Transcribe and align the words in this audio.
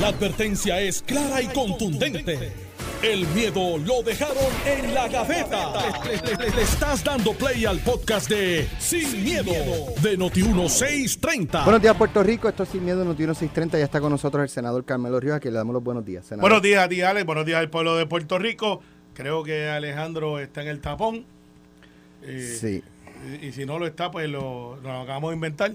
La 0.00 0.08
advertencia 0.08 0.80
es 0.80 1.02
clara 1.02 1.40
y 1.40 1.46
contundente. 1.46 2.52
El 3.02 3.26
miedo 3.28 3.78
lo 3.78 4.02
dejaron 4.02 4.36
en 4.66 4.94
la 4.94 5.08
gaveta. 5.08 5.72
Le, 6.04 6.50
le 6.50 6.62
estás 6.62 7.04
dando 7.04 7.32
play 7.34 7.64
al 7.64 7.78
podcast 7.80 8.28
de 8.28 8.66
Sin, 8.78 9.22
miedo, 9.22 9.52
de 10.02 10.18
Noti1630. 10.18 11.64
Buenos 11.64 11.82
días, 11.82 11.94
Puerto 11.96 12.22
Rico. 12.22 12.48
Esto 12.48 12.62
es 12.64 12.70
Sin 12.70 12.84
Miedo, 12.84 13.04
Noti 13.04 13.22
630. 13.24 13.78
Ya 13.78 13.84
está 13.84 14.00
con 14.00 14.10
nosotros 14.10 14.42
el 14.42 14.48
senador 14.48 14.84
Carmelo 14.84 15.20
Ríos, 15.20 15.36
a 15.36 15.40
quien 15.40 15.52
le 15.54 15.58
damos 15.58 15.74
los 15.74 15.84
buenos 15.84 16.04
días. 16.04 16.24
Senador. 16.26 16.42
Buenos 16.50 16.62
días 16.62 16.84
a 16.84 16.88
ti, 16.88 17.02
Alex. 17.02 17.26
Buenos 17.26 17.46
días 17.46 17.58
al 17.60 17.70
pueblo 17.70 17.96
de 17.96 18.06
Puerto 18.06 18.38
Rico. 18.38 18.80
Creo 19.14 19.44
que 19.44 19.68
Alejandro 19.68 20.40
está 20.40 20.62
en 20.62 20.68
el 20.68 20.80
tapón. 20.80 21.24
Eh, 22.22 22.56
Sí. 22.60 22.82
Y, 23.40 23.46
y 23.46 23.52
si 23.52 23.64
no 23.64 23.78
lo 23.78 23.86
está, 23.86 24.10
pues 24.10 24.28
lo, 24.28 24.76
lo 24.82 24.92
acabamos 25.02 25.30
de 25.30 25.34
inventar. 25.36 25.72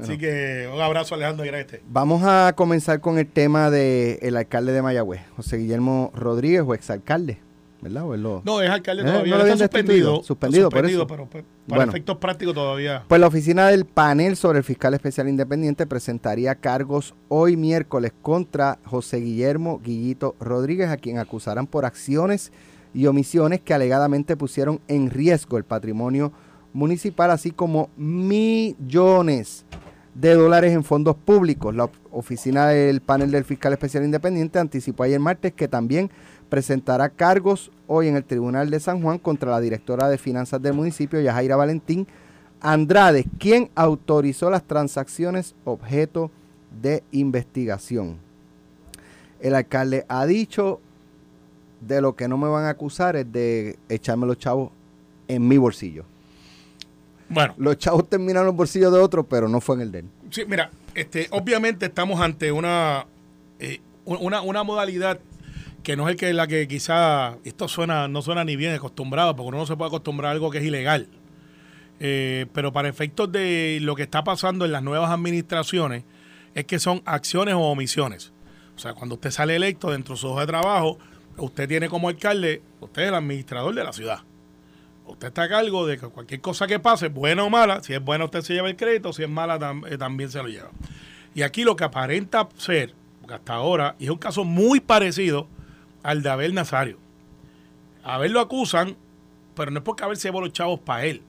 Así 0.00 0.16
que 0.18 0.68
un 0.72 0.80
abrazo, 0.80 1.14
Alejandro 1.14 1.44
Agreste. 1.44 1.82
Vamos 1.88 2.22
a 2.24 2.52
comenzar 2.56 3.00
con 3.00 3.18
el 3.18 3.26
tema 3.26 3.70
del 3.70 4.36
alcalde 4.36 4.72
de 4.72 4.80
Mayagüez, 4.82 5.20
José 5.36 5.58
Guillermo 5.58 6.10
Rodríguez, 6.14 6.62
o 6.66 6.72
exalcalde, 6.74 7.38
¿verdad? 7.82 8.04
¿O 8.06 8.16
lo- 8.16 8.42
No, 8.44 8.62
es 8.62 8.70
alcalde 8.70 9.02
Eh, 9.02 9.06
todavía. 9.06 9.32
no 9.32 9.36
lo 9.38 9.42
está 9.44 9.52
habían 9.54 9.70
destituido. 9.70 10.22
Suspendido, 10.22 10.70
por 10.70 10.86
eso. 10.86 11.06
pero 11.06 11.26
pues, 11.26 11.44
para 11.68 11.76
Bueno. 11.80 11.92
efectos 11.92 12.16
prácticos 12.16 12.54
todavía. 12.54 13.04
Pues 13.06 13.20
la 13.20 13.26
oficina 13.26 13.68
del 13.68 13.84
panel 13.84 14.36
sobre 14.36 14.58
el 14.58 14.64
fiscal 14.64 14.94
especial 14.94 15.28
independiente 15.28 15.86
presentaría 15.86 16.54
cargos 16.54 17.14
hoy 17.28 17.56
miércoles 17.58 18.12
contra 18.22 18.78
José 18.86 19.18
Guillermo 19.18 19.78
Guillito 19.84 20.36
Rodríguez, 20.40 20.88
a 20.88 20.96
quien 20.96 21.18
acusarán 21.18 21.66
por 21.66 21.84
acciones 21.84 22.50
y 22.94 23.06
omisiones 23.06 23.60
que 23.60 23.74
alegadamente 23.74 24.36
pusieron 24.38 24.80
en 24.88 25.10
riesgo 25.10 25.58
el 25.58 25.64
patrimonio 25.64 26.32
municipal, 26.72 27.30
así 27.30 27.50
como 27.50 27.90
millones 27.96 29.64
de 30.14 30.34
dólares 30.34 30.72
en 30.72 30.84
fondos 30.84 31.16
públicos. 31.16 31.74
La 31.74 31.84
of- 31.84 31.98
oficina 32.10 32.68
del 32.68 33.00
panel 33.00 33.30
del 33.30 33.44
fiscal 33.44 33.72
especial 33.72 34.04
independiente 34.04 34.58
anticipó 34.58 35.02
ayer 35.04 35.20
martes 35.20 35.52
que 35.52 35.68
también 35.68 36.10
presentará 36.48 37.08
cargos 37.08 37.70
hoy 37.86 38.08
en 38.08 38.16
el 38.16 38.24
Tribunal 38.24 38.68
de 38.70 38.80
San 38.80 39.00
Juan 39.02 39.18
contra 39.18 39.50
la 39.50 39.60
directora 39.60 40.08
de 40.08 40.18
finanzas 40.18 40.60
del 40.60 40.74
municipio, 40.74 41.20
Yajaira 41.20 41.56
Valentín 41.56 42.06
Andrade, 42.60 43.24
quien 43.38 43.70
autorizó 43.74 44.50
las 44.50 44.62
transacciones 44.64 45.54
objeto 45.64 46.30
de 46.82 47.02
investigación. 47.10 48.18
El 49.40 49.54
alcalde 49.54 50.04
ha 50.08 50.26
dicho, 50.26 50.80
de 51.80 52.00
lo 52.00 52.14
que 52.14 52.28
no 52.28 52.38
me 52.38 52.46
van 52.48 52.64
a 52.66 52.68
acusar 52.70 53.16
es 53.16 53.32
de 53.32 53.76
echarme 53.88 54.26
los 54.26 54.38
chavos 54.38 54.70
en 55.26 55.48
mi 55.48 55.56
bolsillo. 55.58 56.04
Bueno, 57.32 57.54
Los 57.56 57.78
chavos 57.78 58.08
terminaron 58.08 58.42
en 58.42 58.46
los 58.48 58.56
bolsillos 58.56 58.92
de 58.92 58.98
otro, 59.00 59.24
pero 59.24 59.48
no 59.48 59.60
fue 59.60 59.76
en 59.76 59.82
el 59.82 59.92
de 59.92 59.98
él. 60.00 60.06
sí, 60.30 60.44
mira, 60.46 60.70
este, 60.94 61.28
obviamente 61.30 61.86
estamos 61.86 62.20
ante 62.20 62.52
una, 62.52 63.06
eh, 63.58 63.80
una, 64.04 64.42
una 64.42 64.62
modalidad 64.62 65.18
que 65.82 65.96
no 65.96 66.08
es 66.08 66.12
el 66.12 66.16
que 66.16 66.32
la 66.32 66.46
que 66.46 66.68
quizá 66.68 67.36
esto 67.44 67.66
suena 67.68 68.06
no 68.08 68.22
suena 68.22 68.44
ni 68.44 68.56
bien 68.56 68.74
acostumbrado 68.74 69.34
porque 69.34 69.48
uno 69.48 69.58
no 69.58 69.66
se 69.66 69.76
puede 69.76 69.88
acostumbrar 69.88 70.28
a 70.28 70.32
algo 70.32 70.50
que 70.50 70.58
es 70.58 70.64
ilegal. 70.64 71.08
Eh, 72.00 72.46
pero 72.52 72.72
para 72.72 72.88
efectos 72.88 73.30
de 73.30 73.78
lo 73.80 73.94
que 73.94 74.02
está 74.02 74.24
pasando 74.24 74.64
en 74.64 74.72
las 74.72 74.82
nuevas 74.82 75.10
administraciones 75.10 76.04
es 76.54 76.64
que 76.64 76.78
son 76.78 77.02
acciones 77.04 77.54
o 77.54 77.60
omisiones. 77.60 78.32
O 78.76 78.78
sea 78.78 78.94
cuando 78.94 79.16
usted 79.16 79.30
sale 79.30 79.56
electo 79.56 79.90
dentro 79.90 80.14
de 80.14 80.20
su 80.20 80.28
hoja 80.28 80.42
de 80.42 80.46
trabajo 80.48 80.98
usted 81.36 81.68
tiene 81.68 81.88
como 81.88 82.08
alcalde 82.08 82.62
usted 82.80 83.02
es 83.02 83.08
el 83.08 83.14
administrador 83.14 83.74
de 83.74 83.84
la 83.84 83.92
ciudad 83.92 84.20
usted 85.12 85.28
está 85.28 85.44
a 85.44 85.48
cargo 85.48 85.86
de 85.86 85.98
que 85.98 86.08
cualquier 86.08 86.40
cosa 86.40 86.66
que 86.66 86.78
pase 86.78 87.08
buena 87.08 87.44
o 87.44 87.50
mala 87.50 87.82
si 87.82 87.94
es 87.94 88.02
buena 88.02 88.24
usted 88.24 88.42
se 88.42 88.54
lleva 88.54 88.68
el 88.68 88.76
crédito 88.76 89.12
si 89.12 89.22
es 89.22 89.28
mala 89.28 89.58
eh, 89.88 89.98
también 89.98 90.30
se 90.30 90.38
lo 90.42 90.48
lleva 90.48 90.70
y 91.34 91.42
aquí 91.42 91.64
lo 91.64 91.76
que 91.76 91.84
aparenta 91.84 92.48
ser 92.56 92.94
hasta 93.28 93.54
ahora 93.54 93.96
y 93.98 94.04
es 94.04 94.10
un 94.10 94.18
caso 94.18 94.44
muy 94.44 94.80
parecido 94.80 95.48
al 96.02 96.22
de 96.22 96.30
Abel 96.30 96.54
Nazario. 96.54 96.98
A 98.04 98.16
Abel 98.16 98.32
lo 98.32 98.40
acusan, 98.40 98.96
pero 99.54 99.70
no 99.70 99.78
es 99.78 99.84
porque 99.84 100.04
Abel 100.04 100.16
se 100.16 100.28
llevó 100.28 100.40
los 100.40 100.52
chavos 100.52 100.80
para 100.80 101.04
él. 101.04 101.22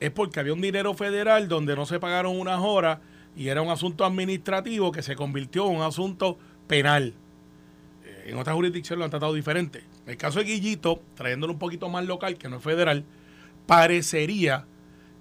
Es 0.00 0.10
porque 0.10 0.40
había 0.40 0.52
un 0.52 0.60
dinero 0.60 0.94
federal 0.94 1.48
donde 1.48 1.76
no 1.76 1.86
se 1.86 2.00
pagaron 2.00 2.38
unas 2.38 2.60
horas 2.60 2.98
y 3.36 3.48
era 3.48 3.62
un 3.62 3.70
asunto 3.70 4.04
administrativo 4.04 4.92
que 4.92 5.02
se 5.02 5.16
convirtió 5.16 5.68
en 5.68 5.76
un 5.76 5.82
asunto 5.82 6.38
penal. 6.66 7.14
En 8.24 8.38
otras 8.38 8.56
jurisdicciones 8.56 8.98
lo 8.98 9.04
han 9.04 9.10
tratado 9.10 9.34
diferente. 9.34 9.84
En 10.04 10.12
el 10.12 10.16
caso 10.16 10.38
de 10.38 10.46
Guillito, 10.46 11.02
trayéndolo 11.14 11.52
un 11.52 11.58
poquito 11.58 11.88
más 11.90 12.06
local, 12.06 12.38
que 12.38 12.48
no 12.48 12.56
es 12.56 12.62
federal, 12.62 13.04
parecería 13.66 14.66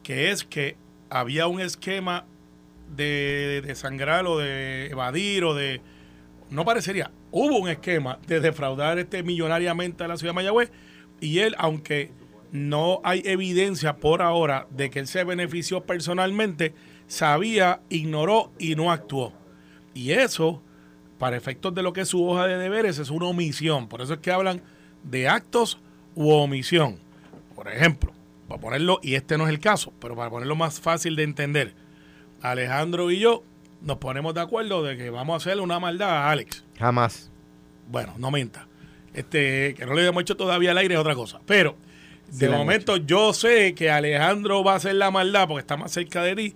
que 0.03 0.31
es 0.31 0.43
que 0.43 0.77
había 1.09 1.47
un 1.47 1.59
esquema 1.59 2.25
de, 2.95 3.61
de 3.65 3.75
sangrar 3.75 4.25
o 4.25 4.37
de 4.37 4.87
evadir 4.87 5.43
o 5.43 5.53
de... 5.53 5.81
No 6.49 6.65
parecería, 6.65 7.11
hubo 7.31 7.57
un 7.57 7.67
esquema 7.67 8.19
de 8.27 8.39
defraudar 8.39 8.97
este 8.99 9.21
millonariamente 9.21 10.03
a 10.03 10.07
la 10.07 10.17
ciudad 10.17 10.31
de 10.31 10.35
Mayagüez 10.35 10.71
y 11.19 11.39
él, 11.39 11.55
aunque 11.57 12.11
no 12.51 13.01
hay 13.03 13.21
evidencia 13.25 13.97
por 13.97 14.21
ahora 14.21 14.67
de 14.69 14.89
que 14.89 14.99
él 14.99 15.07
se 15.07 15.23
benefició 15.23 15.83
personalmente, 15.83 16.73
sabía, 17.07 17.81
ignoró 17.89 18.51
y 18.59 18.75
no 18.75 18.91
actuó. 18.91 19.33
Y 19.93 20.11
eso, 20.11 20.61
para 21.23 21.37
efectos 21.37 21.73
de 21.73 21.83
lo 21.83 21.93
que 21.93 22.01
es 22.01 22.09
su 22.09 22.27
hoja 22.27 22.47
de 22.47 22.57
deberes, 22.57 22.99
es 22.99 23.09
una 23.09 23.27
omisión. 23.27 23.87
Por 23.87 24.01
eso 24.01 24.15
es 24.15 24.19
que 24.19 24.29
hablan 24.29 24.61
de 25.03 25.29
actos 25.29 25.79
u 26.15 26.31
omisión. 26.31 26.99
Por 27.55 27.69
ejemplo, 27.69 28.11
para 28.49 28.59
ponerlo, 28.59 28.99
y 29.01 29.15
este 29.15 29.37
no 29.37 29.45
es 29.45 29.49
el 29.51 29.61
caso, 29.61 29.93
pero 30.01 30.17
para 30.17 30.29
ponerlo 30.29 30.57
más 30.57 30.81
fácil 30.81 31.15
de 31.15 31.23
entender, 31.23 31.75
Alejandro 32.41 33.09
y 33.09 33.19
yo 33.19 33.41
nos 33.79 33.99
ponemos 33.99 34.33
de 34.33 34.41
acuerdo 34.41 34.83
de 34.83 34.97
que 34.97 35.09
vamos 35.11 35.35
a 35.35 35.37
hacerle 35.37 35.63
una 35.63 35.79
maldad 35.79 36.09
a 36.09 36.29
Alex. 36.29 36.65
Jamás. 36.77 37.31
Bueno, 37.87 38.15
no 38.17 38.29
mienta. 38.29 38.67
Este, 39.13 39.75
que 39.75 39.85
no 39.85 39.93
le 39.93 40.05
hemos 40.05 40.23
hecho 40.23 40.35
todavía 40.35 40.71
al 40.71 40.77
aire 40.77 40.95
es 40.95 40.99
otra 40.99 41.15
cosa. 41.15 41.39
Pero, 41.45 41.77
de 42.33 42.49
momento, 42.49 42.97
yo 42.97 43.31
sé 43.31 43.73
que 43.75 43.89
Alejandro 43.89 44.61
va 44.61 44.73
a 44.73 44.75
hacer 44.75 44.95
la 44.95 45.09
maldad 45.09 45.47
porque 45.47 45.61
está 45.61 45.77
más 45.77 45.93
cerca 45.93 46.21
de 46.21 46.35
ti. 46.35 46.55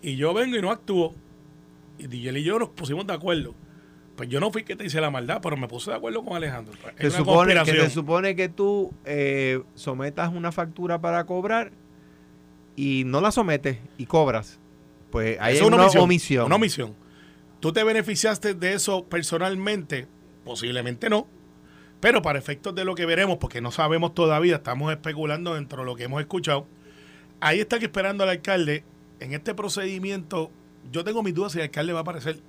Y 0.00 0.16
yo 0.16 0.32
vengo 0.32 0.56
y 0.56 0.62
no 0.62 0.70
actúo. 0.70 1.14
Y 1.98 2.06
DJ 2.06 2.38
y 2.38 2.42
yo 2.44 2.58
nos 2.58 2.70
pusimos 2.70 3.06
de 3.06 3.12
acuerdo. 3.12 3.54
Pues 4.18 4.28
yo 4.28 4.40
no 4.40 4.50
fui 4.50 4.64
que 4.64 4.74
te 4.74 4.84
hice 4.84 5.00
la 5.00 5.12
maldad, 5.12 5.38
pero 5.40 5.56
me 5.56 5.68
puse 5.68 5.92
de 5.92 5.96
acuerdo 5.96 6.24
con 6.24 6.36
Alejandro. 6.36 6.74
Se 6.98 7.08
supone, 7.12 7.54
que 7.62 7.70
se 7.70 7.88
supone 7.88 8.34
que 8.34 8.48
tú 8.48 8.92
eh, 9.04 9.62
sometas 9.76 10.34
una 10.34 10.50
factura 10.50 11.00
para 11.00 11.24
cobrar 11.24 11.70
y 12.74 13.04
no 13.06 13.20
la 13.20 13.30
sometes 13.30 13.78
y 13.96 14.06
cobras. 14.06 14.58
Pues 15.12 15.38
ahí 15.40 15.58
es 15.58 15.62
una, 15.62 15.86
omisión. 15.86 16.46
Una 16.46 16.56
omisión. 16.56 16.96
¿Tú 17.60 17.72
te 17.72 17.84
beneficiaste 17.84 18.54
de 18.54 18.72
eso 18.72 19.04
personalmente? 19.04 20.08
Posiblemente 20.44 21.08
no. 21.08 21.28
Pero 22.00 22.20
para 22.20 22.40
efectos 22.40 22.74
de 22.74 22.84
lo 22.84 22.96
que 22.96 23.06
veremos, 23.06 23.38
porque 23.38 23.60
no 23.60 23.70
sabemos 23.70 24.14
todavía, 24.14 24.56
estamos 24.56 24.90
especulando 24.90 25.54
dentro 25.54 25.82
de 25.82 25.86
lo 25.86 25.94
que 25.94 26.02
hemos 26.02 26.20
escuchado, 26.20 26.66
ahí 27.38 27.60
está 27.60 27.78
que 27.78 27.84
esperando 27.84 28.24
al 28.24 28.30
alcalde. 28.30 28.82
En 29.20 29.32
este 29.32 29.54
procedimiento, 29.54 30.50
yo 30.90 31.04
tengo 31.04 31.22
mis 31.22 31.36
dudas 31.36 31.52
si 31.52 31.58
el 31.58 31.66
alcalde 31.66 31.92
va 31.92 32.00
a 32.00 32.02
aparecer. 32.02 32.40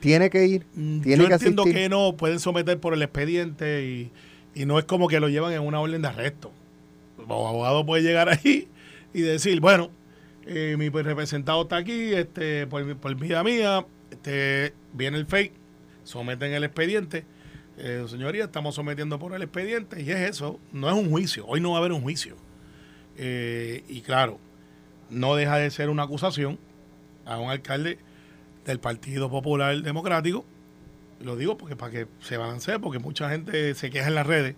Tiene 0.00 0.30
que 0.30 0.46
ir, 0.46 0.66
Mm, 0.74 1.00
tiene 1.00 1.22
yo 1.22 1.28
que 1.28 1.34
entiendo 1.34 1.62
asistir. 1.62 1.82
que 1.82 1.88
no, 1.88 2.16
pueden 2.16 2.38
someter 2.40 2.78
por 2.78 2.94
el 2.94 3.02
expediente 3.02 3.84
y, 3.84 4.10
y 4.54 4.66
no 4.66 4.78
es 4.78 4.84
como 4.84 5.08
que 5.08 5.20
lo 5.20 5.28
llevan 5.28 5.52
en 5.52 5.62
una 5.62 5.80
orden 5.80 6.02
de 6.02 6.08
arresto. 6.08 6.52
El 7.18 7.24
abogado 7.24 7.84
puede 7.86 8.02
llegar 8.02 8.28
ahí 8.44 8.68
y 9.14 9.20
decir, 9.22 9.60
bueno, 9.60 9.90
eh, 10.46 10.76
mi 10.78 10.88
representado 10.90 11.62
está 11.62 11.76
aquí, 11.78 12.12
este, 12.14 12.66
por, 12.66 12.84
mi- 12.84 12.94
por 12.94 13.14
vida 13.16 13.42
mía, 13.42 13.84
este, 14.10 14.74
viene 14.92 15.16
el 15.16 15.26
fake, 15.26 15.52
someten 16.04 16.52
el 16.52 16.64
expediente. 16.64 17.24
Eh, 17.78 18.04
señoría, 18.08 18.44
estamos 18.44 18.74
sometiendo 18.74 19.18
por 19.18 19.34
el 19.34 19.42
expediente 19.42 20.00
y 20.02 20.10
es 20.10 20.18
eso, 20.30 20.58
no 20.72 20.88
es 20.88 20.94
un 20.94 21.10
juicio, 21.10 21.44
hoy 21.46 21.60
no 21.60 21.70
va 21.72 21.76
a 21.76 21.80
haber 21.80 21.92
un 21.92 22.00
juicio. 22.02 22.36
Eh, 23.18 23.82
y 23.88 24.00
claro, 24.02 24.38
no 25.10 25.34
deja 25.36 25.56
de 25.56 25.70
ser 25.70 25.88
una 25.90 26.02
acusación 26.04 26.58
a 27.24 27.38
un 27.38 27.50
alcalde 27.50 27.98
del 28.66 28.80
Partido 28.80 29.30
Popular 29.30 29.80
Democrático. 29.80 30.44
Lo 31.20 31.36
digo 31.36 31.56
porque 31.56 31.76
para 31.76 31.92
que 31.92 32.06
se 32.20 32.36
balancee, 32.36 32.78
porque 32.78 32.98
mucha 32.98 33.30
gente 33.30 33.74
se 33.74 33.90
queja 33.90 34.08
en 34.08 34.14
las 34.14 34.26
redes 34.26 34.54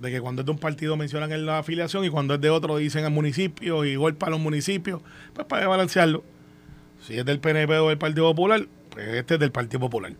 de 0.00 0.10
que 0.10 0.20
cuando 0.20 0.42
es 0.42 0.46
de 0.46 0.52
un 0.52 0.58
partido 0.58 0.96
mencionan 0.96 1.32
en 1.32 1.46
la 1.46 1.58
afiliación 1.58 2.04
y 2.04 2.10
cuando 2.10 2.34
es 2.34 2.40
de 2.40 2.50
otro 2.50 2.76
dicen 2.76 3.04
al 3.04 3.12
municipio 3.12 3.84
y 3.84 3.96
golpa 3.96 4.26
a 4.26 4.30
los 4.30 4.40
municipios, 4.40 5.00
pues 5.32 5.46
para 5.46 5.68
balancearlo. 5.68 6.24
Si 7.06 7.16
es 7.16 7.24
del 7.24 7.38
PNP 7.38 7.78
o 7.78 7.88
del 7.88 7.98
Partido 7.98 8.28
Popular, 8.30 8.66
pues 8.90 9.08
este 9.08 9.34
es 9.34 9.40
del 9.40 9.52
Partido 9.52 9.80
Popular. 9.80 10.12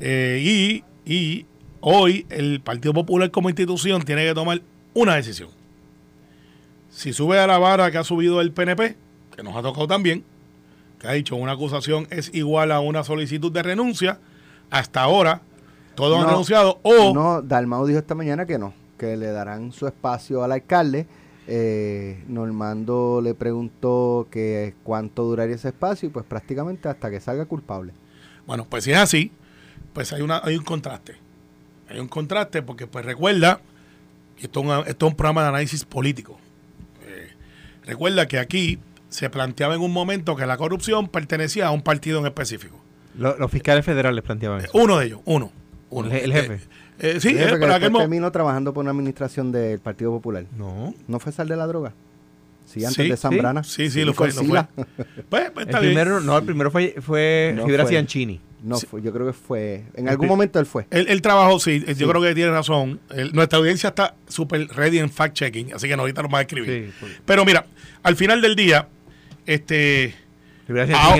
Eh, 0.00 0.40
y, 0.42 0.84
y 1.12 1.46
hoy 1.80 2.26
el 2.30 2.60
Partido 2.60 2.94
Popular 2.94 3.30
como 3.30 3.48
institución 3.48 4.02
tiene 4.02 4.24
que 4.24 4.34
tomar 4.34 4.62
una 4.94 5.16
decisión. 5.16 5.48
Si 6.90 7.12
sube 7.12 7.38
a 7.38 7.46
la 7.46 7.58
vara 7.58 7.90
que 7.90 7.98
ha 7.98 8.04
subido 8.04 8.40
el 8.40 8.52
PNP, 8.52 8.96
que 9.34 9.42
nos 9.42 9.56
ha 9.56 9.62
tocado 9.62 9.86
también, 9.86 10.24
que 10.98 11.08
ha 11.08 11.12
dicho 11.12 11.36
una 11.36 11.52
acusación 11.52 12.06
es 12.10 12.30
igual 12.34 12.72
a 12.72 12.80
una 12.80 13.04
solicitud 13.04 13.52
de 13.52 13.62
renuncia, 13.62 14.18
hasta 14.70 15.02
ahora 15.02 15.42
todos 15.94 16.16
han 16.16 16.22
No, 16.24 16.28
renunciado 16.30 16.78
o 16.82 17.12
No, 17.14 17.42
Dalmau 17.42 17.86
dijo 17.86 17.98
esta 17.98 18.14
mañana 18.14 18.46
que 18.46 18.58
no, 18.58 18.72
que 18.98 19.16
le 19.16 19.26
darán 19.28 19.72
su 19.72 19.86
espacio 19.86 20.42
al 20.44 20.52
alcalde. 20.52 21.06
Eh, 21.50 22.22
Normando 22.28 23.20
le 23.22 23.32
preguntó 23.34 24.28
que 24.30 24.74
cuánto 24.84 25.22
duraría 25.24 25.54
ese 25.54 25.68
espacio 25.68 26.08
y 26.08 26.12
pues 26.12 26.26
prácticamente 26.26 26.88
hasta 26.90 27.10
que 27.10 27.20
salga 27.20 27.46
culpable. 27.46 27.92
Bueno, 28.46 28.66
pues 28.68 28.84
si 28.84 28.92
es 28.92 28.98
así, 28.98 29.32
pues 29.94 30.12
hay, 30.12 30.20
una, 30.20 30.40
hay 30.44 30.56
un 30.56 30.64
contraste. 30.64 31.14
Hay 31.88 31.98
un 32.00 32.08
contraste 32.08 32.60
porque, 32.60 32.86
pues 32.86 33.04
recuerda, 33.04 33.60
que 34.36 34.44
esto, 34.44 34.60
es 34.60 34.66
una- 34.66 34.80
esto 34.80 35.06
es 35.06 35.10
un 35.12 35.16
programa 35.16 35.42
de 35.42 35.48
análisis 35.48 35.84
político. 35.86 36.38
Eh, 37.06 37.28
recuerda 37.86 38.28
que 38.28 38.38
aquí 38.38 38.78
se 39.08 39.30
planteaba 39.30 39.74
en 39.74 39.80
un 39.80 39.92
momento 39.92 40.36
que 40.36 40.46
la 40.46 40.56
corrupción 40.56 41.08
pertenecía 41.08 41.66
a 41.68 41.70
un 41.70 41.82
partido 41.82 42.20
en 42.20 42.26
específico. 42.26 42.80
Lo- 43.16 43.36
los 43.38 43.50
fiscales 43.50 43.84
federales 43.84 44.22
planteaban 44.22 44.60
eso. 44.60 44.70
Uno 44.74 44.98
de 44.98 45.06
ellos, 45.06 45.20
uno. 45.24 45.50
uno. 45.90 46.08
El 46.10 46.12
je- 46.20 46.24
el 46.24 46.32
jefe. 46.32 46.54
Eh, 46.54 46.60
eh, 47.16 47.20
sí, 47.20 47.30
Jefe, 47.30 47.40
eh, 47.42 47.44
que 47.44 47.44
pero 47.44 47.58
después 47.58 47.74
aquel 47.76 47.90
mo- 47.92 47.98
terminó 48.00 48.30
trabajando 48.32 48.72
por 48.74 48.82
una 48.82 48.90
administración 48.90 49.50
del 49.52 49.78
Partido 49.78 50.10
Popular. 50.10 50.44
No. 50.56 50.94
¿No 51.06 51.18
fue 51.20 51.32
sal 51.32 51.48
de 51.48 51.56
la 51.56 51.66
droga? 51.66 51.92
Sí, 52.66 52.84
antes 52.84 53.02
Sí, 53.02 53.08
de 53.10 53.16
Zambrana. 53.16 53.64
Sí, 53.64 53.88
sí, 53.88 54.04
lo 54.04 54.12
fue. 54.12 54.28
Lo 54.28 54.34
fue. 54.44 54.66
Pues, 54.76 54.84
pues, 55.30 55.44
El 55.56 55.62
está 55.62 55.80
bien. 55.80 55.94
primero, 55.94 56.20
no, 56.20 56.36
el 56.36 56.44
primero 56.44 56.70
fue, 56.70 56.94
fue 57.00 57.54
No 57.56 57.64
Rivera 57.64 57.84
fue. 57.84 57.92
Cianchini. 57.92 58.40
No, 58.62 58.76
Sí. 58.76 58.86
fue, 58.86 59.00
yo 59.00 59.10
creo 59.12 59.26
que 59.26 59.32
fue. 59.32 59.84
En 59.94 60.04
El 60.04 60.08
algún 60.10 60.26
momento 60.28 60.58
él 60.58 60.66
fue. 60.66 60.86
Él, 60.90 61.06
él 61.08 61.22
trabajó, 61.22 61.58
sí, 61.60 61.82
yo 61.86 61.94
Sí. 61.94 62.04
creo 62.04 62.20
que 62.20 62.34
tiene 62.34 62.50
razón. 62.50 63.00
El- 63.10 63.32
nuestra 63.32 63.58
audiencia 63.58 63.88
está 63.90 64.16
súper 64.26 64.66
ready 64.68 64.98
en 64.98 65.08
fact-checking, 65.10 65.72
así 65.74 65.88
que 65.88 65.96
no, 65.96 66.02
ahorita 66.02 66.20
nos 66.22 66.34
va 66.34 66.38
a 66.38 66.42
escribir. 66.42 66.88
Sí, 66.90 66.94
pues. 67.00 67.12
Pero 67.24 67.44
mira, 67.46 67.64
al 68.02 68.16
final 68.16 68.42
del 68.42 68.54
día, 68.56 68.86
este, 69.48 70.14
Ah, 70.94 71.16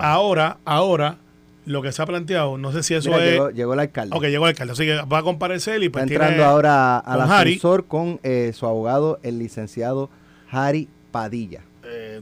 ahora, 0.00 0.58
ahora, 0.64 1.18
lo 1.66 1.80
que 1.82 1.92
se 1.92 2.02
ha 2.02 2.06
planteado, 2.06 2.58
no 2.58 2.72
sé 2.72 2.82
si 2.82 2.94
eso 2.94 3.10
Mira, 3.10 3.24
es... 3.24 3.30
llegó, 3.32 3.50
llegó 3.50 3.74
el 3.74 3.80
alcalde. 3.80 4.16
Ok, 4.16 4.24
llegó 4.24 4.46
el 4.46 4.50
alcalde, 4.50 4.72
así 4.72 4.84
que 4.84 4.96
va 5.02 5.18
a 5.18 5.22
comparecer 5.22 5.80
y 5.82 5.86
Está 5.86 6.00
pues 6.00 6.10
entrando 6.10 6.34
tiene- 6.34 6.44
ahora 6.50 6.98
al 6.98 7.20
ascensor 7.20 7.84
con 7.86 8.18
eh, 8.24 8.50
su 8.54 8.66
abogado, 8.66 9.20
el 9.22 9.38
licenciado 9.38 10.10
Harry 10.50 10.88
Padilla. 11.12 11.60
eh, 11.84 12.20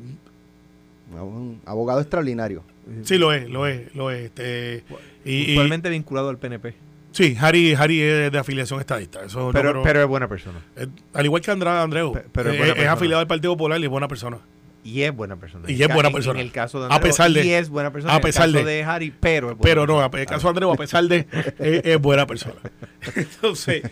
Un 1.13 1.61
abogado 1.65 2.01
extraordinario. 2.01 2.63
sí, 3.05 3.17
lo 3.19 3.33
es, 3.33 3.49
lo 3.49 3.67
es, 3.67 3.95
lo 3.95 4.11
es. 4.11 4.27
Este, 4.27 4.85
y, 5.25 5.51
y- 5.51 5.53
Usualmente 5.53 5.89
vinculado 5.89 6.29
al 6.29 6.37
PNP. 6.39 6.75
sí, 7.13 7.37
Harry, 7.41 7.75
Harry 7.75 8.01
es 8.03 8.31
de 8.31 8.39
afiliación 8.39 8.79
estadista. 8.81 9.25
Eso 9.25 9.47
no, 9.47 9.53
Pero, 9.53 9.83
pero- 9.83 10.03
es 10.03 10.07
buena 10.09 10.29
persona. 10.29 10.59
eh, 10.77 10.87
al 11.15 11.25
igual 11.25 11.41
que 11.43 11.51
Andrés 11.51 11.73
Andreu, 11.73 12.13
Pe- 12.13 12.25
pero 12.31 12.51
es 12.51 12.61
eh, 12.61 12.75
es, 12.77 12.87
afiliado 12.89 13.21
al 13.21 13.27
Partido 13.27 13.55
Popular 13.55 13.81
y 13.81 13.85
es 13.85 13.91
buena 13.91 14.07
persona. 14.09 14.39
Y 14.83 15.03
es 15.03 15.15
buena 15.15 15.37
persona. 15.37 15.71
Y 15.71 15.75
En 15.83 15.83
es 15.91 15.95
buena 15.95 16.09
en- 16.09 16.15
persona. 16.15 16.41
En 16.41 16.47
el 16.47 16.53
caso 16.53 16.81
de 16.87 16.95
A 16.95 17.01
pesar 17.01 17.31
de- 17.31 17.45
Y 17.45 17.51
es 17.53 17.69
buena 17.69 17.93
persona. 17.93 18.13
a 18.15 18.17
en 18.17 18.21
el 18.21 18.23
pesar 18.27 18.51
caso 18.53 18.65
de- 18.65 18.83
Harry, 18.85 19.13
pero 19.21 19.51
es 19.51 19.57
buena 19.59 19.63
Pero 19.63 19.87
no, 19.87 19.97
persona. 20.11 20.21
el 20.23 20.27
caso 20.27 20.43
de 20.47 20.49
Andreu, 20.51 20.73
a 20.73 20.77
pesar 20.77 21.05
de, 21.05 21.27
es, 21.59 21.85
es 21.85 22.01
buena 22.01 22.27
persona. 22.27 22.55
Entonces, 23.15 23.83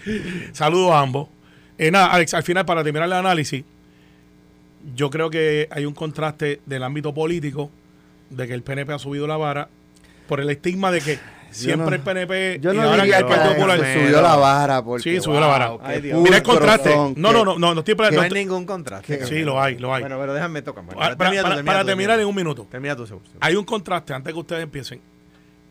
saludo 0.52 0.94
a 0.94 1.00
ambos. 1.00 1.28
Eh, 1.76 1.90
nada, 1.90 2.06
Alex, 2.12 2.32
al 2.34 2.42
final, 2.42 2.64
para 2.64 2.82
terminar 2.82 3.06
el 3.06 3.12
análisis, 3.12 3.64
yo 4.96 5.10
creo 5.10 5.28
que 5.30 5.68
hay 5.70 5.84
un 5.84 5.94
contraste 5.94 6.60
del 6.66 6.82
ámbito 6.82 7.12
político, 7.12 7.70
de 8.30 8.46
que 8.46 8.54
el 8.54 8.62
PNP 8.62 8.92
ha 8.94 8.98
subido 8.98 9.26
la 9.26 9.36
vara, 9.36 9.68
por 10.28 10.40
el 10.40 10.50
estigma 10.50 10.90
de 10.90 11.00
que 11.00 11.18
siempre 11.50 11.86
no- 11.90 11.94
el 11.96 12.00
PNP 12.00 12.58
Yo 12.60 12.72
y 12.72 12.76
no 12.76 12.82
ahora 12.82 12.96
que 12.96 13.02
diría 13.02 13.18
el 13.18 13.26
Partido 13.26 13.54
Popular 13.54 13.78
subió 13.78 14.22
la 14.22 14.36
vara. 14.36 14.84
Porque, 14.84 15.02
Sí, 15.02 15.20
subió 15.20 15.40
la 15.40 15.46
vara. 15.46 15.72
Ay. 15.82 16.00
Mira 16.14 16.36
el 16.38 16.42
contraste. 16.42 16.92
son, 16.92 17.14
No, 17.16 17.32
no, 17.32 17.44
no, 17.44 17.58
no, 17.58 17.74
no 17.74 17.80
estoy 17.80 17.94
No 17.96 18.10
no 18.10 18.20
hay 18.22 18.30
ningún 18.30 18.64
contraste. 18.64 19.26
Sí, 19.26 19.40
lo 19.42 19.60
hay, 19.60 19.78
lo 19.78 19.94
hay. 19.94 20.02
Bueno, 20.02 20.18
pero 20.18 20.34
déjame 20.34 20.62
tocar. 20.62 20.84
Bueno, 20.84 20.98
para, 20.98 21.16
termina 21.16 21.42
tú, 21.42 21.44
para- 21.44 21.54
termina 21.56 21.72
para 21.72 21.80
tú, 21.82 21.86
terminar 21.86 22.20
en 22.20 22.26
un 22.26 22.34
minuto. 22.34 22.66
Termina 22.70 22.96
tú, 22.96 23.06
segundo. 23.06 23.28
Hay 23.40 23.54
un 23.56 23.64
contraste 23.64 24.12
antes 24.14 24.32
que 24.32 24.38
ustedes 24.38 24.62
empiecen, 24.62 25.00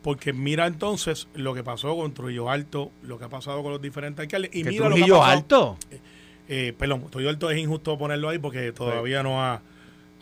porque 0.02 0.34
mira 0.34 0.68
entonces 0.68 1.28
lo 1.36 1.54
que 1.54 1.64
pasó 1.64 1.96
con 1.96 2.14
Trujillo 2.14 2.50
Alto, 2.50 2.92
lo 3.04 3.18
que 3.20 3.26
ha 3.26 3.30
pasado 3.30 3.62
con 3.64 3.72
los 3.72 3.82
diferentes 3.82 4.24
alcaldes, 4.24 4.52
y 4.54 4.64
¿Que 4.64 4.70
mira 4.70 4.90
lo 4.90 4.96
que 4.96 5.02
ha 5.02 5.06
Trujillo 5.06 5.20
pasado- 5.20 5.38
alto? 5.38 5.78
Eh, 6.50 6.74
perdón, 6.78 7.08
Trujillo 7.10 7.30
Alto 7.30 7.50
es 7.50 7.58
injusto 7.58 7.98
ponerlo 7.98 8.30
ahí 8.30 8.40
porque 8.40 8.72
todavía 8.72 9.22
no 9.22 9.44
ha... 9.44 9.62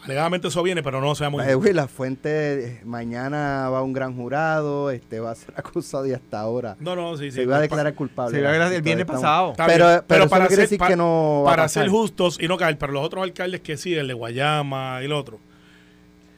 Alegadamente 0.05 0.47
eso 0.47 0.63
viene, 0.63 0.81
pero 0.83 1.01
no 1.01 1.13
sabemos... 1.15 1.45
The 1.45 1.55
way, 1.55 1.73
la 1.73 1.87
fuente 1.87 2.67
eh, 2.67 2.81
mañana 2.85 3.69
va 3.69 3.81
un 3.83 3.91
gran 3.91 4.15
jurado, 4.15 4.89
este 4.91 5.19
va 5.19 5.31
a 5.31 5.35
ser 5.35 5.53
acusado 5.57 6.05
y 6.07 6.13
hasta 6.13 6.39
ahora 6.39 6.77
No, 6.79 6.95
no, 6.95 7.17
sí, 7.17 7.25
sí. 7.25 7.31
se 7.31 7.41
iba 7.43 7.57
a 7.57 7.61
declarar 7.61 7.93
culpable. 7.95 8.31
Se 8.33 8.39
iba 8.39 8.49
a 8.49 8.51
declarar 8.53 8.73
el 8.73 8.81
viernes 8.81 9.03
estamos- 9.05 9.21
pasado. 9.21 9.53
Pero, 9.67 10.03
pero, 10.07 10.29
quiere 10.29 10.47
ser- 10.49 10.57
decir 10.59 10.79
que 10.79 10.95
no 10.95 11.43
va 11.45 11.51
a 11.51 11.55
Para 11.55 11.67
ser 11.67 11.89
justos 11.89 12.37
y 12.39 12.47
no 12.47 12.55
caer, 12.57 12.77
pero 12.77 12.93
los 12.93 13.03
otros 13.05 13.23
alcaldes 13.23 13.61
que 13.61 13.77
sí, 13.77 13.93
el 13.95 14.07
de 14.07 14.13
Guayama 14.13 14.99
y 15.01 15.05
el 15.05 15.11
otro, 15.13 15.39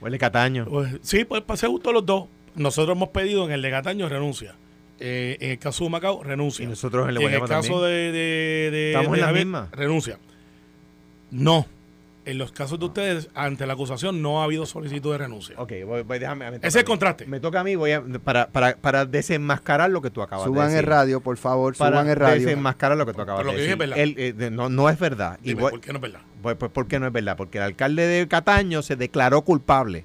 Huele 0.01 0.17
Cataño. 0.17 0.65
pues, 0.69 0.95
sí, 1.01 1.25
pues 1.25 1.41
para 1.41 1.57
ser 1.57 1.69
justos 1.69 1.93
los 1.93 2.05
dos, 2.05 2.25
nosotros 2.55 2.95
hemos 2.95 3.09
pedido 3.09 3.45
en 3.45 3.51
el 3.51 3.61
de 3.61 3.69
Cataño 3.71 4.07
renuncia. 4.09 4.55
Eh, 4.99 5.37
en 5.41 5.51
el 5.51 5.59
caso 5.59 5.83
de 5.83 5.89
Macao, 5.91 6.23
renuncia. 6.23 6.63
Y 6.63 6.67
nosotros 6.67 7.03
en 7.03 7.09
el 7.17 7.21
Y 7.21 7.25
en 7.25 7.33
el 7.33 7.39
Guayama 7.39 7.61
caso 7.61 7.73
también. 7.81 7.91
de, 7.91 8.11
de, 8.17 8.71
de- 8.71 8.87
Estamos 8.91 9.11
de 9.11 9.17
en 9.17 9.21
la 9.21 9.27
Javier, 9.27 9.45
misma. 9.45 9.69
renuncia. 9.73 10.17
No. 11.31 11.65
En 12.27 12.37
los 12.37 12.51
casos 12.51 12.77
de 12.77 12.85
ustedes, 12.85 13.29
ante 13.35 13.65
la 13.65 13.73
acusación, 13.73 14.21
no 14.21 14.41
ha 14.41 14.43
habido 14.43 14.65
solicitud 14.65 15.11
de 15.13 15.17
renuncia. 15.17 15.55
Ok, 15.57 15.71
voy, 15.85 16.01
voy, 16.03 16.19
déjame. 16.19 16.45
me 16.51 16.57
toca 16.57 16.67
Ese 16.67 16.77
es 16.79 16.83
el 16.83 16.85
contraste. 16.85 17.25
Me 17.25 17.39
toca 17.39 17.61
a 17.61 17.63
mí 17.63 17.75
voy 17.75 17.91
a, 17.93 18.03
para, 18.23 18.47
para, 18.49 18.75
para 18.75 19.05
desenmascarar 19.05 19.89
lo 19.89 20.01
que 20.01 20.09
tú 20.09 20.21
acabas 20.21 20.45
de 20.45 20.49
Suban 20.51 20.67
decir. 20.67 20.79
el 20.79 20.85
radio, 20.85 21.21
por 21.21 21.37
favor, 21.37 21.75
Para 21.77 21.91
suban 21.97 22.09
el 22.09 22.15
radio. 22.17 22.41
desenmascarar 22.45 22.97
lo 22.97 23.05
que 23.05 23.13
tú 23.13 23.21
acabas 23.21 23.39
Pero 23.39 23.51
lo 23.53 23.57
de 23.57 23.57
que 23.57 23.61
dije 23.63 23.75
decir. 23.77 23.83
es 23.83 23.89
verdad. 23.89 24.03
El, 24.03 24.19
eh, 24.19 24.33
de- 24.33 24.51
no, 24.51 24.67
no 24.69 24.89
es 24.89 24.99
verdad. 24.99 25.39
Y 25.41 25.53
voy- 25.53 25.71
¿por 25.71 25.79
qué 25.81 25.91
no 25.93 25.97
es 25.97 26.01
verdad? 26.01 26.19
Pues, 26.41 26.55
pues, 26.57 26.71
¿por 26.71 26.87
qué 26.87 26.99
no 26.99 27.07
es 27.07 27.13
verdad? 27.13 27.37
Porque 27.37 27.57
el 27.59 27.63
alcalde 27.63 28.05
de 28.05 28.27
Cataño 28.27 28.81
se 28.81 28.95
declaró 28.95 29.41
culpable. 29.43 30.03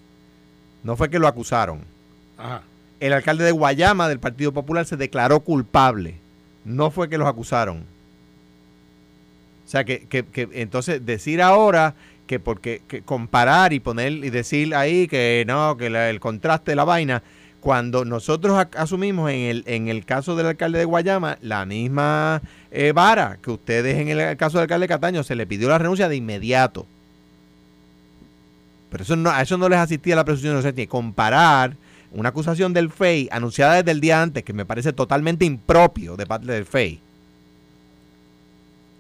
No 0.84 0.96
fue 0.96 1.10
que 1.10 1.18
lo 1.18 1.26
acusaron. 1.28 1.80
Ajá. 2.38 2.62
El 3.00 3.12
alcalde 3.12 3.44
de 3.44 3.50
Guayama 3.52 4.08
del 4.08 4.20
Partido 4.20 4.52
Popular 4.52 4.86
se 4.86 4.96
declaró 4.96 5.40
culpable. 5.40 6.14
No 6.64 6.90
fue 6.92 7.08
que 7.08 7.18
los 7.18 7.26
acusaron. 7.28 7.84
O 9.66 9.68
sea, 9.72 9.84
que, 9.84 10.06
que- 10.06 10.24
que 10.24 10.48
entonces 10.52 11.04
decir 11.04 11.40
ahora 11.40 11.94
que 12.32 12.40
porque 12.40 12.80
que 12.88 13.02
comparar 13.02 13.74
y 13.74 13.80
poner 13.80 14.10
y 14.12 14.30
decir 14.30 14.74
ahí 14.74 15.06
que 15.06 15.44
no, 15.46 15.76
que 15.76 15.88
el 15.88 16.18
contraste 16.18 16.70
de 16.70 16.76
la 16.76 16.84
vaina, 16.84 17.22
cuando 17.60 18.06
nosotros 18.06 18.66
asumimos 18.74 19.30
en 19.30 19.40
el, 19.40 19.64
en 19.66 19.88
el 19.88 20.06
caso 20.06 20.34
del 20.34 20.46
alcalde 20.46 20.78
de 20.78 20.86
Guayama 20.86 21.36
la 21.42 21.66
misma 21.66 22.40
eh, 22.70 22.92
vara 22.92 23.36
que 23.42 23.50
ustedes 23.50 23.98
en 23.98 24.08
el 24.08 24.34
caso 24.38 24.56
del 24.56 24.62
alcalde 24.62 24.84
de 24.84 24.88
Cataño 24.88 25.22
se 25.22 25.34
le 25.34 25.46
pidió 25.46 25.68
la 25.68 25.76
renuncia 25.76 26.08
de 26.08 26.16
inmediato. 26.16 26.86
Pero 28.88 29.04
eso 29.04 29.14
no, 29.14 29.28
a 29.28 29.42
eso 29.42 29.58
no 29.58 29.68
les 29.68 29.78
asistía 29.78 30.16
la 30.16 30.24
presunción 30.24 30.54
de 30.54 30.60
inocencia. 30.60 30.88
Comparar 30.88 31.76
una 32.12 32.30
acusación 32.30 32.72
del 32.72 32.90
FEI 32.90 33.28
anunciada 33.30 33.74
desde 33.74 33.90
el 33.90 34.00
día 34.00 34.22
antes, 34.22 34.42
que 34.42 34.54
me 34.54 34.64
parece 34.64 34.94
totalmente 34.94 35.44
impropio 35.44 36.16
de 36.16 36.24
parte 36.24 36.50
del 36.50 36.64
FEI. 36.64 36.98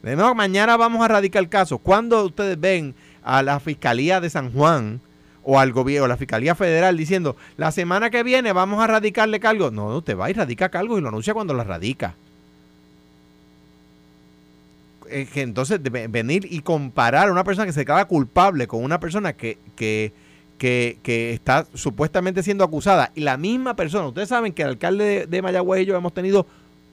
De 0.02 0.16
nuevo, 0.16 0.34
mañana 0.34 0.76
vamos 0.76 1.02
a 1.02 1.08
radicar 1.08 1.42
el 1.42 1.48
caso. 1.48 1.78
¿Cuándo 1.78 2.26
ustedes 2.26 2.60
ven 2.60 2.94
a 3.24 3.42
la 3.42 3.60
Fiscalía 3.60 4.20
de 4.20 4.30
San 4.30 4.52
Juan 4.52 5.00
o 5.44 5.58
al 5.58 5.72
gobierno, 5.72 6.04
o 6.04 6.08
la 6.08 6.16
Fiscalía 6.16 6.54
Federal 6.54 6.96
diciendo, 6.96 7.36
la 7.56 7.72
semana 7.72 8.10
que 8.10 8.22
viene 8.22 8.52
vamos 8.52 8.82
a 8.82 8.86
radicarle 8.86 9.40
cargo? 9.40 9.70
No, 9.70 9.96
usted 9.98 10.16
va 10.16 10.30
y 10.30 10.34
radica 10.34 10.68
cargo 10.68 10.98
y 10.98 11.00
lo 11.00 11.08
anuncia 11.08 11.34
cuando 11.34 11.54
la 11.54 11.64
radica. 11.64 12.14
Entonces 15.10 15.82
de- 15.82 16.08
venir 16.08 16.46
y 16.50 16.60
comparar 16.60 17.28
a 17.28 17.32
una 17.32 17.44
persona 17.44 17.66
que 17.66 17.72
se 17.72 17.80
declara 17.80 18.06
culpable 18.06 18.66
con 18.66 18.82
una 18.82 18.98
persona 18.98 19.34
que, 19.34 19.58
que, 19.76 20.12
que, 20.58 20.98
que 21.02 21.32
está 21.34 21.66
supuestamente 21.74 22.42
siendo 22.42 22.64
acusada 22.64 23.10
y 23.14 23.20
la 23.20 23.36
misma 23.36 23.76
persona, 23.76 24.06
ustedes 24.06 24.28
saben 24.30 24.52
que 24.52 24.62
el 24.62 24.68
alcalde 24.68 25.04
de, 25.04 25.26
de 25.26 25.42
Mayagüez 25.42 25.82
y 25.82 25.86
yo 25.86 25.96
hemos 25.96 26.14
tenido 26.14 26.46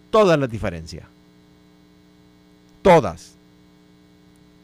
todas 0.10 0.38
las 0.38 0.50
diferencias. 0.50 1.06
Todas. 2.82 3.36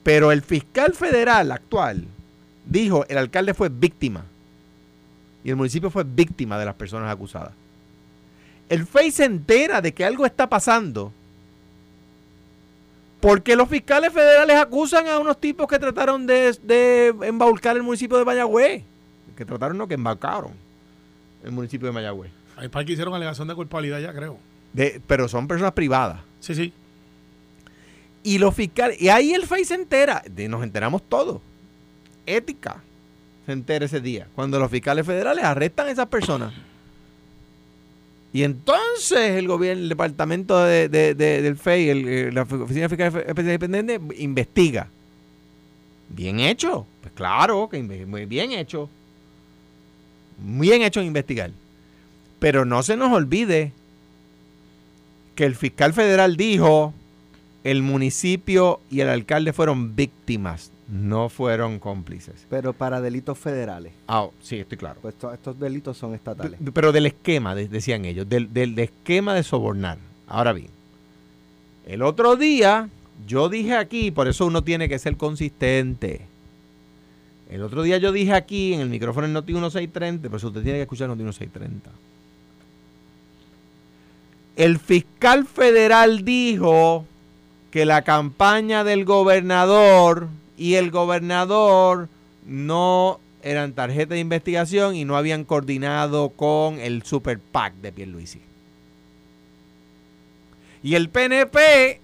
Pero 0.06 0.32
el 0.32 0.42
fiscal 0.44 0.94
federal 0.94 1.52
actual 1.52 2.06
dijo 2.66 3.06
el 3.10 3.18
alcalde 3.18 3.54
fue 3.56 3.70
víctima 3.70 4.24
y 5.44 5.50
el 5.50 5.56
municipio 5.56 5.90
fue 5.90 6.04
víctima 6.06 6.58
de 6.60 6.66
las 6.66 6.76
personas 6.76 7.12
acusadas. 7.12 7.54
El 8.70 8.86
FEI 8.86 9.10
se 9.12 9.26
entera 9.26 9.82
de 9.82 9.94
que 9.96 10.06
algo 10.06 10.26
está 10.26 10.48
pasando 10.48 11.12
porque 13.20 13.56
los 13.56 13.68
fiscales 13.68 14.14
federales 14.14 14.58
acusan 14.58 15.08
a 15.08 15.18
unos 15.20 15.40
tipos 15.42 15.68
que 15.68 15.80
trataron 15.80 16.28
de, 16.28 16.56
de 16.62 17.08
embaucar 17.24 17.76
el 17.76 17.82
municipio 17.84 18.18
de 18.18 18.26
Mayagüez. 18.26 18.84
Que 19.36 19.44
trataron, 19.46 19.78
no, 19.78 19.88
que 19.88 19.96
embarcaron 19.96 20.52
el 21.44 21.52
municipio 21.52 21.88
de 21.88 21.94
Mayagüez. 21.94 22.32
Hay 22.58 22.70
par 22.70 22.86
que 22.86 22.94
hicieron 22.94 23.14
alegación 23.16 23.48
de 23.48 23.56
culpabilidad 23.56 24.00
ya, 24.00 24.14
creo. 24.14 24.38
De- 24.74 25.02
pero 25.08 25.28
son 25.28 25.48
personas 25.48 25.72
privadas. 25.74 26.20
Sí, 26.40 26.54
sí. 26.54 26.72
Y 28.26 28.40
los 28.40 28.56
fiscales, 28.56 29.00
y 29.00 29.10
ahí 29.10 29.34
el 29.34 29.46
FEI 29.46 29.66
se 29.66 29.76
entera, 29.76 30.24
nos 30.50 30.64
enteramos 30.64 31.04
todos. 31.08 31.42
Ética 32.26 32.82
se 33.46 33.52
entera 33.52 33.86
ese 33.86 34.02
día, 34.02 34.28
cuando 34.34 34.58
los 34.58 34.72
fiscales 34.72 35.06
federales 35.06 35.44
arrestan 35.44 35.88
a 35.88 35.92
esas 35.92 36.08
personas. 36.08 36.52
Y 38.34 38.42
entonces 38.42 39.38
el 39.38 39.48
gobierno, 39.48 39.84
el 39.84 39.90
departamento 39.90 40.58
de- 40.64 40.90
de- 40.90 41.14
de- 41.14 41.44
del 41.44 41.56
FEI, 41.56 41.90
el- 41.90 42.34
la 42.34 42.42
Oficina 42.42 42.90
Fiscal 42.90 43.08
Especial 43.16 43.46
Independiente, 43.46 44.02
investiga. 44.18 44.88
Bien 46.10 46.40
hecho, 46.40 46.88
pues 47.02 47.14
claro, 47.14 47.70
que 47.70 47.82
muy 47.84 48.26
bien 48.26 48.54
hecho. 48.54 48.90
Bien 50.40 50.82
hecho 50.82 51.00
en 51.00 51.06
investigar. 51.06 51.52
Pero 52.40 52.66
no 52.66 52.82
se 52.82 52.98
nos 52.98 53.14
olvide 53.14 53.72
que 55.36 55.46
el 55.46 55.56
fiscal 55.56 55.94
federal 55.94 56.36
dijo 56.38 56.94
el 57.66 57.82
municipio 57.82 58.80
y 58.90 59.02
el 59.02 59.10
alcalde 59.10 59.52
fueron 59.52 59.96
víctimas 59.98 60.72
no 60.88 61.30
fueron 61.30 61.80
cómplices. 61.80 62.46
Pero 62.48 62.72
para 62.72 63.02
delitos 63.02 63.40
federales. 63.40 63.92
Ah, 64.08 64.28
sí, 64.44 64.58
estoy 64.58 64.78
claro. 64.78 65.00
Pues 65.02 65.16
to- 65.16 65.34
estos 65.34 65.60
delitos 65.60 65.98
son 65.98 66.14
estatales. 66.14 66.60
Pero 66.76 66.92
del 66.92 67.08
esquema, 67.08 67.56
de- 67.56 67.68
decían 67.68 68.06
ellos, 68.06 68.30
del, 68.30 68.54
del 68.54 68.78
esquema 68.78 69.34
de 69.34 69.42
sobornar. 69.42 69.98
Ahora 70.28 70.54
bien, 70.54 70.70
el 71.88 72.04
otro 72.04 72.36
día 72.36 72.88
yo 73.26 73.50
dije 73.50 73.74
aquí, 73.76 74.12
por 74.12 74.28
eso 74.28 74.46
uno 74.46 74.64
tiene 74.64 74.88
que 74.88 75.00
ser 75.00 75.18
consistente. 75.18 76.22
El 77.50 77.64
otro 77.64 77.82
día 77.82 77.98
yo 77.98 78.12
dije 78.12 78.34
aquí 78.34 78.74
en 78.76 78.82
el 78.82 78.90
micrófono 78.90 79.26
en 79.26 79.34
Noti 79.34 79.54
1630, 79.54 80.30
por 80.30 80.38
eso 80.38 80.50
usted 80.50 80.62
tiene 80.62 80.78
que 80.78 80.84
escuchar 80.84 81.08
Noti 81.08 81.24
1630. 81.24 81.90
El 84.56 84.78
fiscal 84.80 85.46
federal 85.48 86.24
dijo 86.24 87.06
que 87.76 87.84
la 87.84 88.04
campaña 88.04 88.86
del 88.86 89.04
gobernador 89.04 90.30
y 90.58 90.76
el 90.76 90.92
gobernador 90.92 92.08
no 92.46 93.20
eran 93.44 93.74
tarjeta 93.74 94.14
de 94.14 94.22
investigación 94.22 94.96
y 94.96 95.04
no 95.04 95.18
habían 95.18 95.44
coordinado 95.44 96.30
con 96.30 96.80
el 96.80 97.04
Super 97.04 97.38
PAC 97.38 97.74
de 97.82 97.92
Pierluisi. 97.92 98.40
Y 100.84 100.96
el 100.96 101.10
PNP, 101.10 102.00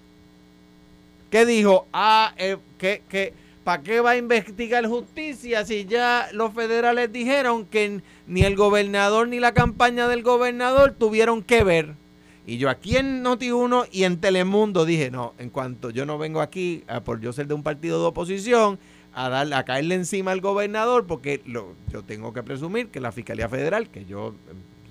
¿qué 1.30 1.46
dijo? 1.46 1.86
Ah, 1.90 2.34
eh, 2.36 2.58
que, 2.76 3.00
que, 3.08 3.32
¿para 3.64 3.82
qué 3.82 4.02
va 4.02 4.10
a 4.10 4.16
investigar 4.18 4.86
justicia 4.86 5.64
si 5.64 5.86
ya 5.86 6.28
los 6.34 6.52
federales 6.52 7.10
dijeron 7.10 7.64
que 7.64 8.02
ni 8.26 8.42
el 8.42 8.56
gobernador 8.56 9.26
ni 9.26 9.40
la 9.40 9.54
campaña 9.54 10.06
del 10.06 10.22
gobernador 10.22 10.94
tuvieron 10.98 11.42
que 11.42 11.64
ver? 11.64 12.01
Y 12.46 12.58
yo 12.58 12.68
aquí 12.70 12.96
en 12.96 13.22
Noti1 13.24 13.88
y 13.92 14.02
en 14.04 14.18
Telemundo 14.20 14.84
dije, 14.84 15.10
no, 15.10 15.32
en 15.38 15.48
cuanto 15.50 15.90
yo 15.90 16.04
no 16.06 16.18
vengo 16.18 16.40
aquí 16.40 16.82
por 17.04 17.20
yo 17.20 17.32
ser 17.32 17.46
de 17.46 17.54
un 17.54 17.62
partido 17.62 18.00
de 18.00 18.06
oposición 18.08 18.78
a 19.14 19.28
darle 19.28 19.54
a 19.54 19.64
caerle 19.64 19.94
encima 19.94 20.32
al 20.32 20.40
gobernador 20.40 21.06
porque 21.06 21.40
lo- 21.46 21.74
yo 21.92 22.02
tengo 22.02 22.32
que 22.32 22.42
presumir 22.42 22.88
que 22.88 22.98
la 22.98 23.12
Fiscalía 23.12 23.48
Federal, 23.48 23.88
que 23.90 24.04
yo 24.06 24.34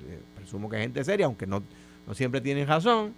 eh, 0.07 0.19
presumo 0.37 0.69
que 0.69 0.77
es 0.77 0.83
gente 0.83 1.03
seria, 1.03 1.25
aunque 1.25 1.45
no, 1.47 1.61
no 2.07 2.13
siempre 2.13 2.39
tienen 2.39 2.67
razón, 2.67 3.13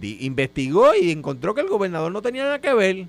investigó 0.00 0.94
y 0.94 1.10
encontró 1.10 1.54
que 1.54 1.62
el 1.62 1.68
gobernador 1.68 2.12
no 2.12 2.22
tenía 2.22 2.44
nada 2.44 2.60
que 2.60 2.72
ver. 2.74 3.06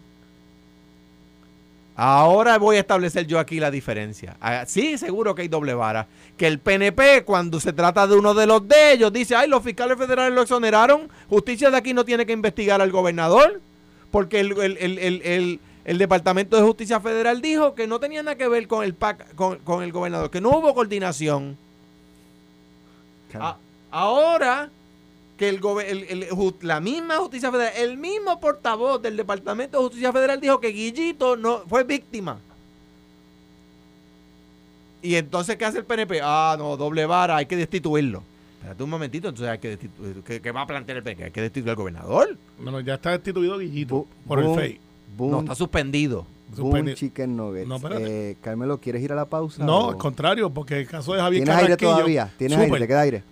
Ahora 2.00 2.60
voy 2.60 2.78
a 2.78 2.82
establecer 2.82 3.26
yo 3.26 3.40
aquí 3.40 3.60
la 3.60 3.72
diferencia. 3.72 4.38
Ah, 4.40 4.66
Sí, 4.68 5.00
seguro 5.00 5.34
que 5.34 5.42
hay 5.42 5.48
doble 5.48 5.74
vara. 5.74 6.06
Que 6.38 6.46
el 6.46 6.60
PNP, 6.60 7.24
cuando 7.26 7.60
se 7.60 7.74
trata 7.74 8.06
de 8.06 8.16
uno 8.16 8.36
de 8.36 8.46
los 8.46 8.68
de 8.68 8.92
ellos, 8.94 9.12
dice, 9.12 9.36
ay, 9.36 9.50
los 9.50 9.64
fiscales 9.64 9.98
federales 9.98 10.32
lo 10.36 10.44
exoneraron. 10.44 11.10
Justicia 11.28 11.72
de 11.72 11.78
aquí 11.78 11.96
no 11.96 12.06
tiene 12.06 12.28
que 12.28 12.34
investigar 12.34 12.82
al 12.84 12.92
gobernador. 12.92 13.60
Porque 14.12 14.40
el, 14.42 14.52
el- 14.60 14.78
el- 15.00 15.60
el- 15.86 15.98
Departamento 15.98 16.56
de 16.56 16.62
Justicia 16.64 17.00
Federal 17.00 17.42
dijo 17.42 17.74
que 17.74 17.88
no 17.88 18.00
tenía 18.00 18.22
nada 18.22 18.36
que 18.38 18.48
ver 18.48 18.68
con 18.68 18.84
el 18.84 18.94
PAC, 18.94 19.34
con, 19.36 19.58
con 19.60 19.82
el 19.84 19.92
gobernador, 19.92 20.30
que 20.30 20.40
no 20.42 20.50
hubo 20.50 20.74
coordinación. 20.76 21.58
A- 23.40 23.58
ahora 23.92 24.70
que 25.38 25.50
el, 25.50 25.60
el- 25.86 26.24
el 26.24 26.28
la 26.62 26.80
misma 26.80 27.18
justicia 27.18 27.52
federal, 27.52 27.74
el 27.78 27.98
mismo 27.98 28.40
portavoz 28.40 29.02
del 29.02 29.16
Departamento 29.18 29.78
de 29.78 29.84
Justicia 29.84 30.12
Federal 30.12 30.42
dijo 30.42 30.60
que 30.60 30.70
Guillito 30.70 31.38
no 31.38 31.60
fue 31.68 31.84
víctima. 31.84 32.40
Y 35.02 35.16
entonces, 35.16 35.56
¿qué 35.58 35.66
hace 35.66 35.78
el 35.80 35.86
PNP? 35.86 36.20
Ah, 36.24 36.56
no, 36.58 36.76
doble 36.76 37.06
vara, 37.06 37.38
hay 37.38 37.46
que 37.46 37.56
destituirlo. 37.56 38.24
Espérate 38.58 38.84
un 38.84 38.90
momentito, 38.90 39.30
entonces 39.30 39.52
hay 39.52 39.60
que 39.60 39.70
destituir. 39.70 40.24
¿Qué, 40.26 40.42
qué 40.42 40.52
va 40.52 40.62
a 40.62 40.68
plantear 40.68 40.98
el 40.98 41.04
PNP? 41.04 41.26
¿Hay 41.26 41.32
que 41.32 41.42
destituir 41.42 41.70
al 41.70 41.76
gobernador? 41.76 42.36
Bueno, 42.60 42.80
ya 42.82 42.96
está 42.96 43.12
destituido 43.12 43.58
Guillito 43.60 43.96
Bu- 43.96 44.08
por 44.28 44.40
el 44.40 44.56
FEI. 44.56 44.80
boom, 45.16 45.32
No, 45.32 45.40
está 45.42 45.56
suspendido. 45.56 46.26
Boom 46.56 46.94
chicken 46.94 47.36
nuggets. 47.36 47.68
No. 47.68 47.80
Eh, 48.00 48.38
Carmelo, 48.42 48.80
¿quieres 48.80 49.02
ir 49.02 49.12
a 49.12 49.16
la 49.16 49.26
pausa? 49.26 49.64
No, 49.66 49.80
o- 49.80 49.90
al 49.92 49.98
contrario, 49.98 50.50
porque 50.52 50.80
el 50.80 50.88
caso 50.88 51.14
de 51.14 51.20
Javier 51.22 51.44
¿Tienes 51.44 51.62
aire 51.64 51.78
todavía? 51.78 52.32
¿Tienes 52.38 52.58
aire? 52.58 52.80
¿Te 52.80 52.88
queda 52.88 53.02
aire? 53.02 53.24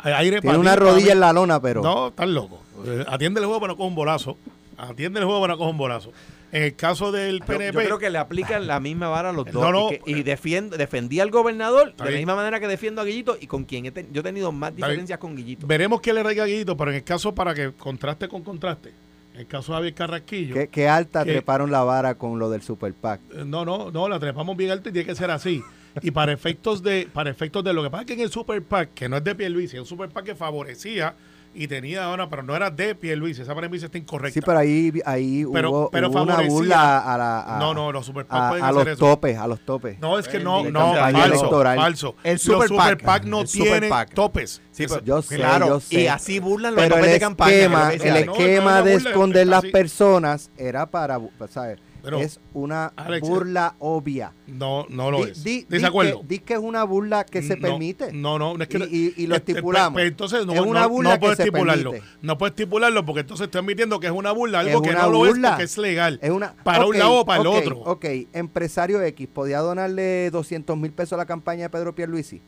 Tiene 0.41 0.57
una 0.57 0.75
rodilla 0.75 1.13
en 1.13 1.19
la 1.19 1.33
lona, 1.33 1.61
pero... 1.61 1.81
No, 1.81 2.07
estás 2.09 2.27
loco. 2.27 2.59
Eh, 2.85 3.05
Atiende 3.07 3.39
el 3.39 3.45
juego 3.45 3.61
para 3.61 3.73
no 3.73 3.77
coger 3.77 3.89
un 3.89 3.95
bolazo. 3.95 4.37
Atiende 4.77 5.19
el 5.19 5.25
juego 5.25 5.39
para 5.41 5.53
no 5.53 5.57
coger 5.57 5.71
un 5.71 5.77
bolazo. 5.77 6.11
En 6.51 6.63
el 6.63 6.75
caso 6.75 7.11
del 7.11 7.41
PNP, 7.41 7.73
yo 7.73 7.85
creo 7.85 7.97
que 7.99 8.09
le 8.09 8.17
aplican 8.17 8.65
la 8.67 8.79
misma 8.79 9.09
vara 9.09 9.29
a 9.31 9.33
los 9.33 9.45
dos. 9.51 9.61
No, 9.61 9.71
no. 9.71 9.91
y 9.91 9.97
que- 9.97 10.11
y 10.11 10.23
defiendo, 10.23 10.77
defendí 10.77 11.19
al 11.19 11.31
gobernador 11.31 11.93
de 11.95 12.05
la 12.05 12.11
misma 12.11 12.35
manera 12.35 12.59
que 12.59 12.67
defiendo 12.67 13.01
a 13.01 13.05
Guillito 13.05 13.37
y 13.39 13.47
con 13.47 13.63
quien 13.65 13.85
he 13.87 13.91
ten- 13.91 14.07
yo 14.13 14.21
he 14.21 14.23
tenido 14.23 14.51
más 14.51 14.73
diferencias 14.75 15.17
con 15.19 15.35
Guillito. 15.35 15.65
veremos 15.67 15.99
qué 16.01 16.13
le 16.13 16.23
rega 16.23 16.43
a 16.43 16.45
Guillito, 16.45 16.77
pero 16.77 16.91
en 16.91 16.97
el 16.97 17.03
caso 17.03 17.33
para 17.35 17.53
que 17.53 17.71
contraste 17.73 18.27
con 18.29 18.43
contraste, 18.43 18.93
el 19.39 19.47
caso 19.47 19.71
de 19.71 19.77
Javier 19.77 19.93
Carrasquillo, 19.93 20.53
¿Qué, 20.55 20.67
qué 20.67 20.87
alta 20.87 21.23
treparon 21.23 21.71
la 21.71 21.83
vara 21.83 22.15
con 22.15 22.39
lo 22.39 22.49
del 22.49 22.61
Super 22.61 22.93
PAC. 22.93 23.21
eh, 23.33 23.43
no, 23.45 23.65
no, 23.65 23.91
no, 23.91 24.07
la 24.09 24.19
trepamos 24.19 24.55
bien 24.55 24.71
alta 24.71 24.89
y 24.89 24.93
tiene 24.93 25.05
que 25.05 25.15
ser 25.15 25.31
así. 25.31 25.61
Y 26.01 26.11
para 26.11 26.31
efectos 26.33 26.81
de 26.83 27.07
para 27.11 27.29
efectos 27.29 27.63
de 27.63 27.73
lo 27.73 27.83
que 27.83 27.89
pasa 27.89 28.01
es 28.01 28.07
que 28.07 28.13
en 28.13 28.21
el 28.21 28.31
Super 28.31 28.61
PAC, 28.61 28.93
que 28.93 29.09
no 29.09 29.17
es 29.17 29.23
de 29.23 29.35
Pierluisi, 29.35 29.75
es 29.77 29.81
un 29.81 29.87
Super 29.87 30.09
PAC 30.09 30.25
que 30.25 30.35
favorecía 30.35 31.15
y 31.55 31.67
tenía 31.67 32.03
ahora, 32.03 32.29
pero 32.29 32.43
no 32.43 32.55
era 32.55 32.69
de 32.69 32.93
Pierluisi, 32.95 33.41
esa 33.41 33.55
premisa 33.55 33.85
está 33.85 33.97
incorrecta. 33.97 34.33
Sí, 34.33 34.41
pero 34.45 34.59
ahí, 34.59 34.91
ahí 35.05 35.45
Pero- 35.53 35.69
hubo, 35.71 35.89
pero 35.89 36.09
hubo 36.09 36.21
una 36.23 36.41
burla 36.41 36.99
a, 36.99 37.17
la, 37.17 37.41
a, 37.55 37.59
no, 37.59 37.73
no, 37.73 37.91
los 37.91 38.05
Super 38.05 38.25
a, 38.29 38.49
a 38.49 38.71
los 38.71 38.85
eso. 38.87 38.97
topes, 39.05 39.37
a 39.37 39.47
los 39.47 39.59
topes. 39.65 39.99
No, 39.99 40.19
es 40.19 40.27
que 40.27 40.39
no, 40.39 40.63
no, 40.65 40.79
campaña 40.93 41.19
falso, 41.19 41.35
electoral. 41.39 41.77
falso. 41.77 42.15
El 42.23 42.33
Los 42.33 42.41
Super 42.41 42.67
Super 42.67 42.97
PAC, 42.97 43.23
no 43.25 43.47
Super 43.47 43.79
tienen 43.79 44.05
topes. 44.13 44.61
Sí, 44.71 44.85
pero- 44.87 45.03
Yo 45.03 45.21
sé, 45.21 45.37
claro, 45.37 45.67
yo 45.67 45.79
sé. 45.79 46.01
y 46.01 46.07
así 46.07 46.39
burlan 46.39 46.75
los 46.75 46.83
Pero 46.83 46.95
papeles 46.95 47.13
el 47.13 47.19
de 47.19 47.25
campaña. 47.25 47.51
esquema, 47.55 47.89
decía 47.89 48.11
el 48.17 48.29
esquema 48.29 48.71
no, 48.71 48.77
no, 48.79 48.83
de 48.85 48.93
esconder 48.95 49.41
es 49.43 49.47
las 49.47 49.59
así. 49.63 49.71
personas 49.71 50.51
era 50.57 50.85
para, 50.91 51.19
¿sabes? 51.49 51.79
Pero, 52.05 52.19
es 52.19 52.39
una 52.53 52.93
Alex, 52.95 53.27
burla 53.27 53.75
obvia. 53.79 54.31
No, 54.47 54.85
no 54.89 55.11
lo 55.11 55.25
Di- 55.25 55.31
es. 55.31 55.43
di- 55.43 55.65
di 55.69 55.79
que, 55.81 56.15
di 56.27 56.39
que 56.39 56.53
es 56.53 56.59
una 56.59 56.83
burla 56.85 57.25
que 57.25 57.41
se 57.41 57.55
No, 57.57 57.61
permite. 57.63 58.13
No, 58.13 58.39
no, 58.39 58.55
no 58.57 58.63
es 58.63 58.69
que 58.69 58.77
Y- 58.77 59.13
y- 59.17 59.23
y 59.23 59.27
lo 59.27 59.35
este, 59.35 59.51
estipulamos. 59.53 59.93
pues, 59.93 60.03
pues, 60.03 60.11
entonces 60.11 60.45
no, 60.45 60.53
Es 60.53 60.61
una 60.61 60.81
no- 60.83 60.89
burla 60.89 61.09
no 61.09 61.15
que 61.15 61.19
puedes 61.19 61.37
se 61.37 61.43
estipularlo. 61.43 61.91
permite. 61.91 62.13
No 62.21 62.37
puedes 62.37 62.51
estipularlo 62.53 63.05
porque 63.05 63.19
entonces 63.21 63.45
estoy 63.45 63.59
admitiendo 63.59 63.99
que 63.99 64.07
es 64.07 64.13
una 64.13 64.31
burla, 64.31 64.59
algo 64.59 64.81
Es 64.83 64.89
que 64.89 64.95
no 64.95 65.09
lo 65.09 65.25
es 65.25 65.37
porque 65.39 65.63
es 65.63 65.77
legal. 65.77 66.19
Es 66.21 66.29
una, 66.31 66.53
para 66.63 66.85
un 66.85 66.97
lado 66.97 67.13
o 67.21 67.25
para 67.25 67.41
el 67.41 67.47
otro. 67.47 67.79
Ok, 67.79 68.05
empresario 68.33 69.01
X, 69.01 69.27
¿podía 69.33 69.59
donarle 69.59 70.29
200 70.31 70.77
mil 70.77 70.91
pesos 70.91 71.13
a 71.13 71.17
la 71.17 71.25
campaña 71.25 71.63
de 71.63 71.69
Pedro 71.69 71.93
Pierluisi? 71.95 72.41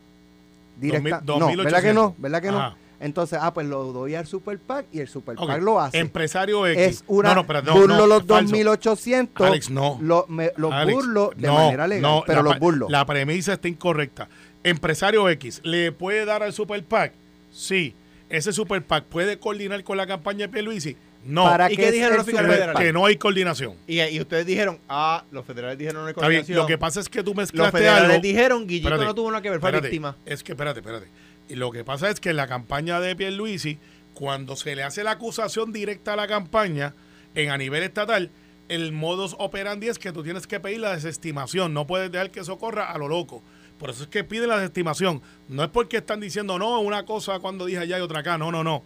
Directa. 0.79 1.21
No, 1.25 1.39
2.800. 1.39 1.63
¿verdad 1.63 1.81
que 1.81 1.93
no? 1.93 2.15
¿Verdad 2.17 2.41
que 2.41 2.51
no? 2.51 2.75
Entonces, 2.99 3.37
ah, 3.41 3.53
pues 3.53 3.67
lo 3.67 3.83
doy 3.93 4.15
al 4.15 4.25
Super 4.25 4.57
PAC 4.57 4.85
y 4.91 4.99
el 5.01 5.07
Super. 5.07 5.35
PAC 5.35 5.61
lo 5.61 5.79
hace. 5.79 5.99
Empresario 5.99 6.65
X. 6.65 6.81
es 6.81 7.03
una 7.07 7.29
no, 7.29 7.35
no, 7.35 7.41
espera, 7.41 7.61
no, 7.61 7.73
burlo 7.73 7.95
no, 7.95 8.07
los 8.07 8.21
es 8.23 8.27
falso. 8.27 8.51
2800 8.51 9.47
Alex, 9.47 9.69
no. 9.69 9.99
lo- 10.01 10.25
me- 10.27 10.51
los 10.57 10.73
Alex, 10.73 10.95
burlo 10.95 11.31
de 11.35 11.47
no, 11.47 11.53
manera 11.55 11.87
legal 11.87 12.01
no, 12.01 12.23
pero 12.25 12.41
la 12.43 12.49
los 12.51 12.59
burlo 12.59 12.87
La 12.89 13.05
premisa 13.05 13.53
está 13.53 13.67
incorrecta. 13.67 14.27
Empresario 14.63 15.29
X, 15.29 15.61
¿le 15.63 15.91
puede 15.91 16.25
dar 16.25 16.41
al 16.43 16.53
Super 16.53 16.83
PAC? 16.83 17.13
Sí. 17.51 17.93
¿Ese 18.29 18.51
Super 18.51 18.83
PAC 18.83 19.05
puede 19.05 19.37
coordinar 19.39 19.83
con 19.83 19.95
la 19.97 20.05
campaña 20.07 20.47
de 20.47 20.49
Pierluisi? 20.49 20.97
No. 21.23 21.43
¿Para 21.43 21.71
¿Y 21.71 21.75
qué 21.75 21.91
dijeron 21.91 22.17
los 22.17 22.25
federales? 22.25 22.75
que 22.77 22.93
no 22.93 23.05
hay 23.05 23.17
coordinación. 23.17 23.73
Y, 23.85 24.01
y 24.01 24.19
ustedes 24.21 24.45
dijeron, 24.45 24.79
ah, 24.89 25.23
los 25.31 25.45
federales 25.45 25.77
dijeron 25.77 26.01
no 26.01 26.07
hay 26.07 26.11
Está 26.11 26.27
bien, 26.27 26.41
coordinación. 26.41 26.57
Lo 26.63 26.67
que 26.67 26.77
pasa 26.77 26.99
es 26.99 27.09
que 27.09 27.21
tú 27.21 27.31
los 27.31 27.37
mezclaste 27.37 27.77
federales 27.77 28.09
algo. 28.11 28.21
dijeron, 28.21 28.65
Guillito 28.67 28.87
Espérate, 28.89 29.05
no 29.05 29.15
tuvo 29.15 29.31
nada 29.31 29.41
que 29.41 29.49
ver, 29.49 29.59
fue 29.59 29.69
espérate, 29.69 29.87
víctima. 29.89 30.15
Es 30.25 30.43
que, 30.43 30.53
espérate, 30.53 30.79
espérate. 30.79 31.07
Y 31.49 31.55
lo 31.55 31.71
que 31.71 31.83
pasa 31.83 32.09
es 32.09 32.19
que 32.19 32.31
en 32.31 32.37
la 32.37 32.47
campaña 32.47 32.99
de 32.99 33.15
Pierluisi, 33.15 33.77
cuando 34.13 34.55
se 34.55 34.75
le 34.75 34.83
hace 34.83 35.03
la 35.03 35.11
acusación 35.11 35.71
directa 35.71 36.13
a 36.13 36.15
la 36.15 36.27
campaña, 36.27 36.93
en 37.35 37.51
a 37.51 37.57
nivel 37.57 37.83
estatal, 37.83 38.31
el 38.67 38.91
modus 38.91 39.35
operandi 39.39 39.87
es 39.87 39.99
que 39.99 40.11
tú 40.11 40.23
tienes 40.23 40.47
que 40.47 40.59
pedir 40.59 40.79
la 40.79 40.93
desestimación. 40.93 41.73
No 41.73 41.87
puedes 41.87 42.11
dejar 42.11 42.31
que 42.31 42.41
eso 42.41 42.57
corra 42.57 42.91
a 42.91 42.97
lo 42.97 43.07
loco. 43.07 43.41
Por 43.79 43.91
eso 43.91 44.03
es 44.03 44.09
que 44.09 44.23
piden 44.23 44.49
la 44.49 44.57
desestimación. 44.57 45.21
No 45.47 45.63
es 45.63 45.69
porque 45.69 45.97
están 45.97 46.19
diciendo, 46.19 46.57
no, 46.57 46.79
una 46.79 47.05
cosa 47.05 47.39
cuando 47.39 47.65
dije 47.65 47.79
allá 47.79 47.99
y 47.99 48.01
otra 48.01 48.19
acá. 48.19 48.37
No, 48.37 48.51
no, 48.51 48.63
no. 48.63 48.83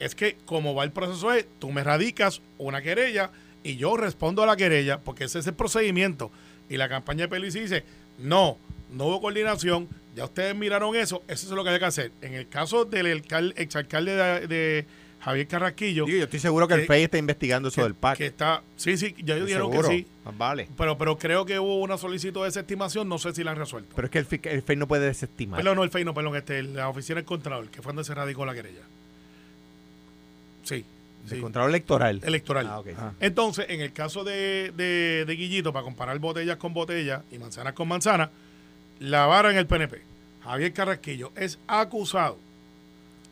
Es 0.00 0.14
que 0.14 0.36
como 0.44 0.74
va 0.74 0.84
el 0.84 0.90
proceso 0.90 1.32
es, 1.32 1.46
tú 1.60 1.70
me 1.70 1.84
radicas 1.84 2.42
una 2.58 2.82
querella 2.82 3.30
y 3.62 3.76
yo 3.76 3.96
respondo 3.96 4.42
a 4.42 4.46
la 4.46 4.56
querella, 4.56 4.98
porque 4.98 5.24
ese 5.24 5.38
es 5.38 5.46
el 5.46 5.54
procedimiento. 5.54 6.30
Y 6.68 6.76
la 6.76 6.88
campaña 6.88 7.22
de 7.22 7.28
Pierluisi 7.28 7.60
dice, 7.60 7.84
no, 8.18 8.58
no 8.90 9.06
hubo 9.06 9.20
coordinación, 9.20 9.88
ya 10.14 10.24
ustedes 10.24 10.54
miraron 10.54 10.94
eso, 10.96 11.22
eso 11.28 11.46
es 11.46 11.52
lo 11.52 11.64
que 11.64 11.70
hay 11.70 11.78
que 11.78 11.84
hacer. 11.84 12.12
En 12.20 12.34
el 12.34 12.48
caso 12.48 12.84
del 12.84 13.06
alcal- 13.06 13.54
exalcalde 13.56 14.14
de, 14.14 14.46
de 14.46 14.86
Javier 15.20 15.46
Carrasquillo, 15.46 16.04
Digo, 16.04 16.18
yo 16.18 16.24
estoy 16.24 16.40
seguro 16.40 16.66
que 16.68 16.74
el 16.74 16.80
que- 16.80 16.86
FEI 16.86 17.04
está 17.04 17.16
investigando 17.18 17.68
eso 17.68 17.76
que, 17.76 17.82
del 17.84 17.94
PAC. 17.94 18.18
que 18.18 18.26
está, 18.26 18.62
sí, 18.76 18.96
sí, 18.96 19.14
ya 19.18 19.36
ellos 19.36 19.46
Estoy 19.46 19.46
dijeron 19.46 19.70
seguro. 19.70 19.88
que 19.88 19.96
sí, 19.98 20.06
vale. 20.36 20.68
pero, 20.76 20.98
pero 20.98 21.16
creo 21.18 21.46
que 21.46 21.58
hubo 21.58 21.80
una 21.80 21.96
solicitud 21.96 22.40
de 22.40 22.46
desestimación, 22.46 23.08
no 23.08 23.18
sé 23.18 23.32
si 23.32 23.42
la 23.44 23.52
han 23.52 23.56
resuelto. 23.58 23.92
Pero 23.94 24.06
es 24.06 24.10
que 24.10 24.18
el, 24.18 24.26
FEI- 24.28 24.48
el 24.50 24.62
FEI 24.62 24.76
no 24.76 24.88
puede 24.88 25.06
desestimar. 25.06 25.58
Perdón, 25.60 25.76
no 25.76 25.84
el 25.84 25.90
FEI, 25.90 26.04
no, 26.04 26.12
perdón, 26.12 26.36
este, 26.36 26.62
la 26.64 26.88
oficina 26.88 27.16
del 27.16 27.24
Contralor, 27.24 27.68
que 27.68 27.80
fue 27.82 27.90
donde 27.92 28.04
se 28.04 28.14
radicó 28.14 28.44
la 28.44 28.54
querella. 28.54 28.82
Sí, 30.64 30.84
el 31.30 31.40
Contralor 31.40 31.70
electoral. 31.70 32.20
electoral. 32.24 32.66
Ah, 32.68 32.80
ok. 32.80 32.88
Ah. 32.98 33.12
Entonces, 33.20 33.66
en 33.68 33.80
el 33.80 33.92
caso 33.92 34.24
de, 34.24 34.72
de, 34.76 35.24
de 35.24 35.36
Guillito, 35.36 35.72
para 35.72 35.84
comparar 35.84 36.18
botellas 36.18 36.56
con 36.56 36.74
botellas 36.74 37.22
y 37.30 37.38
manzanas 37.38 37.72
con 37.74 37.88
manzanas, 37.88 38.30
la 39.02 39.26
vara 39.26 39.50
en 39.50 39.56
el 39.56 39.66
PNP, 39.66 40.00
Javier 40.44 40.72
Carrasquillo, 40.72 41.32
es 41.36 41.58
acusado. 41.66 42.38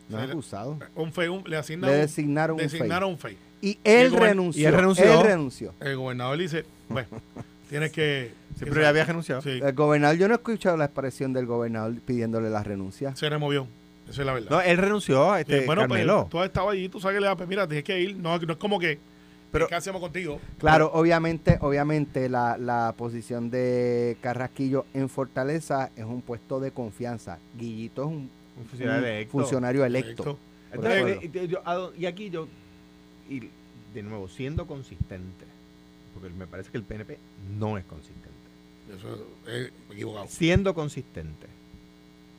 no 0.08 0.18
le- 0.18 0.24
acusado 0.32 0.78
Un 0.96 1.12
un- 1.30 1.44
le 1.46 1.56
asignan 1.56 1.90
le 1.90 1.96
designaron 1.98 2.56
un 2.56 2.62
designaron 2.62 3.10
un 3.10 3.18
FEI. 3.18 3.36
Y 3.62 3.78
él 3.84 4.12
renunció. 4.12 4.62
y 4.62 4.64
él 4.66 4.72
renunció. 4.74 5.04
Él 5.04 5.22
renunció. 5.26 5.74
El 5.80 5.96
gobernador 5.96 6.38
dice, 6.38 6.64
bueno, 6.88 7.08
tienes 7.68 7.92
que... 7.92 8.32
Pero 8.58 8.80
ya 8.82 8.88
había 8.88 9.04
renunciado. 9.04 9.40
Sí, 9.42 9.60
El 9.62 9.72
gobernador, 9.74 10.16
yo 10.18 10.28
no 10.28 10.34
he 10.34 10.36
escuchado 10.36 10.76
la 10.76 10.86
expresión 10.86 11.32
del 11.32 11.46
gobernador 11.46 11.94
pidiéndole 12.04 12.50
la 12.50 12.62
renuncia. 12.62 13.14
se 13.16 13.28
removió. 13.30 13.66
Esa 14.08 14.22
es 14.22 14.26
la 14.26 14.32
verdad. 14.34 14.50
No, 14.50 14.60
él 14.60 14.76
renunció, 14.76 15.34
Sí, 15.36 15.40
este, 15.42 15.66
bueno, 15.66 15.82
Carmelo. 15.82 16.22
pues 16.22 16.30
tú 16.30 16.40
has 16.40 16.46
estado 16.46 16.68
allí, 16.70 16.88
tú 16.88 16.98
sabes 17.00 17.16
que 17.16 17.20
le 17.20 17.26
da, 17.28 17.36
pues 17.36 17.48
mira, 17.48 17.66
tienes 17.68 17.84
que 17.84 18.00
ir. 18.00 18.16
No, 18.16 18.36
no 18.38 18.52
es 18.52 18.58
como 18.58 18.78
que, 18.80 18.98
Pero- 19.52 19.68
¿qué 19.68 19.74
hacemos 19.74 20.00
contigo? 20.00 20.40
Claro, 20.58 20.90
obviamente, 20.94 21.58
obviamente 21.60 22.28
la, 22.28 22.56
la 22.56 22.94
posición 22.96 23.50
de 23.50 24.16
Carrasquillo 24.20 24.84
en 24.94 25.08
Fortaleza 25.08 25.90
es 25.96 26.04
un 26.04 26.22
puesto 26.22 26.60
de 26.60 26.70
confianza. 26.70 27.38
Guillito 27.58 28.02
es 28.02 28.08
un, 28.08 28.30
Un 28.58 28.66
funcionario 28.66 29.02
un 29.02 29.16
electo. 29.16 29.32
funcionario 29.32 29.84
electo. 29.84 30.38
Entonces, 30.72 31.30
yo- 31.50 31.92
y 31.98 32.06
aquí 32.06 32.30
yo, 32.30 32.46
y 33.28 33.48
de 33.94 34.02
nuevo, 34.04 34.28
siendo 34.28 34.66
consistente, 34.66 35.44
porque 36.14 36.28
me 36.30 36.46
parece 36.46 36.70
que 36.70 36.76
el 36.78 36.84
PNP 36.84 37.18
no 37.58 37.76
es 37.76 37.84
consistente. 37.84 38.28
Eso 38.96 39.26
es 39.48 39.72
equivocado. 39.90 40.26
Siendo 40.28 40.74
consistente, 40.74 41.46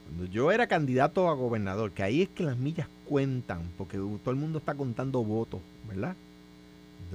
cuando 0.06 0.32
yo 0.32 0.52
era 0.52 0.68
candidato 0.68 1.30
a 1.30 1.34
gobernador, 1.34 1.92
que 1.92 2.04
ahí 2.04 2.22
es 2.22 2.30
que 2.30 2.44
las 2.44 2.58
millas 2.58 2.88
cuentan, 3.06 3.70
porque 3.78 3.98
todo 3.98 4.32
el 4.32 4.36
mundo 4.38 4.60
está 4.60 4.76
contando 4.76 5.24
votos, 5.24 5.60
¿verdad? 5.90 6.16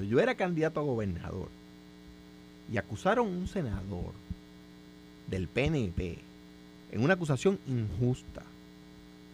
Yo 0.03 0.21
era 0.21 0.35
candidato 0.35 0.81
a 0.81 0.85
gobernador 0.85 1.49
y 2.73 2.77
acusaron 2.77 3.27
a 3.27 3.31
un 3.31 3.49
senador 3.49 4.13
del 5.29 5.49
PNP 5.49 6.19
en 6.93 7.03
una 7.03 7.15
acusación 7.15 7.59
injusta, 7.67 8.43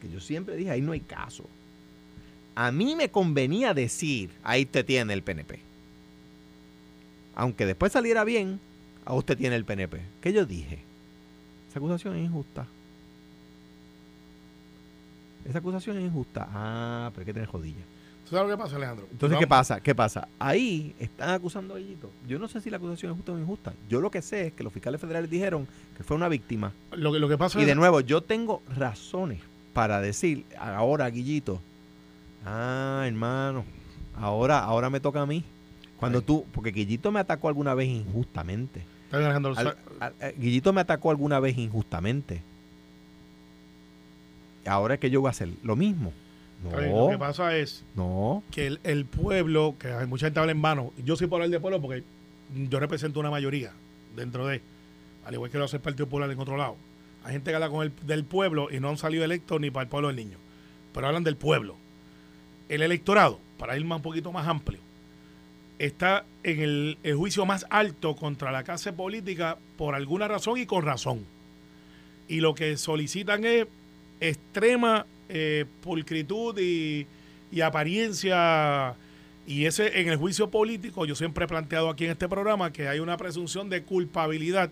que 0.00 0.10
yo 0.10 0.20
siempre 0.20 0.56
dije, 0.56 0.70
ahí 0.70 0.80
no 0.80 0.92
hay 0.92 1.00
caso. 1.00 1.44
A 2.54 2.70
mí 2.70 2.94
me 2.96 3.10
convenía 3.10 3.74
decir, 3.74 4.30
ahí 4.42 4.66
te 4.66 4.84
tiene 4.84 5.12
el 5.14 5.22
PNP. 5.22 5.60
Aunque 7.34 7.66
después 7.66 7.92
saliera 7.92 8.24
bien, 8.24 8.60
a 9.04 9.14
usted 9.14 9.36
tiene 9.36 9.56
el 9.56 9.64
PNP. 9.64 10.00
¿Qué 10.20 10.32
yo 10.32 10.44
dije? 10.44 10.78
Esa 11.70 11.78
acusación 11.78 12.16
es 12.16 12.24
injusta. 12.26 12.66
Esa 15.44 15.58
acusación 15.58 15.98
es 15.98 16.04
injusta. 16.04 16.46
Ah, 16.52 17.10
pero 17.12 17.22
hay 17.22 17.26
que 17.26 17.32
tener 17.32 17.48
jodilla. 17.48 17.82
¿Tú 18.32 18.36
sabes 18.38 18.50
lo 18.50 18.56
que 18.56 18.62
pasa, 18.62 18.76
Alejandro? 18.76 19.06
Entonces. 19.12 19.38
¿qué 19.38 19.46
pasa? 19.46 19.80
¿Qué 19.82 19.94
pasa? 19.94 20.26
Ahí 20.38 20.94
están 20.98 21.28
acusando 21.28 21.74
a 21.74 21.76
Guillito. 21.76 22.10
Yo 22.26 22.38
no 22.38 22.48
sé 22.48 22.62
si 22.62 22.70
la 22.70 22.78
acusación 22.78 23.12
es 23.12 23.16
justa 23.16 23.32
o 23.32 23.38
injusta. 23.38 23.74
Yo 23.90 24.00
lo 24.00 24.10
que 24.10 24.22
sé 24.22 24.46
es 24.46 24.52
que 24.54 24.64
los 24.64 24.72
fiscales 24.72 24.98
federales 24.98 25.28
dijeron 25.30 25.68
que 25.94 26.02
fue 26.02 26.16
una 26.16 26.28
víctima. 26.30 26.72
Lo 26.92 27.12
que, 27.12 27.18
lo 27.18 27.28
que 27.28 27.36
pasa 27.36 27.60
Y 27.60 27.66
de 27.66 27.72
es... 27.72 27.76
nuevo, 27.76 28.00
yo 28.00 28.22
tengo 28.22 28.62
razones 28.74 29.38
para 29.74 30.00
decir 30.00 30.46
ahora, 30.58 31.10
Guillito, 31.10 31.60
ah, 32.46 33.04
hermano, 33.06 33.66
ahora, 34.18 34.60
ahora 34.60 34.88
me 34.88 34.98
toca 35.00 35.20
a 35.20 35.26
mí. 35.26 35.44
Cuando 35.98 36.20
Sí. 36.20 36.24
tú, 36.28 36.46
porque 36.54 36.70
Guillito 36.70 37.12
me 37.12 37.20
atacó 37.20 37.48
alguna 37.48 37.74
vez 37.74 37.86
injustamente. 37.90 38.82
Está 39.04 39.18
bien, 39.18 39.26
Alejandro. 39.26 39.52
Al- 39.58 39.76
al- 40.00 40.14
al- 40.18 40.34
Guillito 40.38 40.72
me 40.72 40.80
atacó 40.80 41.10
alguna 41.10 41.38
vez 41.38 41.58
injustamente. 41.58 42.40
Ahora 44.64 44.94
es 44.94 45.00
que 45.00 45.10
yo 45.10 45.20
voy 45.20 45.28
a 45.28 45.32
hacer 45.32 45.50
lo 45.62 45.76
mismo. 45.76 46.14
Lo 46.64 47.08
que 47.10 47.18
pasa 47.18 47.56
es 47.56 47.84
no. 47.94 48.42
que 48.50 48.66
el, 48.66 48.80
el 48.84 49.04
pueblo, 49.04 49.74
que 49.78 49.88
hay 49.88 50.06
mucha 50.06 50.26
gente 50.26 50.40
habla 50.40 50.52
en 50.52 50.62
vano, 50.62 50.92
yo 51.04 51.16
soy 51.16 51.26
por 51.26 51.36
hablar 51.40 51.50
de 51.50 51.60
pueblo 51.60 51.80
porque 51.80 52.04
yo 52.54 52.78
represento 52.78 53.18
una 53.20 53.30
mayoría 53.30 53.72
dentro 54.14 54.46
de, 54.46 54.60
al 55.24 55.34
igual 55.34 55.50
que 55.50 55.58
lo 55.58 55.64
hace 55.64 55.76
el 55.76 55.82
Partido 55.82 56.06
Popular 56.06 56.30
en 56.30 56.38
otro 56.38 56.56
lado. 56.56 56.76
Hay 57.24 57.32
gente 57.32 57.50
que 57.50 57.54
habla 57.54 57.70
con 57.70 57.82
el 57.84 57.92
del 58.06 58.24
pueblo 58.24 58.68
y 58.70 58.80
no 58.80 58.88
han 58.88 58.96
salido 58.96 59.24
electos 59.24 59.60
ni 59.60 59.70
para 59.70 59.84
el 59.84 59.88
pueblo 59.88 60.08
del 60.08 60.16
niño, 60.16 60.38
pero 60.92 61.06
hablan 61.06 61.24
del 61.24 61.36
pueblo. 61.36 61.76
El 62.68 62.82
electorado, 62.82 63.38
para 63.58 63.76
ir 63.76 63.84
más 63.84 63.96
un 63.96 64.02
poquito 64.02 64.32
más 64.32 64.46
amplio, 64.46 64.80
está 65.78 66.24
en 66.42 66.60
el, 66.60 66.98
el 67.02 67.16
juicio 67.16 67.44
más 67.44 67.66
alto 67.70 68.14
contra 68.14 68.52
la 68.52 68.62
clase 68.62 68.92
política 68.92 69.58
por 69.76 69.94
alguna 69.94 70.28
razón 70.28 70.58
y 70.58 70.66
con 70.66 70.84
razón. 70.84 71.24
Y 72.28 72.40
lo 72.40 72.54
que 72.54 72.76
solicitan 72.76 73.44
es 73.44 73.66
extrema 74.20 75.06
eh, 75.32 75.64
pulcritud 75.82 76.58
y, 76.58 77.06
y 77.50 77.60
apariencia. 77.62 78.94
Y 79.46 79.64
ese 79.66 80.00
en 80.00 80.08
el 80.08 80.16
juicio 80.16 80.50
político, 80.50 81.04
yo 81.04 81.14
siempre 81.14 81.44
he 81.46 81.48
planteado 81.48 81.88
aquí 81.90 82.04
en 82.04 82.12
este 82.12 82.28
programa 82.28 82.72
que 82.72 82.86
hay 82.88 83.00
una 83.00 83.16
presunción 83.16 83.68
de 83.70 83.82
culpabilidad 83.82 84.70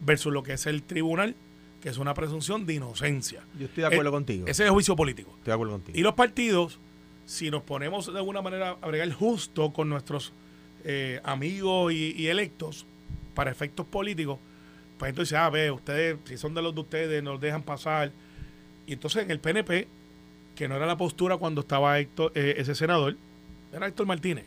versus 0.00 0.32
lo 0.32 0.42
que 0.42 0.52
es 0.54 0.66
el 0.66 0.82
tribunal, 0.82 1.34
que 1.82 1.88
es 1.88 1.96
una 1.96 2.12
presunción 2.12 2.66
de 2.66 2.74
inocencia. 2.74 3.42
Yo 3.58 3.66
estoy 3.66 3.82
de 3.82 3.86
acuerdo 3.86 4.10
Eh, 4.10 4.12
contigo. 4.12 4.42
Ese 4.46 4.62
es 4.64 4.66
el 4.66 4.72
juicio 4.72 4.94
político. 4.96 5.30
Estoy 5.38 5.46
de 5.46 5.52
acuerdo 5.54 5.72
contigo. 5.72 5.98
Y 5.98 6.02
los 6.02 6.14
partidos, 6.14 6.78
si 7.24 7.50
nos 7.50 7.62
ponemos 7.62 8.12
de 8.12 8.18
alguna 8.18 8.42
manera 8.42 8.76
a 8.82 8.86
bregar 8.88 9.10
justo 9.12 9.72
con 9.72 9.88
nuestros 9.88 10.32
eh, 10.84 11.20
amigos 11.24 11.92
y, 11.92 12.14
y 12.16 12.26
electos 12.26 12.84
para 13.34 13.50
efectos 13.50 13.86
políticos, 13.86 14.38
pues 14.98 15.08
entonces, 15.08 15.38
ah, 15.38 15.48
ve, 15.48 15.70
ustedes, 15.70 16.18
si 16.24 16.36
son 16.36 16.52
de 16.52 16.60
los 16.60 16.74
de 16.74 16.80
ustedes, 16.82 17.22
nos 17.22 17.40
dejan 17.40 17.62
pasar. 17.62 18.12
Y 18.86 18.92
entonces 18.92 19.22
en 19.22 19.30
el 19.30 19.40
PNP, 19.40 19.88
que 20.60 20.68
no 20.68 20.76
era 20.76 20.84
la 20.84 20.98
postura 20.98 21.38
cuando 21.38 21.62
estaba 21.62 21.98
Héctor, 21.98 22.32
eh, 22.34 22.56
ese 22.58 22.74
senador, 22.74 23.16
era 23.72 23.86
Héctor 23.86 24.04
Martínez, 24.06 24.44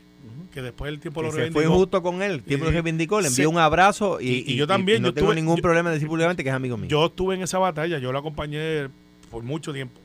que 0.54 0.62
después 0.62 0.90
el 0.94 1.00
tiempo 1.00 1.22
Que 1.22 1.26
lo 1.26 1.32
se 1.32 1.38
fue 1.38 1.44
reivindicó. 1.46 1.74
injusto 1.74 2.04
con 2.04 2.22
él, 2.22 2.44
tiempo 2.44 2.66
Y- 2.66 2.68
lo 2.68 2.72
reivindicó, 2.72 3.20
le 3.20 3.30
sí. 3.30 3.42
envió 3.42 3.50
un 3.50 3.58
abrazo 3.58 4.22
y, 4.22 4.28
Y- 4.28 4.44
y 4.54 4.56
yo 4.56 4.68
también, 4.68 5.02
no 5.02 5.08
yo 5.08 5.14
tengo 5.16 5.30
tuve- 5.32 5.36
ningún 5.38 5.56
yo- 5.58 5.64
problema 5.64 5.90
en 5.90 5.96
decir 5.96 6.08
públicamente 6.08 6.44
que 6.44 6.50
es 6.50 6.56
amigo 6.56 6.78
mío. 6.78 6.88
Yo 6.88 7.08
estuve 7.08 7.34
en 7.34 7.42
esa 7.42 7.58
batalla, 7.58 7.98
yo 7.98 8.14
la 8.14 8.20
acompañé 8.20 8.90
por 9.32 9.42
mucho 9.42 9.74
tiempo, 9.74 10.00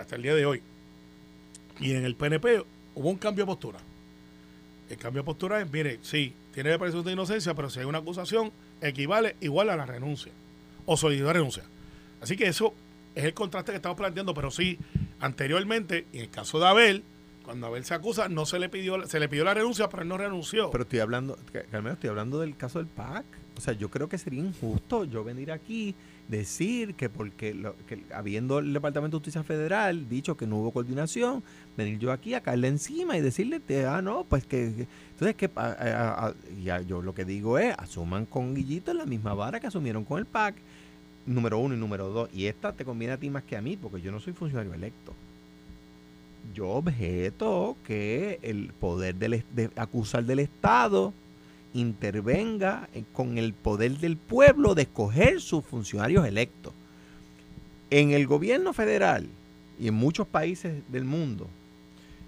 hasta 0.00 0.16
el 0.16 0.22
día 0.22 0.34
de 0.34 0.46
hoy. 0.46 0.62
Y 1.78 1.92
en 1.92 2.06
el 2.06 2.14
PNP 2.14 2.64
hubo 2.94 3.10
un 3.10 3.16
cambio 3.18 3.44
de 3.44 3.48
postura. 3.48 3.78
El 4.88 4.96
cambio 4.96 5.20
de 5.20 5.26
postura 5.26 5.60
es, 5.60 5.70
mire, 5.70 5.98
sí, 6.00 6.32
tiene 6.54 6.70
presunción 6.78 7.04
de 7.04 7.12
inocencia, 7.12 7.52
pero 7.52 7.68
si 7.68 7.80
hay 7.80 7.84
una 7.84 7.98
acusación, 7.98 8.50
equivale 8.80 9.36
igual 9.42 9.68
a 9.68 9.76
la 9.76 9.84
renuncia 9.84 10.32
o 10.86 10.96
solicitud 10.96 11.26
de 11.26 11.32
renuncia. 11.34 11.64
Así 12.22 12.34
que 12.34 12.46
eso 12.46 12.72
es 13.14 13.24
el 13.24 13.34
contraste 13.34 13.72
que 13.72 13.76
estamos 13.76 13.98
planteando, 13.98 14.32
pero 14.32 14.50
sí, 14.50 14.78
anteriormente, 15.20 16.06
en 16.12 16.20
el 16.22 16.30
caso 16.30 16.58
de 16.58 16.66
Abel, 16.66 17.02
cuando 17.44 17.66
Abel 17.66 17.84
se 17.84 17.94
acusa, 17.94 18.28
no 18.28 18.44
se 18.46 18.58
le 18.58 18.68
pidió, 18.68 19.06
se 19.06 19.18
le 19.20 19.28
pidió 19.28 19.44
la 19.44 19.54
renuncia, 19.54 19.88
pero 19.88 20.02
él 20.02 20.08
no 20.08 20.18
renunció. 20.18 20.70
Pero 20.70 20.84
estoy 20.84 20.98
hablando, 21.00 21.38
Carmelo, 21.70 21.94
estoy 21.94 22.10
hablando 22.10 22.40
del 22.40 22.56
caso 22.56 22.78
del 22.78 22.88
PAC. 22.88 23.24
O 23.56 23.60
sea, 23.60 23.72
yo 23.74 23.90
creo 23.90 24.08
que 24.08 24.18
sería 24.18 24.40
injusto 24.40 25.04
yo 25.04 25.24
venir 25.24 25.50
aquí, 25.50 25.94
decir 26.28 26.94
que 26.94 27.08
porque 27.08 27.54
lo- 27.54 27.74
que 27.86 28.04
habiendo 28.14 28.58
el 28.60 28.72
Departamento 28.72 29.16
de 29.16 29.20
Justicia 29.20 29.42
Federal 29.42 30.08
dicho 30.08 30.36
que 30.36 30.46
no 30.46 30.58
hubo 30.58 30.70
coordinación, 30.72 31.42
venir 31.76 31.98
yo 31.98 32.12
aquí 32.12 32.34
a 32.34 32.40
caerle 32.42 32.68
encima 32.68 33.16
y 33.16 33.20
decirle, 33.20 33.60
ah, 33.88 34.00
no, 34.02 34.24
pues 34.28 34.46
que... 34.46 34.86
entonces, 35.10 35.34
que 35.36 35.48
pa- 35.48 35.72
a- 35.72 36.28
a- 36.28 36.34
ya 36.62 36.82
yo 36.82 37.02
lo 37.02 37.14
que 37.14 37.24
digo 37.24 37.58
es, 37.58 37.74
asuman 37.78 38.26
con 38.26 38.54
Guillito 38.54 38.92
la 38.94 39.06
misma 39.06 39.34
vara 39.34 39.58
que 39.58 39.66
asumieron 39.66 40.04
con 40.04 40.18
el 40.20 40.26
PAC, 40.26 40.54
número 41.28 41.58
uno 41.58 41.74
y 41.74 41.78
número 41.78 42.08
dos. 42.08 42.28
Y 42.32 42.46
esta 42.46 42.72
te 42.72 42.84
conviene 42.84 43.14
a 43.14 43.18
ti 43.18 43.30
más 43.30 43.42
que 43.44 43.56
a 43.56 43.60
mí, 43.62 43.76
porque 43.76 44.00
yo 44.00 44.10
no 44.12 44.20
soy 44.20 44.32
funcionario 44.32 44.74
electo. 44.74 45.12
Yo 46.54 46.68
objeto 46.68 47.76
que 47.86 48.38
el 48.42 48.72
poder 48.72 49.14
del, 49.16 49.44
de 49.54 49.70
acusar 49.76 50.24
del 50.24 50.38
Estado 50.40 51.12
intervenga 51.74 52.88
en- 52.94 53.04
con 53.12 53.36
el 53.38 53.52
poder 53.52 53.98
del 53.98 54.16
pueblo 54.16 54.74
de 54.74 54.82
escoger 54.82 55.40
sus 55.40 55.64
funcionarios 55.64 56.26
electos. 56.26 56.72
En 57.90 58.10
el 58.12 58.26
gobierno 58.26 58.72
federal 58.72 59.26
y 59.78 59.88
en 59.88 59.94
muchos 59.94 60.26
países 60.26 60.82
del 60.90 61.04
mundo, 61.04 61.48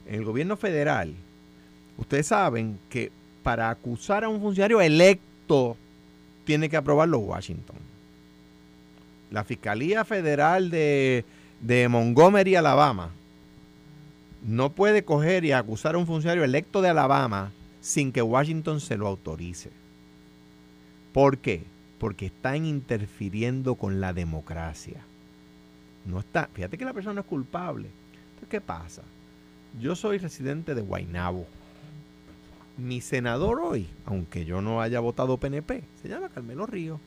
en 0.07 0.17
el 0.17 0.25
gobierno 0.25 0.57
federal, 0.57 1.15
ustedes 1.97 2.27
saben 2.27 2.79
que 2.91 3.11
para 3.43 3.71
acusar 3.71 4.25
a 4.25 4.29
un 4.29 4.41
funcionario 4.41 4.81
electo 4.81 5.77
tiene 6.45 6.69
que 6.69 6.77
aprobarlo 6.77 7.19
Washington. 7.19 7.77
La 9.31 9.45
Fiscalía 9.45 10.05
Federal 10.05 10.71
de, 10.71 11.25
de 11.61 11.89
Montgomery, 11.89 12.57
Alabama, 12.57 13.11
no 14.43 14.73
puede 14.73 15.05
coger 15.05 15.45
y 15.45 15.53
acusar 15.53 15.95
a 15.95 15.99
un 15.99 16.07
funcionario 16.07 16.45
electo 16.45 16.83
de 16.83 16.89
Alabama 16.89 17.53
sin 17.81 18.13
que 18.13 18.23
Washington 18.23 18.81
se 18.81 18.97
lo 18.97 19.07
autorice. 19.07 19.71
¿Por 21.13 21.39
qué? 21.39 21.63
Porque 21.99 22.27
están 22.27 22.65
interfiriendo 22.65 23.75
con 23.75 24.01
la 24.01 24.13
democracia. 24.13 25.01
No 26.07 26.21
está, 26.21 26.49
fíjate 26.53 26.79
que 26.79 26.85
la 26.85 26.95
persona 26.95 27.15
no 27.15 27.21
es 27.21 27.27
culpable. 27.27 27.89
Entonces, 28.31 28.49
¿qué 28.49 28.61
pasa? 28.61 29.03
Yo 29.81 29.95
soy 29.95 30.19
residente 30.19 30.75
de 30.75 30.83
Guaynabo. 30.83 31.47
Mi 32.77 33.01
senador 33.01 33.61
hoy, 33.61 33.87
aunque 34.07 34.45
yo 34.45 34.63
no 34.63 34.81
haya 34.81 35.01
votado 35.01 35.37
PNP, 35.37 35.83
se 36.01 36.09
llama 36.09 36.31
Carmelo 36.31 36.67
Río. 36.67 36.99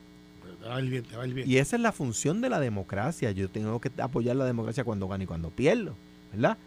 Y 1.45 1.58
esa 1.58 1.76
es 1.76 1.82
la 1.82 1.91
función 1.91 2.41
de 2.41 2.49
la 2.49 2.60
democracia. 2.60 3.32
Yo 3.32 3.49
tengo 3.49 3.80
que 3.80 3.91
apoyar 3.99 4.36
la 4.36 4.45
democracia 4.45 4.84
cuando 4.84 5.08
gano 5.08 5.23
y 5.23 5.28
cuando 5.28 5.49
pierdo, 5.49 5.95
¿verdad? 6.32 6.58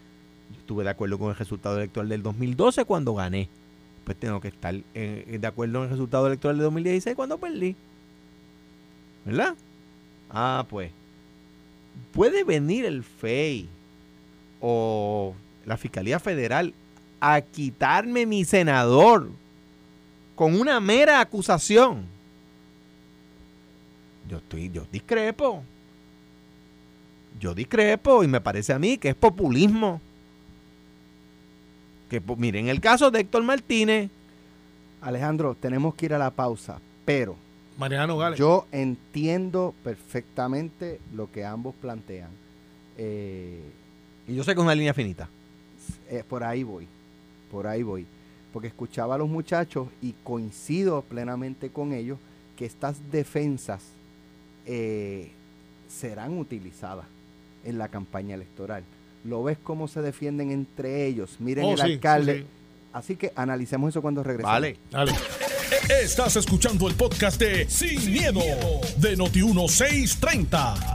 Yo 0.52 0.60
estuve 0.60 0.84
de 0.84 0.90
acuerdo 0.90 1.18
con 1.18 1.30
el 1.30 1.36
resultado 1.36 1.76
electoral 1.78 2.08
del 2.08 2.22
2012 2.22 2.84
cuando 2.84 3.14
gané. 3.14 3.48
Pues 4.04 4.16
tengo 4.18 4.40
que 4.40 4.48
estar 4.48 4.74
eh, 4.94 5.38
de 5.40 5.46
acuerdo 5.46 5.78
en 5.78 5.84
el 5.84 5.90
resultado 5.90 6.26
electoral 6.26 6.56
del 6.58 6.64
2016 6.64 7.16
cuando 7.16 7.38
perdí. 7.38 7.74
¿Verdad? 9.24 9.54
Ah, 10.30 10.64
pues. 10.68 10.92
Puede 12.12 12.44
venir 12.44 12.84
el 12.84 13.02
FEI 13.02 13.68
o 14.60 15.34
la 15.64 15.76
Fiscalía 15.76 16.20
Federal 16.20 16.74
a 17.20 17.40
quitarme 17.40 18.26
mi 18.26 18.44
senador 18.44 19.30
con 20.34 20.60
una 20.60 20.78
mera 20.78 21.20
acusación. 21.20 22.15
Yo 24.28 24.38
estoy, 24.38 24.70
yo 24.70 24.86
discrepo. 24.90 25.62
Yo 27.38 27.54
discrepo 27.54 28.24
y 28.24 28.28
me 28.28 28.40
parece 28.40 28.72
a 28.72 28.78
mí 28.78 28.96
que 28.98 29.10
es 29.10 29.14
populismo. 29.14 30.00
Que 32.10 32.20
miren 32.36 32.68
el 32.68 32.80
caso 32.80 33.10
de 33.10 33.20
Héctor 33.20 33.42
Martínez. 33.42 34.10
Alejandro, 35.00 35.54
tenemos 35.58 35.94
que 35.94 36.06
ir 36.06 36.14
a 36.14 36.18
la 36.18 36.30
pausa, 36.30 36.80
pero 37.04 37.36
Mariano 37.78 38.16
Gales. 38.16 38.38
yo 38.38 38.66
entiendo 38.72 39.74
perfectamente 39.84 41.00
lo 41.14 41.30
que 41.30 41.44
ambos 41.44 41.74
plantean. 41.80 42.30
Eh, 42.96 43.60
Y 44.26 44.34
yo 44.34 44.42
sé 44.42 44.54
que 44.54 44.60
es 44.60 44.64
una 44.64 44.74
línea 44.74 44.94
finita. 44.94 45.28
eh, 46.08 46.24
por 46.28 46.42
ahí 46.42 46.62
voy, 46.62 46.88
por 47.50 47.66
ahí 47.66 47.82
voy. 47.82 48.06
Porque 48.52 48.68
escuchaba 48.68 49.16
a 49.16 49.18
los 49.18 49.28
muchachos 49.28 49.88
y 50.00 50.14
coincido 50.24 51.02
plenamente 51.02 51.68
con 51.70 51.92
ellos 51.92 52.18
que 52.56 52.64
estas 52.64 52.96
defensas 53.12 53.82
eh, 54.66 55.30
serán 55.88 56.38
utilizadas 56.38 57.06
en 57.64 57.78
la 57.78 57.88
campaña 57.88 58.34
electoral. 58.34 58.82
Lo 59.24 59.42
ves 59.42 59.58
cómo 59.62 59.88
se 59.88 60.02
defienden 60.02 60.50
entre 60.50 61.06
ellos. 61.06 61.36
Miren 61.40 61.64
Oh, 61.64 61.72
el 61.72 61.78
sí, 61.78 61.82
alcalde. 61.94 62.34
sí, 62.34 62.40
sí. 62.42 62.46
Así 62.92 63.16
que 63.16 63.32
analicemos 63.34 63.90
eso 63.90 64.00
cuando 64.02 64.22
regresemos. 64.22 64.52
Vale. 64.52 64.76
Dale. 64.90 65.12
Estás 66.02 66.36
escuchando 66.36 66.88
el 66.88 66.94
podcast 66.94 67.40
de 67.40 67.68
Sin, 67.68 68.12
miedo, 68.12 68.40
de 68.98 69.16
Noti1630. 69.16 70.94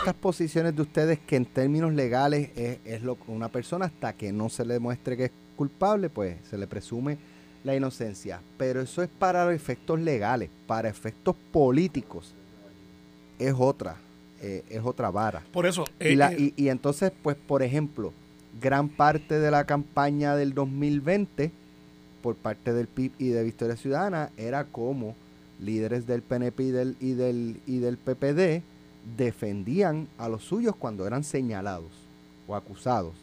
Estas 0.00 0.14
posiciones 0.14 0.76
de 0.76 0.82
ustedes 0.82 1.18
que 1.20 1.36
en 1.36 1.46
términos 1.46 1.92
legales 1.94 2.50
es, 2.56 2.78
es 2.84 3.02
lo 3.02 3.16
que 3.16 3.30
una 3.30 3.48
persona 3.48 3.86
hasta 3.86 4.12
que 4.12 4.32
no 4.32 4.48
se 4.48 4.64
le 4.64 4.74
demuestre 4.74 5.16
que 5.16 5.26
es 5.26 5.30
culpable, 5.56 6.10
pues 6.10 6.36
se 6.50 6.58
le 6.58 6.66
presume 6.66 7.16
la 7.64 7.74
inocencia. 7.76 8.40
Pero 8.56 8.80
eso 8.80 9.02
es 9.02 9.08
para 9.08 9.52
efectos 9.52 9.98
legales, 10.00 10.50
para 10.66 10.88
efectos 10.88 11.34
políticos 11.52 12.32
es 13.38 13.54
otra, 13.56 13.96
eh, 14.40 14.64
es 14.68 14.80
otra 14.84 15.10
vara. 15.10 15.42
Por 15.52 15.66
eso. 15.66 15.84
Y, 16.00 16.08
eh, 16.08 16.16
la- 16.16 16.32
eh, 16.32 16.52
y- 16.56 16.64
y 16.64 16.68
entonces, 16.68 17.12
pues, 17.22 17.36
por 17.36 17.62
ejemplo, 17.62 18.12
gran 18.60 18.88
parte 18.88 19.38
de 19.38 19.50
la 19.50 19.64
campaña 19.64 20.34
del 20.36 20.54
2020 20.54 21.50
por 22.22 22.34
parte 22.34 22.72
del 22.72 22.88
PIB 22.88 23.12
y 23.18 23.28
de 23.28 23.44
Victoria 23.44 23.76
Ciudadana 23.76 24.30
era 24.36 24.64
como 24.64 25.14
líderes 25.60 26.06
del 26.06 26.22
PNP 26.22 26.64
y 26.64 26.70
del, 26.70 26.96
y 27.00 27.12
del, 27.12 27.60
y 27.66 27.78
del 27.78 27.96
PPD 27.96 28.62
defendían 29.16 30.08
a 30.18 30.28
los 30.28 30.44
suyos 30.44 30.74
cuando 30.76 31.06
eran 31.06 31.24
señalados 31.24 31.90
o 32.46 32.54
acusados. 32.56 33.14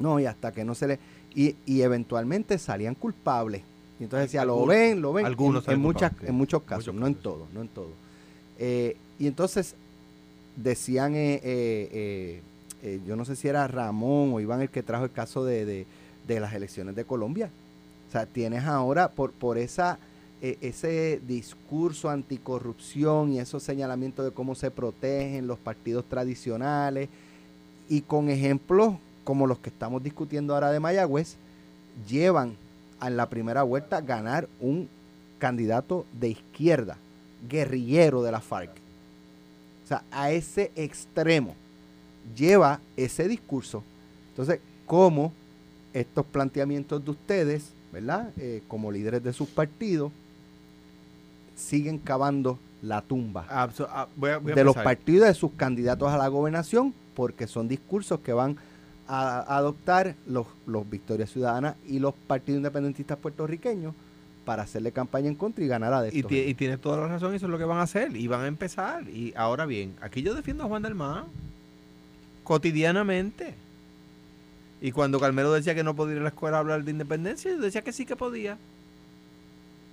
No, 0.00 0.20
y 0.20 0.26
hasta 0.26 0.52
que 0.52 0.64
no 0.64 0.74
se 0.74 0.86
le... 0.86 0.98
Y, 1.34 1.54
y 1.66 1.82
eventualmente 1.82 2.58
salían 2.58 2.94
culpables. 2.94 3.62
Y 4.00 4.04
entonces 4.04 4.28
decía, 4.28 4.44
lo 4.44 4.64
ven, 4.66 5.00
lo 5.02 5.12
ven. 5.12 5.26
algunos 5.26 5.66
en, 5.68 5.74
en 5.74 5.80
muchas, 5.80 6.12
en 6.22 6.34
muchos 6.34 6.62
casos, 6.62 6.86
Muchos 6.94 7.00
no 7.00 7.06
en 7.06 7.14
casos. 7.14 7.22
todo, 7.24 7.46
no 7.54 7.60
en 7.62 7.68
todo. 7.68 7.90
Eh, 8.58 8.96
y 9.18 9.26
entonces 9.26 9.74
decían, 10.56 11.14
eh, 11.14 11.40
eh, 11.42 12.42
eh, 12.82 13.00
yo 13.06 13.16
no 13.16 13.24
sé 13.24 13.36
si 13.36 13.48
era 13.48 13.66
Ramón 13.68 14.32
o 14.34 14.40
Iván 14.40 14.60
el 14.60 14.68
que 14.70 14.82
trajo 14.82 15.04
el 15.04 15.12
caso 15.12 15.44
de, 15.44 15.64
de- 15.64 15.86
de 16.26 16.40
las 16.40 16.52
elecciones 16.54 16.94
de 16.94 17.04
Colombia. 17.04 17.50
O 18.08 18.12
sea, 18.12 18.26
tienes 18.26 18.64
ahora 18.64 19.08
por, 19.08 19.32
por 19.32 19.58
esa, 19.58 19.98
ese 20.40 21.20
discurso 21.26 22.08
anticorrupción 22.10 23.32
y 23.32 23.40
esos 23.40 23.62
señalamientos 23.62 24.24
de 24.24 24.30
cómo 24.30 24.54
se 24.54 24.70
protegen 24.70 25.46
los 25.46 25.58
partidos 25.58 26.04
tradicionales 26.04 27.08
y 27.88 28.02
con 28.02 28.28
ejemplos 28.28 28.94
como 29.28 29.46
los 29.46 29.58
que 29.58 29.68
estamos 29.68 30.02
discutiendo 30.02 30.54
ahora 30.54 30.72
de 30.72 30.80
Mayagüez, 30.80 31.36
llevan 32.08 32.56
a 32.98 33.08
en 33.08 33.18
la 33.18 33.28
primera 33.28 33.62
vuelta 33.62 34.00
ganar 34.00 34.48
un 34.58 34.88
candidato 35.38 36.06
de 36.18 36.30
izquierda, 36.30 36.96
guerrillero 37.46 38.22
de 38.22 38.32
la 38.32 38.40
FARC. 38.40 38.70
O 39.84 39.86
sea, 39.86 40.02
a 40.10 40.30
ese 40.30 40.72
extremo 40.76 41.54
lleva 42.34 42.80
ese 42.96 43.28
discurso. 43.28 43.82
Entonces, 44.30 44.60
¿cómo 44.86 45.30
estos 45.92 46.24
planteamientos 46.24 47.04
de 47.04 47.10
ustedes, 47.10 47.68
¿verdad? 47.92 48.30
Eh, 48.38 48.62
como 48.66 48.90
líderes 48.90 49.22
de 49.22 49.34
sus 49.34 49.48
partidos, 49.48 50.10
siguen 51.54 51.98
cavando 51.98 52.58
la 52.80 53.02
tumba 53.02 53.44
ah, 53.50 53.68
voy 54.16 54.30
a- 54.30 54.38
voy 54.38 54.52
a 54.52 54.54
de 54.54 54.64
los 54.64 54.74
partidos 54.76 55.28
de 55.28 55.34
sus 55.34 55.52
candidatos 55.52 56.10
a 56.10 56.16
la 56.16 56.28
gobernación, 56.28 56.94
porque 57.14 57.46
son 57.46 57.68
discursos 57.68 58.20
que 58.20 58.32
van 58.32 58.56
a, 59.08 59.56
adoptar 59.56 60.14
los, 60.26 60.46
los 60.66 60.88
Victoria 60.88 61.26
Ciudadanas 61.26 61.76
y 61.86 61.98
los 61.98 62.14
partidos 62.14 62.58
independentistas 62.58 63.18
puertorriqueños 63.18 63.94
para 64.44 64.62
hacerle 64.62 64.92
campaña 64.92 65.28
en 65.28 65.34
contra 65.34 65.64
y 65.64 65.68
ganar 65.68 65.92
a 65.92 66.02
de 66.02 66.10
Y, 66.14 66.20
estos. 66.20 66.32
y 66.32 66.54
tienes 66.54 66.80
toda 66.80 66.98
la 66.98 67.08
razón, 67.08 67.34
eso 67.34 67.46
es 67.46 67.50
lo 67.50 67.58
que 67.58 67.64
van 67.64 67.78
a 67.78 67.82
hacer. 67.82 68.16
Y 68.16 68.28
van 68.28 68.42
a 68.42 68.46
empezar. 68.46 69.08
Y 69.08 69.34
ahora 69.36 69.66
bien, 69.66 69.94
aquí 70.00 70.22
yo 70.22 70.34
defiendo 70.34 70.64
a 70.64 70.68
Juan 70.68 70.82
del 70.82 70.94
Mar 70.94 71.24
cotidianamente. 72.44 73.54
Y 74.80 74.92
cuando 74.92 75.20
Carmelo 75.20 75.52
decía 75.52 75.74
que 75.74 75.84
no 75.84 75.94
podía 75.94 76.14
ir 76.14 76.20
a 76.20 76.22
la 76.22 76.28
escuela 76.30 76.56
a 76.56 76.60
hablar 76.60 76.82
de 76.82 76.90
independencia, 76.90 77.50
yo 77.50 77.58
decía 77.58 77.82
que 77.82 77.92
sí 77.92 78.06
que 78.06 78.16
podía. 78.16 78.56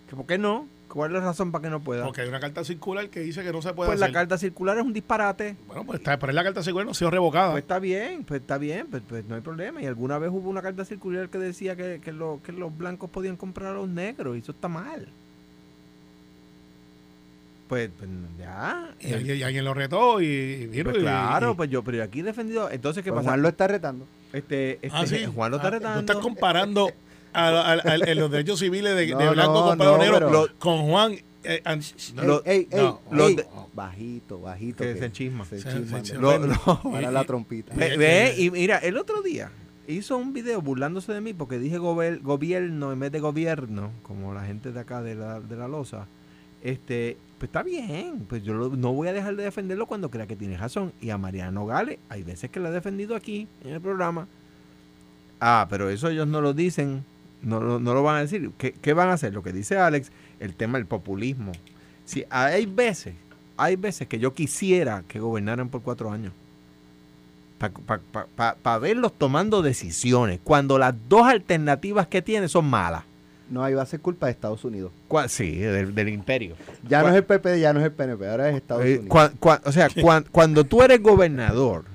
¿Que 0.09 0.15
¿Por 0.15 0.25
qué 0.25 0.37
no? 0.37 0.67
¿Cuál 0.87 1.11
es 1.11 1.19
la 1.21 1.25
razón 1.25 1.51
para 1.51 1.63
que 1.63 1.69
no 1.69 1.81
pueda? 1.81 2.05
porque 2.05 2.21
hay 2.21 2.29
una 2.29 2.39
carta 2.39 2.63
circular 2.63 3.09
que 3.09 3.19
dice 3.19 3.43
que 3.43 3.51
no 3.51 3.61
se 3.61 3.73
puede 3.73 3.89
Pues 3.89 3.99
la 3.99 4.11
carta 4.13 4.37
circular 4.37 4.77
es 4.77 4.83
un 4.85 4.93
disparate. 4.93 5.57
Bueno, 5.67 5.83
pues 5.85 5.99
está, 5.99 6.17
pero 6.17 6.31
la 6.31 6.43
carta 6.43 6.63
circular 6.63 6.85
no 6.85 6.91
ha 6.91 6.95
sido 6.95 7.11
revocada. 7.11 7.51
Pues 7.51 7.63
está 7.63 7.79
bien, 7.79 8.23
pues 8.23 8.39
está 8.39 8.57
bien, 8.57 8.87
pues, 8.89 9.03
pues 9.07 9.25
no 9.25 9.35
hay 9.35 9.41
problema. 9.41 9.81
Y 9.81 9.87
alguna 9.87 10.17
vez 10.19 10.29
hubo 10.31 10.49
una 10.49 10.61
carta 10.61 10.85
circular 10.85 11.27
que 11.29 11.37
decía 11.37 11.75
que, 11.75 11.99
que, 12.01 12.13
lo- 12.13 12.39
que 12.45 12.53
los 12.53 12.75
blancos 12.77 13.09
podían 13.09 13.35
comprar 13.35 13.71
a 13.71 13.73
los 13.75 13.89
negros 13.89 14.37
y 14.37 14.39
eso 14.39 14.53
está 14.53 14.69
mal. 14.69 15.07
Pues, 17.67 17.89
pues, 17.97 18.09
ya. 18.39 18.91
y, 19.01 19.11
alguien- 19.13 19.37
y 19.37 19.43
alguien 19.43 19.65
lo 19.65 19.73
retó 19.73 20.21
y, 20.21 20.69
y 20.71 20.83
Pues 20.83 20.97
y- 20.97 20.99
claro, 20.99 21.51
y- 21.51 21.55
pues 21.55 21.69
yo, 21.69 21.83
pero 21.83 22.03
aquí 22.03 22.19
he 22.19 22.23
defendido. 22.23 22.69
Entonces, 22.69 23.03
¿qué 23.03 23.09
Pues 23.11 23.21
pasa? 23.21 23.31
Juan 23.31 23.41
lo 23.41 23.47
está 23.49 23.67
retando. 23.67 24.05
Este, 24.31 24.73
este, 24.73 24.89
Ah, 24.93 25.07
sí. 25.07 25.25
Juan 25.25 25.49
lo 25.51 25.57
está 25.57 25.67
Ah, 25.69 25.71
Tú 25.71 25.77
retando. 25.77 25.99
estás 25.99 26.17
comparando 26.17 26.91
a, 27.35 27.49
a- 27.49 27.73
a- 27.73 27.93
a 27.93 28.15
los 28.15 28.31
derechos 28.31 28.59
civiles 28.59 28.95
de, 28.95 29.07
No, 29.07 29.17
de 29.19 29.29
blanco 29.29 29.53
no, 29.61 29.65
comparado 29.69 29.97
no, 29.97 30.03
negro 30.03 30.27
pero- 30.27 30.47
con 30.59 30.87
Juan. 30.87 31.13
eh, 31.43 31.61
ey, 31.65 32.67
ey, 32.71 32.95
ey, 33.11 33.37
bajito, 33.73 34.39
bajito. 34.41 34.83
Que 34.83 34.95
se 34.97 35.05
enchisma. 35.05 35.45
Se 35.45 35.59
Se- 35.59 35.69
enchisma, 35.71 36.03
se- 36.03 36.15
lo- 36.15 36.81
Para 36.91 37.11
la 37.11 37.23
trompita. 37.23 37.73
Ve, 37.75 37.97
ve, 37.97 38.33
y 38.37 38.49
mira, 38.51 38.77
el 38.79 38.97
otro 38.97 39.21
día 39.21 39.51
hizo 39.87 40.17
un 40.17 40.33
video 40.33 40.61
burlándose 40.61 41.13
de 41.13 41.21
mí 41.21 41.33
porque 41.33 41.59
dije 41.59 41.77
gober- 41.77 42.21
gobierno 42.21 42.91
en 42.91 42.99
vez 42.99 43.11
de 43.11 43.19
gobierno, 43.19 43.91
como 44.01 44.33
la 44.33 44.43
gente 44.45 44.71
de 44.71 44.79
acá 44.79 45.01
de 45.03 45.15
la, 45.15 45.39
de 45.39 45.55
la 45.55 45.67
loza. 45.67 46.07
Este, 46.63 47.17
pues 47.37 47.49
está 47.49 47.61
bien, 47.61 48.25
pues 48.27 48.41
yo 48.43 48.55
lo- 48.55 48.69
no 48.75 48.91
voy 48.93 49.07
a 49.09 49.13
dejar 49.13 49.35
de 49.35 49.43
defenderlo 49.43 49.85
cuando 49.85 50.09
crea 50.09 50.25
que 50.25 50.35
tiene 50.35 50.57
razón. 50.57 50.93
Y 50.99 51.11
a 51.11 51.17
Mariano 51.19 51.67
Gale, 51.67 51.99
hay 52.09 52.23
veces 52.23 52.49
que 52.49 52.59
lo 52.59 52.69
he 52.69 52.71
defendido 52.71 53.15
aquí 53.15 53.47
en 53.63 53.73
el 53.73 53.81
programa. 53.81 54.27
Ah, 55.39 55.67
pero 55.69 55.89
eso 55.89 56.09
ellos 56.09 56.27
no 56.27 56.41
lo 56.41 56.53
dicen, 56.53 57.03
no, 57.41 57.59
lo- 57.59 57.79
no 57.79 57.93
lo 57.93 58.03
van 58.03 58.17
a 58.17 58.21
decir. 58.21 58.51
¿Qué, 58.57 58.73
qué 58.73 58.93
van 58.93 59.09
a 59.09 59.13
hacer? 59.13 59.33
Lo 59.33 59.43
que 59.43 59.51
dice 59.53 59.77
Alex, 59.77 60.11
el 60.39 60.55
tema 60.55 60.77
del 60.77 60.87
populismo. 60.87 61.51
Si 62.05 62.25
hay 62.29 62.65
veces, 62.65 63.15
hay 63.57 63.75
veces 63.75 64.07
que 64.07 64.19
yo 64.19 64.33
quisiera 64.33 65.03
que 65.07 65.19
gobernaran 65.19 65.69
por 65.69 65.81
cuatro 65.81 66.11
años 66.11 66.33
para 68.63 68.79
verlos 68.79 69.13
tomando 69.17 69.61
decisiones 69.61 70.39
cuando 70.43 70.77
las 70.77 70.93
dos 71.07 71.25
alternativas 71.27 72.07
que 72.07 72.21
tiene 72.21 72.47
son 72.47 72.65
malas. 72.65 73.03
No, 73.49 73.63
ahí 73.63 73.73
va 73.75 73.83
a 73.83 73.85
ser 73.85 73.99
culpa 74.01 74.25
de 74.25 74.31
Estados 74.31 74.63
Unidos. 74.65 74.91
Cua- 75.07 75.27
Sí, 75.27 75.55
del, 75.57 75.93
del 75.93 76.09
imperio. 76.09 76.55
Ya 76.87 77.01
no 77.01 77.07
Cua- 77.07 77.11
es 77.11 77.15
el 77.17 77.23
PP, 77.25 77.59
ya 77.59 77.73
no 77.73 77.79
es 77.79 77.85
el 77.85 77.91
PNP, 77.91 78.27
ahora 78.27 78.49
es 78.49 78.55
Estados 78.55 78.83
Eh, 78.85 78.97
Unidos. 78.99 79.07
cua- 79.09 79.31
cua- 79.39 79.61
o 79.63 79.71
sea, 79.71 79.87
cuan- 80.01 80.25
cuando 80.31 80.63
tú 80.63 80.81
eres 80.81 81.01
gobernador 81.01 81.85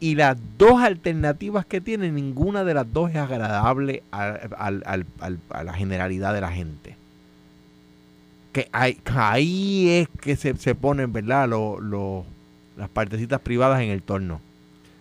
y 0.00 0.14
las 0.14 0.36
dos 0.58 0.80
alternativas 0.80 1.66
que 1.66 1.80
tiene, 1.80 2.10
ninguna 2.10 2.64
de 2.64 2.74
las 2.74 2.90
dos 2.92 3.10
es 3.10 3.16
agradable 3.16 4.02
al- 4.10 4.82
al- 4.86 5.38
a 5.50 5.62
la 5.64 5.72
generalidad 5.74 6.32
de 6.34 6.40
la 6.40 6.50
gente. 6.50 6.96
Que 8.52 8.68
hay, 8.72 8.98
ahí 9.04 9.88
es 9.90 10.08
que 10.20 10.34
se, 10.36 10.56
se 10.56 10.74
ponen, 10.74 11.12
¿verdad? 11.12 11.48
Lo- 11.48 11.80
lo- 11.80 12.24
las 12.76 12.88
partecitas 12.88 13.40
privadas 13.40 13.80
en 13.82 13.90
el 13.90 14.02
torno. 14.02 14.40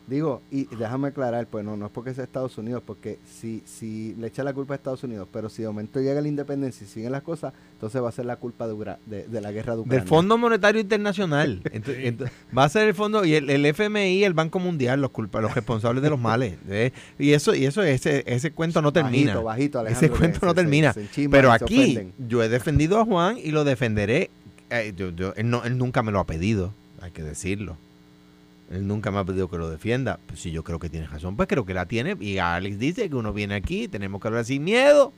Digo, 0.09 0.41
y 0.49 0.65
déjame 0.75 1.09
aclarar, 1.09 1.45
pues 1.47 1.63
no, 1.63 1.77
no 1.77 1.85
es 1.85 1.91
porque 1.91 2.13
sea 2.13 2.23
Estados 2.23 2.57
Unidos, 2.57 2.81
porque 2.85 3.19
si, 3.39 3.61
si 3.65 4.15
le 4.17 4.27
echa 4.27 4.43
la 4.43 4.53
culpa 4.53 4.73
a 4.73 4.77
Estados 4.77 5.03
Unidos, 5.03 5.27
pero 5.31 5.49
si 5.49 5.61
de 5.61 5.67
momento 5.67 5.99
llega 6.01 6.19
la 6.19 6.27
independencia 6.27 6.83
y 6.85 6.87
siguen 6.89 7.11
las 7.11 7.21
cosas, 7.21 7.53
entonces 7.73 8.01
va 8.01 8.09
a 8.09 8.11
ser 8.11 8.25
la 8.25 8.37
culpa 8.37 8.67
de, 8.67 8.73
de, 9.05 9.27
de 9.27 9.41
la 9.41 9.51
guerra 9.51 9.75
de 9.75 9.81
Ucrania. 9.81 9.99
Del 9.99 10.07
Fondo 10.09 10.37
Monetario 10.37 10.81
Internacional. 10.81 11.61
Ento- 11.71 11.95
ento- 11.95 12.29
va 12.57 12.63
a 12.63 12.69
ser 12.69 12.87
el 12.87 12.95
fondo 12.95 13.23
y 13.23 13.35
el, 13.35 13.49
el 13.49 13.65
FMI, 13.67 14.23
el 14.23 14.33
Banco 14.33 14.57
Mundial, 14.59 14.99
los 14.99 15.11
culpa, 15.11 15.41
los 15.41 15.53
responsables 15.53 16.01
de 16.01 16.09
los 16.09 16.19
males. 16.19 16.55
¿eh? 16.69 16.91
Y 17.19 17.33
eso, 17.33 17.53
y 17.53 17.65
eso, 17.65 17.83
ese, 17.83 18.23
ese 18.25 18.51
cuento 18.51 18.81
no 18.81 18.91
termina. 18.91 19.33
Bajito, 19.35 19.43
bajito, 19.43 19.79
Alejandro, 19.79 20.07
ese 20.07 20.17
cuento 20.19 20.39
no 20.45 20.51
se- 20.51 20.55
termina. 20.55 20.93
se 20.93 21.29
Pero 21.29 21.51
aquí 21.51 21.99
yo 22.27 22.41
he 22.43 22.49
defendido 22.49 22.99
a 22.99 23.05
Juan 23.05 23.37
y 23.37 23.51
lo 23.51 23.63
defenderé. 23.63 24.31
Eh, 24.71 24.93
yo- 24.95 25.11
yo- 25.11 25.33
él, 25.35 25.49
no- 25.49 25.63
él 25.65 25.77
nunca 25.77 26.01
me 26.03 26.11
lo 26.11 26.19
ha 26.19 26.25
pedido, 26.25 26.73
hay 27.01 27.11
que 27.11 27.21
decirlo. 27.23 27.77
Él 28.69 28.87
nunca 28.87 29.09
me 29.11 29.17
ha 29.19 29.23
pedido 29.23 29.49
que 29.49 29.57
lo 29.57 29.69
defienda. 29.69 30.19
Pues 30.27 30.39
si 30.39 30.51
yo 30.51 30.63
creo 30.63 30.79
que 30.79 30.89
tiene 30.89 31.07
razón, 31.07 31.35
pues 31.35 31.47
creo 31.47 31.65
que 31.65 31.73
la 31.73 31.85
tiene. 31.87 32.15
Y 32.19 32.37
Alex 32.37 32.77
dice 32.77 33.09
que 33.09 33.15
uno 33.15 33.33
viene 33.33 33.55
aquí, 33.55 33.87
tenemos 33.87 34.21
que 34.21 34.27
hablar 34.27 34.45
sin 34.45 34.63
miedo. 34.63 35.11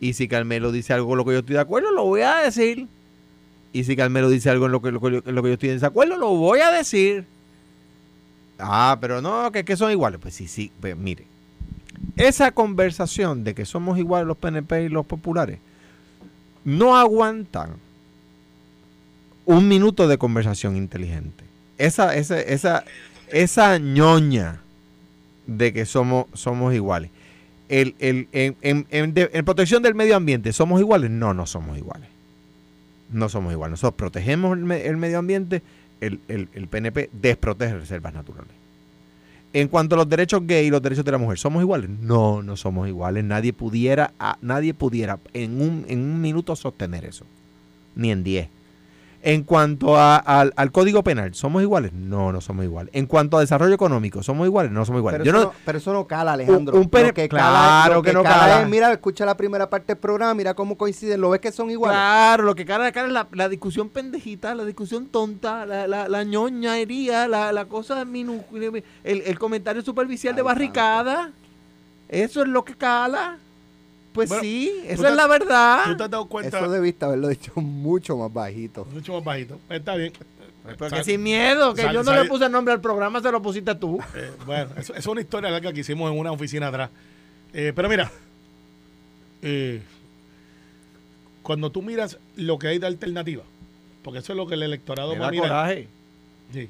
Y 0.00 0.12
si 0.12 0.28
Carmelo 0.28 0.70
dice 0.70 0.92
algo 0.92 1.12
en 1.12 1.18
lo 1.18 1.24
que 1.24 1.32
yo 1.32 1.38
estoy 1.38 1.54
de 1.54 1.60
acuerdo, 1.60 1.90
lo 1.92 2.04
voy 2.04 2.20
a 2.20 2.36
decir. 2.36 2.86
Y 3.72 3.84
si 3.84 3.96
Carmelo 3.96 4.28
dice 4.28 4.50
algo 4.50 4.66
en 4.66 4.72
lo 4.72 4.82
que, 4.82 4.92
lo 4.92 5.00
que 5.00 5.20
yo 5.22 5.54
estoy 5.54 5.70
en 5.70 5.76
desacuerdo, 5.76 6.16
lo 6.16 6.30
voy 6.34 6.60
a 6.60 6.70
decir. 6.70 7.24
Ah, 8.58 8.98
pero 9.00 9.22
no, 9.22 9.50
que, 9.50 9.64
que 9.64 9.76
son 9.76 9.90
iguales. 9.90 10.20
Pues 10.20 10.34
sí, 10.34 10.46
sí, 10.46 10.70
pues 10.80 10.96
mire. 10.96 11.26
Esa 12.16 12.52
conversación 12.52 13.44
de 13.44 13.54
que 13.54 13.64
somos 13.64 13.98
iguales 13.98 14.26
los 14.26 14.36
PNP 14.36 14.84
y 14.84 14.88
los 14.88 15.06
populares 15.06 15.58
no 16.64 16.96
aguantan 16.96 17.70
un 19.46 19.68
minuto 19.68 20.06
de 20.06 20.18
conversación 20.18 20.76
inteligente. 20.76 21.44
Esa, 21.78 22.14
esa, 22.16 22.40
esa, 22.40 22.84
esa 23.30 23.78
ñoña 23.78 24.60
de 25.46 25.72
que 25.72 25.86
somos, 25.86 26.26
somos 26.34 26.74
iguales. 26.74 27.10
El, 27.68 27.94
el- 27.98 28.28
en, 28.32 28.56
en- 28.62 28.86
en 28.90 29.44
protección 29.44 29.82
del 29.82 29.94
medio 29.94 30.16
ambiente, 30.16 30.52
¿somos 30.52 30.80
iguales? 30.80 31.10
No, 31.10 31.34
no 31.34 31.46
somos 31.46 31.76
iguales. 31.78 32.08
No 33.10 33.28
somos 33.28 33.52
iguales. 33.52 33.72
Nosotros 33.72 33.94
protegemos 33.96 34.56
el, 34.56 34.70
el 34.70 34.96
medio 34.96 35.18
ambiente, 35.18 35.62
el, 36.00 36.20
el- 36.28 36.48
el 36.54 36.68
PNP 36.68 37.10
desprotege 37.12 37.74
reservas 37.78 38.14
naturales. 38.14 38.52
En 39.52 39.68
cuanto 39.68 39.94
a 39.94 39.98
los 39.98 40.08
derechos 40.08 40.44
gay 40.46 40.66
y 40.66 40.70
los 40.70 40.82
derechos 40.82 41.04
de 41.04 41.12
la 41.12 41.18
mujer, 41.18 41.38
¿somos 41.38 41.62
iguales? 41.62 41.88
No, 41.88 42.42
no 42.42 42.56
somos 42.56 42.88
iguales. 42.88 43.22
Nadie 43.24 43.52
pudiera, 43.52 44.12
nadie 44.42 44.74
pudiera 44.74 45.18
en 45.32 45.60
un, 45.62 45.84
en 45.88 46.00
un 46.00 46.20
minuto 46.20 46.56
sostener 46.56 47.04
eso. 47.04 47.24
Ni 47.94 48.10
en 48.10 48.24
diez. 48.24 48.48
En 49.26 49.42
cuanto 49.42 49.96
a- 49.96 50.16
al, 50.18 50.52
al 50.54 50.70
código 50.70 51.02
penal, 51.02 51.34
¿somos 51.34 51.62
iguales? 51.62 51.94
No, 51.94 52.30
no 52.30 52.42
somos 52.42 52.62
iguales. 52.66 52.90
En 52.94 53.06
cuanto 53.06 53.38
a 53.38 53.40
desarrollo 53.40 53.72
económico, 53.74 54.22
¿somos 54.22 54.46
iguales? 54.46 54.70
No 54.70 54.84
somos 54.84 54.98
iguales. 55.00 55.22
Pero, 55.22 55.24
Yo 55.32 55.38
eso 55.40 55.48
no- 55.48 55.54
pero 55.64 55.78
eso 55.78 55.92
no 55.94 56.06
cala, 56.06 56.34
Alejandro. 56.34 56.76
un 56.76 56.90
pene- 56.90 57.08
Lo 57.08 57.14
que 57.14 57.28
claro 57.30 57.54
cala, 57.54 57.94
lo 57.94 58.02
que 58.02 58.12
no 58.12 58.22
cala 58.22 58.34
cala. 58.38 58.62
es, 58.62 58.68
mira, 58.68 58.92
escucha 58.92 59.24
la 59.24 59.34
primera 59.34 59.70
parte 59.70 59.94
del 59.94 59.96
programa, 59.98 60.34
mira 60.34 60.52
cómo 60.52 60.76
coinciden, 60.76 61.22
lo 61.22 61.30
ves 61.30 61.40
que 61.40 61.52
son 61.52 61.70
iguales. 61.70 61.96
Claro, 61.96 62.42
lo 62.44 62.54
que 62.54 62.66
cara 62.66 62.86
a 62.86 62.92
cara 62.92 63.06
es 63.06 63.14
la, 63.14 63.26
la 63.32 63.48
discusión 63.48 63.88
pendejita, 63.88 64.54
la 64.54 64.66
discusión 64.66 65.06
tonta, 65.06 65.64
la, 65.64 65.86
la, 65.88 66.06
la 66.06 66.22
ñoñaería, 66.24 67.26
la, 67.26 67.50
la 67.52 67.64
cosa 67.64 68.04
minu- 68.04 68.44
el, 69.04 69.22
el 69.22 69.38
comentario 69.38 69.80
superficial 69.80 70.36
de 70.36 70.42
barricada. 70.42 71.30
Eso 72.10 72.42
es 72.42 72.48
lo 72.48 72.62
que 72.64 72.74
cala. 72.74 73.38
Pues 74.14 74.28
Bueno, 74.28 74.42
sí, 74.44 74.72
esa 74.86 75.02
te- 75.02 75.08
es 75.10 75.14
la 75.16 75.26
verdad. 75.26 75.84
¿Tú 75.86 75.96
te 75.96 76.04
has 76.04 76.10
dado 76.10 76.26
cuenta? 76.26 76.58
Eso 76.60 76.70
debiste 76.70 77.04
haberlo 77.04 77.28
dicho 77.28 77.52
mucho 77.56 78.16
más 78.16 78.32
bajito. 78.32 78.86
Mucho 78.92 79.12
más 79.14 79.24
bajito. 79.24 79.58
Está 79.68 79.96
bien. 79.96 80.12
Porque 80.78 80.88
Sal- 80.96 81.04
sin 81.04 81.22
miedo, 81.22 81.74
que 81.74 81.82
sal- 81.82 81.92
yo 81.94 82.02
no 82.04 82.12
sal- 82.12 82.22
le 82.22 82.28
puse 82.28 82.46
el 82.46 82.52
nombre 82.52 82.72
al 82.72 82.80
programa, 82.80 83.20
se 83.20 83.30
lo 83.30 83.42
pusiste 83.42 83.74
tú. 83.74 83.98
Eh, 84.14 84.30
bueno, 84.46 84.70
eso, 84.78 84.94
es 84.94 85.04
una 85.06 85.20
historia 85.20 85.50
larga 85.50 85.72
que 85.72 85.80
hicimos 85.80 86.10
en 86.10 86.18
una 86.18 86.30
oficina 86.32 86.68
atrás. 86.68 86.88
Eh, 87.52 87.72
pero 87.76 87.88
mira, 87.88 88.10
eh, 89.42 89.82
cuando 91.42 91.70
tú 91.70 91.82
miras 91.82 92.16
lo 92.36 92.58
que 92.58 92.68
hay 92.68 92.78
de 92.78 92.86
alternativa, 92.86 93.42
porque 94.02 94.20
eso 94.20 94.32
es 94.32 94.36
lo 94.36 94.46
que 94.46 94.54
el 94.54 94.62
electorado 94.62 95.12
Me 95.14 95.18
va 95.18 95.28
a 95.28 95.30
mirar. 95.30 95.48
coraje. 95.48 95.88
Sí, 96.52 96.68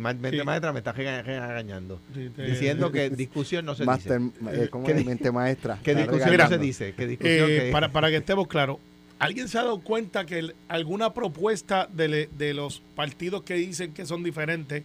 mente 0.00 0.30
Sí. 0.30 0.44
maestra 0.44 0.72
me 0.72 0.78
está 0.80 0.92
rega- 0.92 1.22
regañando. 1.22 2.00
sí, 2.14 2.30
te- 2.34 2.42
Diciendo 2.44 2.90
que 2.92 3.10
discusión 3.10 3.64
no 3.64 3.74
se 3.74 3.84
Master, 3.84 4.20
dice. 4.20 4.64
eh, 4.64 4.68
¿cómo 4.70 4.86
mente 4.86 5.30
maestra. 5.32 5.78
¿Qué 5.82 5.92
Está 5.92 6.02
discusión 6.02 6.36
no 6.36 6.48
se 6.48 6.58
dice? 6.58 6.94
¿Qué 6.96 7.06
discusión 7.06 7.50
Eh, 7.50 7.60
que- 7.66 7.72
para, 7.72 7.90
para 7.92 8.08
que 8.10 8.16
estemos 8.16 8.46
claros, 8.48 8.78
¿alguien 9.18 9.48
se 9.48 9.58
ha 9.58 9.62
dado 9.62 9.80
cuenta 9.80 10.26
que 10.26 10.38
el- 10.38 10.54
alguna 10.68 11.12
propuesta 11.14 11.88
de, 11.92 12.08
le- 12.08 12.26
de 12.36 12.54
los 12.54 12.82
partidos 12.94 13.42
que 13.42 13.54
dicen 13.54 13.92
que 13.92 14.04
son 14.06 14.22
diferentes, 14.22 14.82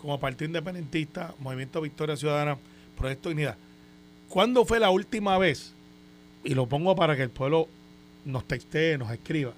como 0.00 0.18
Partido 0.18 0.46
Independentista, 0.46 1.34
Movimiento 1.40 1.80
Victoria 1.80 2.16
Ciudadana, 2.16 2.56
Proyecto 2.96 3.28
Dignidad, 3.28 3.56
¿cuándo 4.28 4.64
fue 4.64 4.80
la 4.80 4.90
última 4.90 5.36
vez? 5.38 5.74
Y 6.42 6.54
lo 6.54 6.66
pongo 6.66 6.96
para 6.96 7.16
que 7.16 7.22
el 7.22 7.30
pueblo 7.30 7.68
nos 8.24 8.44
textee, 8.48 8.96
nos 8.96 9.10
escriba. 9.12 9.52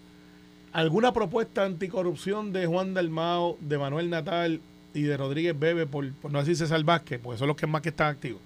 ¿Alguna 0.73 1.13
propuesta 1.13 1.65
anticorrupción 1.65 2.53
de 2.53 2.67
Juan 2.67 2.95
Dalmao, 2.95 3.59
de 3.61 3.77
Manuel 3.79 4.09
Natal 4.11 4.61
y 4.95 5.03
de 5.03 5.17
Rodríguez 5.17 5.59
Bebe, 5.59 5.87
por, 5.87 6.05
no 6.31 6.39
decir 6.41 6.57
César 6.57 6.83
Vázquez, 6.85 7.21
porque 7.23 7.39
son 7.39 7.49
los 7.49 7.57
que 7.57 7.67
más 7.67 7.83
que 7.83 7.91
están 7.91 8.09
activos? 8.09 8.41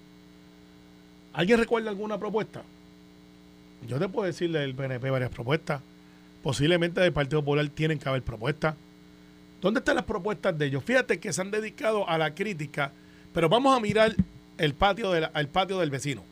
¿Alguien 1.33 1.59
recuerda 1.59 1.89
alguna 1.89 2.17
propuesta? 2.17 2.63
Yo 3.87 3.99
te 3.99 4.07
puedo 4.09 4.25
decir 4.25 4.51
del 4.51 4.73
PNP 4.73 5.09
varias 5.09 5.29
propuestas. 5.29 5.81
Posiblemente 6.41 7.01
del 7.01 7.13
Partido 7.13 7.41
Popular 7.41 7.67
tienen 7.69 7.99
que 7.99 8.09
haber 8.09 8.23
propuestas. 8.23 8.75
¿Dónde 9.61 9.79
están 9.79 9.95
las 9.95 10.05
propuestas 10.05 10.57
de 10.57 10.65
ellos? 10.65 10.83
Fíjate 10.83 11.19
que 11.19 11.33
se 11.33 11.41
han 11.41 11.51
dedicado 11.51 12.07
a 12.09 12.17
la 12.17 12.33
crítica, 12.33 12.91
pero 13.33 13.49
vamos 13.49 13.75
a 13.75 13.79
mirar 13.79 14.15
el 14.57 14.73
patio, 14.73 15.15
el 15.15 15.47
patio 15.47 15.79
del 15.79 15.89
vecino. 15.89 16.23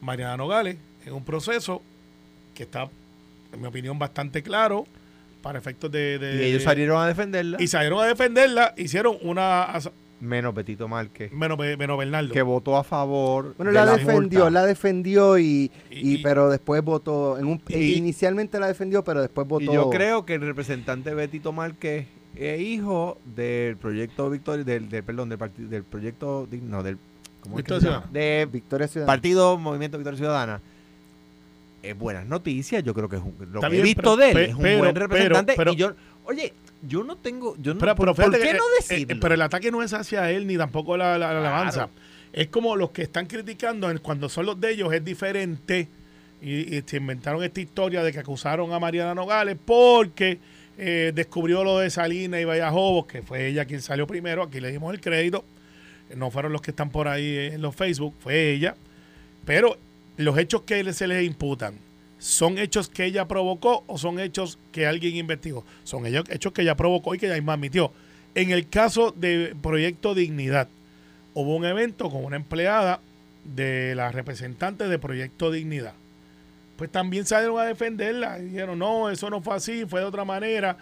Mariana 0.00 0.36
Nogales 0.36 0.76
en 1.06 1.12
un 1.12 1.24
proceso 1.24 1.82
que 2.54 2.64
está, 2.64 2.88
en 3.52 3.60
mi 3.60 3.66
opinión, 3.66 3.98
bastante 3.98 4.42
claro 4.42 4.86
para 5.44 5.58
efectos 5.58 5.92
de... 5.92 6.18
de- 6.18 6.42
Y 6.42 6.50
ellos 6.50 6.62
salieron 6.64 7.00
a 7.00 7.06
defenderla. 7.06 7.58
y 7.60 7.66
salieron 7.68 8.00
a 8.00 8.06
defenderla, 8.06 8.74
hicieron 8.76 9.16
una... 9.22 9.68
Menos 10.20 10.54
Betito 10.54 10.88
Márquez. 10.88 11.30
Menos, 11.32 11.58
menos 11.58 11.98
Bernardo. 11.98 12.32
Que 12.32 12.40
votó 12.40 12.76
a 12.78 12.84
favor. 12.84 13.54
Bueno, 13.58 13.72
de 13.72 13.74
la 13.74 13.84
la 13.84 13.92
defendió, 13.96 14.40
multa. 14.44 14.50
la 14.50 14.64
defendió 14.64 15.38
y, 15.38 15.70
y- 15.90 16.14
Y- 16.14 16.18
pero 16.22 16.48
después 16.48 16.82
votó, 16.82 17.36
en 17.38 17.44
un, 17.44 17.60
Y- 17.68 17.92
inicialmente 17.94 18.58
la 18.58 18.68
defendió, 18.68 19.04
pero 19.04 19.20
después 19.20 19.46
votó. 19.46 19.64
Y 19.70 19.74
yo 19.74 19.90
creo 19.90 20.24
que 20.24 20.34
el 20.34 20.40
representante 20.40 21.12
Betito 21.12 21.52
Márquez 21.52 22.06
es 22.36 22.60
hijo 22.60 23.18
del 23.36 23.76
proyecto 23.76 24.30
Victoria, 24.30 24.64
del, 24.64 24.88
del 24.88 25.02
perdón, 25.04 25.28
del, 25.28 25.36
partido 25.38 25.68
del 25.68 25.84
proyecto, 25.84 26.48
no, 26.62 26.82
del 26.82 26.96
¿cómo 27.42 27.58
es 27.58 27.64
que 27.64 27.74
Victoria 27.74 27.80
se 27.80 27.86
llama? 27.86 28.02
Ciudadana. 28.06 28.12
De 28.38 28.48
Victoria 28.50 28.88
Ciudadana. 28.88 29.12
Partido 29.12 29.58
Movimiento 29.58 29.98
Victoria 29.98 30.16
Ciudadana. 30.18 30.60
Es 31.84 31.98
buenas 31.98 32.26
noticias, 32.26 32.82
yo 32.82 32.94
creo 32.94 33.08
que 33.08 33.16
es 33.16 33.22
un, 33.22 33.34
lo 33.52 33.58
Está 33.58 33.68
que 33.68 33.76
he 33.78 33.82
bien, 33.82 33.84
visto 33.84 34.02
pero- 34.02 34.16
de 34.16 34.30
él, 34.30 34.36
es 34.50 34.54
un 34.54 34.62
pero- 34.62 34.78
buen 34.78 34.94
representante. 34.94 35.54
pero- 35.56 35.72
y 35.72 35.76
yo, 35.76 35.94
oye, 36.24 36.52
yo 36.82 37.04
no 37.04 37.16
tengo, 37.16 37.54
yo 37.58 37.74
no, 37.74 37.80
Pero, 37.80 37.94
¿por, 37.94 38.14
qué 38.16 38.22
que, 38.38 38.52
no 38.54 38.58
eh, 38.64 38.76
decirlo? 38.78 39.14
eh, 39.14 39.18
pero 39.20 39.34
el 39.34 39.42
ataque 39.42 39.70
no 39.70 39.82
es 39.82 39.92
hacia 39.92 40.30
él 40.30 40.46
ni 40.46 40.56
tampoco 40.56 40.96
la, 40.96 41.18
la- 41.18 41.32
la 41.34 41.40
Claro. 41.40 41.46
alabanza. 41.46 41.88
Es 42.32 42.48
como 42.48 42.74
los 42.74 42.90
que 42.90 43.02
están 43.02 43.26
criticando 43.26 43.88
cuando 44.02 44.28
son 44.28 44.46
los 44.46 44.58
de 44.60 44.72
ellos 44.72 44.92
es 44.92 45.04
diferente 45.04 45.88
y, 46.42 46.76
y 46.76 46.82
se 46.86 46.96
inventaron 46.96 47.44
esta 47.44 47.60
historia 47.60 48.02
de 48.02 48.12
que 48.12 48.18
acusaron 48.18 48.72
a 48.72 48.80
Mariana 48.80 49.14
Nogales 49.14 49.56
porque 49.64 50.38
eh, 50.76 51.12
descubrió 51.14 51.62
lo 51.64 51.78
de 51.78 51.90
Salina 51.90 52.40
y 52.40 52.44
Vallajobos, 52.44 53.06
que 53.06 53.22
fue 53.22 53.46
ella 53.46 53.64
quien 53.66 53.80
salió 53.82 54.06
primero, 54.06 54.42
aquí 54.42 54.58
le 54.60 54.72
dimos 54.72 54.92
el 54.92 55.00
crédito, 55.00 55.44
no 56.16 56.30
fueron 56.30 56.52
los 56.52 56.60
que 56.62 56.70
están 56.72 56.90
por 56.90 57.06
ahí 57.08 57.36
en 57.52 57.62
los 57.62 57.76
Facebook, 57.76 58.14
fue 58.20 58.50
ella, 58.52 58.74
pero 59.44 59.76
los 60.16 60.38
hechos 60.38 60.62
que 60.62 60.92
se 60.92 61.06
les 61.06 61.24
imputan, 61.24 61.78
¿son 62.18 62.58
hechos 62.58 62.88
que 62.88 63.04
ella 63.04 63.26
provocó 63.26 63.84
o 63.86 63.98
son 63.98 64.20
hechos 64.20 64.58
que 64.72 64.86
alguien 64.86 65.16
investigó? 65.16 65.64
Son 65.84 66.06
hechos 66.06 66.52
que 66.52 66.62
ella 66.62 66.76
provocó 66.76 67.14
y 67.14 67.18
que 67.18 67.26
ella 67.26 67.36
misma 67.36 67.54
admitió. 67.54 67.92
En 68.34 68.50
el 68.50 68.68
caso 68.68 69.12
de 69.12 69.54
Proyecto 69.62 70.14
Dignidad, 70.14 70.68
hubo 71.34 71.54
un 71.56 71.64
evento 71.64 72.10
con 72.10 72.24
una 72.24 72.36
empleada 72.36 73.00
de 73.44 73.94
la 73.94 74.10
representante 74.10 74.88
de 74.88 74.98
Proyecto 74.98 75.50
Dignidad. 75.50 75.94
Pues 76.76 76.90
también 76.90 77.24
salieron 77.24 77.60
a 77.60 77.64
defenderla 77.64 78.38
y 78.38 78.46
dijeron, 78.46 78.78
no, 78.78 79.10
eso 79.10 79.30
no 79.30 79.40
fue 79.40 79.54
así, 79.54 79.84
fue 79.86 80.00
de 80.00 80.06
otra 80.06 80.24
manera. 80.24 80.76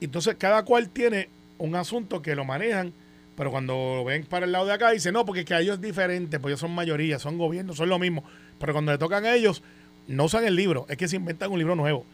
Entonces 0.00 0.36
cada 0.38 0.64
cual 0.64 0.90
tiene 0.90 1.28
un 1.58 1.74
asunto 1.74 2.20
que 2.20 2.34
lo 2.34 2.44
manejan, 2.44 2.92
pero 3.36 3.50
cuando 3.50 4.04
ven 4.04 4.24
para 4.24 4.46
el 4.46 4.52
lado 4.52 4.66
de 4.66 4.72
acá 4.72 4.90
dicen, 4.90 5.14
no, 5.14 5.24
porque 5.24 5.44
que 5.44 5.54
a 5.54 5.60
ellos 5.60 5.76
es 5.76 5.80
diferente, 5.80 6.40
pues 6.40 6.52
ellos 6.52 6.60
son 6.60 6.74
mayoría, 6.74 7.18
son 7.18 7.38
gobiernos, 7.38 7.76
son 7.76 7.88
lo 7.88 7.98
mismo. 7.98 8.24
Pero 8.58 8.72
cuando 8.72 8.92
le 8.92 8.98
tocan 8.98 9.24
a 9.24 9.34
ellos, 9.34 9.62
no 10.06 10.24
usan 10.24 10.44
el 10.44 10.56
libro, 10.56 10.86
es 10.88 10.96
que 10.96 11.08
se 11.08 11.16
inventan 11.16 11.50
un 11.50 11.58
libro 11.58 11.74
nuevo. 11.74 12.04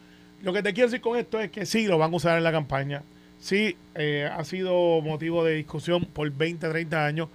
Lo 0.41 0.53
que 0.53 0.61
te 0.61 0.73
quiero 0.73 0.89
decir 0.89 1.01
con 1.01 1.17
esto 1.17 1.39
es 1.39 1.49
que 1.49 1.65
sí, 1.65 1.87
lo 1.87 1.97
van 1.97 2.13
a 2.13 2.15
usar 2.15 2.37
en 2.37 2.43
la 2.43 2.51
campaña. 2.51 3.03
Sí, 3.39 3.75
eh, 3.95 4.29
ha 4.31 4.43
sido 4.43 5.01
motivo 5.01 5.43
de 5.43 5.55
discusión 5.55 6.05
por 6.05 6.29
20, 6.29 6.69
30 6.69 7.05
años. 7.05 7.29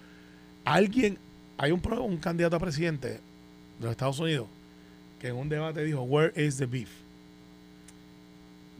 Alguien, 0.64 1.18
hay 1.58 1.72
un, 1.72 1.80
un 1.98 2.16
candidato 2.18 2.56
a 2.56 2.60
presidente 2.60 3.08
de 3.08 3.20
los 3.80 3.90
Estados 3.90 4.18
Unidos 4.18 4.46
que 5.20 5.28
en 5.28 5.36
un 5.36 5.48
debate 5.48 5.84
dijo, 5.84 6.02
where 6.02 6.32
is 6.42 6.56
the 6.56 6.66
beef? 6.66 6.88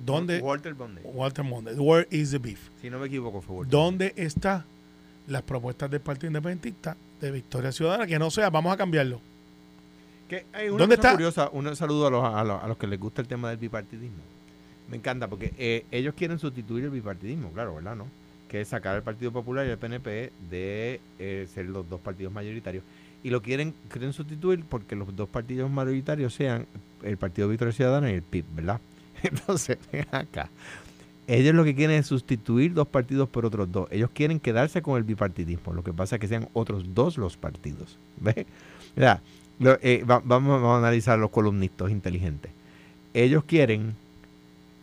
¿Dónde? 0.04 0.40
Walter 0.40 0.72
Bonnet. 0.72 1.04
Walter 1.04 1.44
Monday, 1.44 1.74
where 1.74 2.06
is 2.10 2.30
the 2.30 2.38
beef? 2.38 2.70
Si 2.80 2.88
no 2.88 2.98
me 2.98 3.06
equivoco, 3.06 3.42
fue 3.42 3.56
Walter. 3.56 3.70
¿Dónde 3.70 4.14
están 4.16 4.64
las 5.26 5.42
propuestas 5.42 5.90
del 5.90 6.00
Partido 6.00 6.28
Independentista 6.28 6.96
de 7.20 7.30
Victoria 7.30 7.70
Ciudadana? 7.70 8.06
Que 8.06 8.18
no 8.18 8.30
sea, 8.30 8.48
vamos 8.48 8.72
a 8.72 8.78
cambiarlo. 8.78 9.20
Que 10.30 10.46
hay 10.52 10.68
una 10.68 10.78
¿Dónde 10.78 10.94
cosa 10.96 11.08
está? 11.08 11.12
curiosa, 11.16 11.50
un 11.52 11.74
saludo 11.74 12.06
a 12.06 12.10
los, 12.10 12.24
a, 12.24 12.44
los, 12.44 12.62
a 12.62 12.68
los 12.68 12.76
que 12.76 12.86
les 12.86 13.00
gusta 13.00 13.20
el 13.20 13.26
tema 13.26 13.50
del 13.50 13.58
bipartidismo. 13.58 14.22
Me 14.88 14.96
encanta 14.96 15.26
porque 15.26 15.52
eh, 15.58 15.84
ellos 15.90 16.14
quieren 16.16 16.38
sustituir 16.38 16.84
el 16.84 16.90
bipartidismo, 16.90 17.50
claro, 17.50 17.74
¿verdad? 17.74 17.96
¿No? 17.96 18.06
Que 18.48 18.60
es 18.60 18.68
sacar 18.68 18.94
al 18.94 19.02
Partido 19.02 19.32
Popular 19.32 19.66
y 19.66 19.70
al 19.70 19.78
PNP 19.78 20.30
de 20.48 21.00
eh, 21.18 21.48
ser 21.52 21.66
los 21.66 21.88
dos 21.90 22.00
partidos 22.00 22.32
mayoritarios. 22.32 22.84
Y 23.24 23.30
lo 23.30 23.42
quieren, 23.42 23.74
quieren 23.88 24.12
sustituir 24.12 24.64
porque 24.68 24.94
los 24.94 25.16
dos 25.16 25.28
partidos 25.28 25.68
mayoritarios 25.68 26.32
sean 26.32 26.66
el 27.02 27.16
Partido 27.16 27.48
Victoria 27.48 27.72
Ciudadana 27.72 28.12
y 28.12 28.14
el 28.14 28.22
PIB, 28.22 28.44
¿verdad? 28.54 28.80
Entonces, 29.24 29.78
ven 29.90 30.06
acá. 30.12 30.48
Ellos 31.26 31.56
lo 31.56 31.64
que 31.64 31.74
quieren 31.74 31.96
es 31.96 32.06
sustituir 32.06 32.72
dos 32.72 32.86
partidos 32.86 33.28
por 33.28 33.46
otros 33.46 33.70
dos. 33.72 33.88
Ellos 33.90 34.10
quieren 34.14 34.38
quedarse 34.38 34.80
con 34.80 34.96
el 34.96 35.02
bipartidismo. 35.02 35.72
Lo 35.72 35.82
que 35.82 35.92
pasa 35.92 36.14
es 36.16 36.20
que 36.20 36.28
sean 36.28 36.48
otros 36.52 36.94
dos 36.94 37.18
los 37.18 37.36
partidos. 37.36 37.98
¿Ves? 38.20 38.46
Mira, 38.96 39.20
lo- 39.60 39.78
eh, 39.82 40.02
va- 40.04 40.20
vamos, 40.24 40.60
vamos 40.60 40.74
a 40.74 40.78
analizar 40.78 41.18
los 41.18 41.30
columnistas 41.30 41.90
inteligentes. 41.90 42.50
Ellos 43.14 43.44
quieren. 43.44 43.94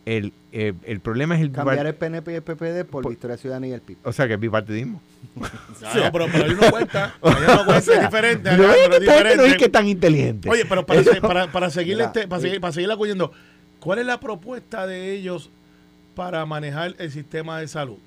El, 0.06 0.32
eh, 0.52 0.72
el 0.84 1.00
problema 1.00 1.34
es 1.36 1.42
el 1.42 1.52
Cambiar 1.52 1.80
bipart- 1.84 1.88
el 1.88 1.94
PNP 1.94 2.32
y 2.32 2.34
el 2.36 2.42
PPD 2.42 2.84
por, 2.86 3.02
Por- 3.02 3.10
Victoria 3.12 3.36
Ciudadana 3.36 3.66
y 3.66 3.72
el 3.72 3.82
PIB. 3.82 3.98
O 4.04 4.12
sea, 4.12 4.26
que 4.26 4.32
el 4.34 4.38
bipartidismo. 4.38 5.02
No, 5.38 6.12
pero, 6.12 6.26
pero 6.32 6.44
ahí 6.46 6.54
no 6.58 6.70
cuenta. 6.70 7.14
Ahí 7.22 7.34
no 7.46 7.64
cuenta, 7.66 7.94
es 7.94 8.00
diferente. 8.02 8.56
No 8.56 8.72
es 8.72 8.76
que 8.76 8.84
es 8.84 8.88
gente 8.90 8.98
no 9.06 9.12
es 9.12 9.18
diferente. 9.28 9.56
que 9.58 9.68
tan 9.68 9.86
inteligente. 9.86 10.48
Oye, 10.48 10.64
pero 10.66 10.86
para, 10.86 11.02
para, 11.20 11.52
para 11.52 11.70
seguirle 11.70 12.04
este- 12.04 12.26
para, 12.26 12.40
seguir, 12.40 12.58
para 12.60 12.72
seguir 12.72 12.90
acudiendo, 12.90 13.32
¿cuál 13.80 13.98
es 13.98 14.06
la 14.06 14.18
propuesta 14.18 14.86
de 14.86 15.12
ellos 15.12 15.50
para 16.14 16.44
manejar 16.46 16.94
el 16.98 17.10
sistema 17.12 17.60
de 17.60 17.68
salud? 17.68 17.98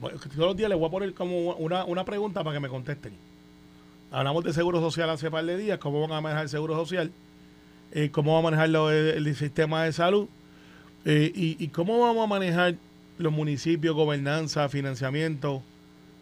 Bueno, 0.00 0.18
todos 0.18 0.36
los 0.36 0.56
días 0.56 0.68
les 0.68 0.78
voy 0.78 0.88
a 0.88 0.90
poner 0.90 1.14
como 1.14 1.50
una, 1.52 1.84
una 1.84 2.04
pregunta 2.04 2.42
para 2.42 2.54
que 2.56 2.60
me 2.60 2.68
contesten. 2.68 3.12
Hablamos 4.12 4.44
de 4.44 4.52
seguro 4.52 4.80
social 4.80 5.08
hace 5.10 5.30
par 5.30 5.44
de 5.44 5.56
días, 5.56 5.78
cómo 5.78 6.00
van 6.06 6.12
a 6.12 6.20
manejar 6.20 6.44
el 6.44 6.48
seguro 6.50 6.74
social, 6.76 7.10
eh, 7.92 8.10
cómo 8.12 8.34
va 8.34 8.40
a 8.40 8.42
manejar 8.42 8.68
lo- 8.68 8.90
el, 8.90 9.26
el 9.26 9.36
sistema 9.36 9.84
de 9.84 9.92
salud 9.92 10.28
eh, 11.04 11.32
y, 11.34 11.56
y 11.62 11.68
cómo 11.68 11.98
vamos 12.00 12.22
a 12.24 12.26
manejar 12.26 12.74
los 13.18 13.32
municipios, 13.32 13.94
gobernanza, 13.96 14.68
financiamiento, 14.68 15.62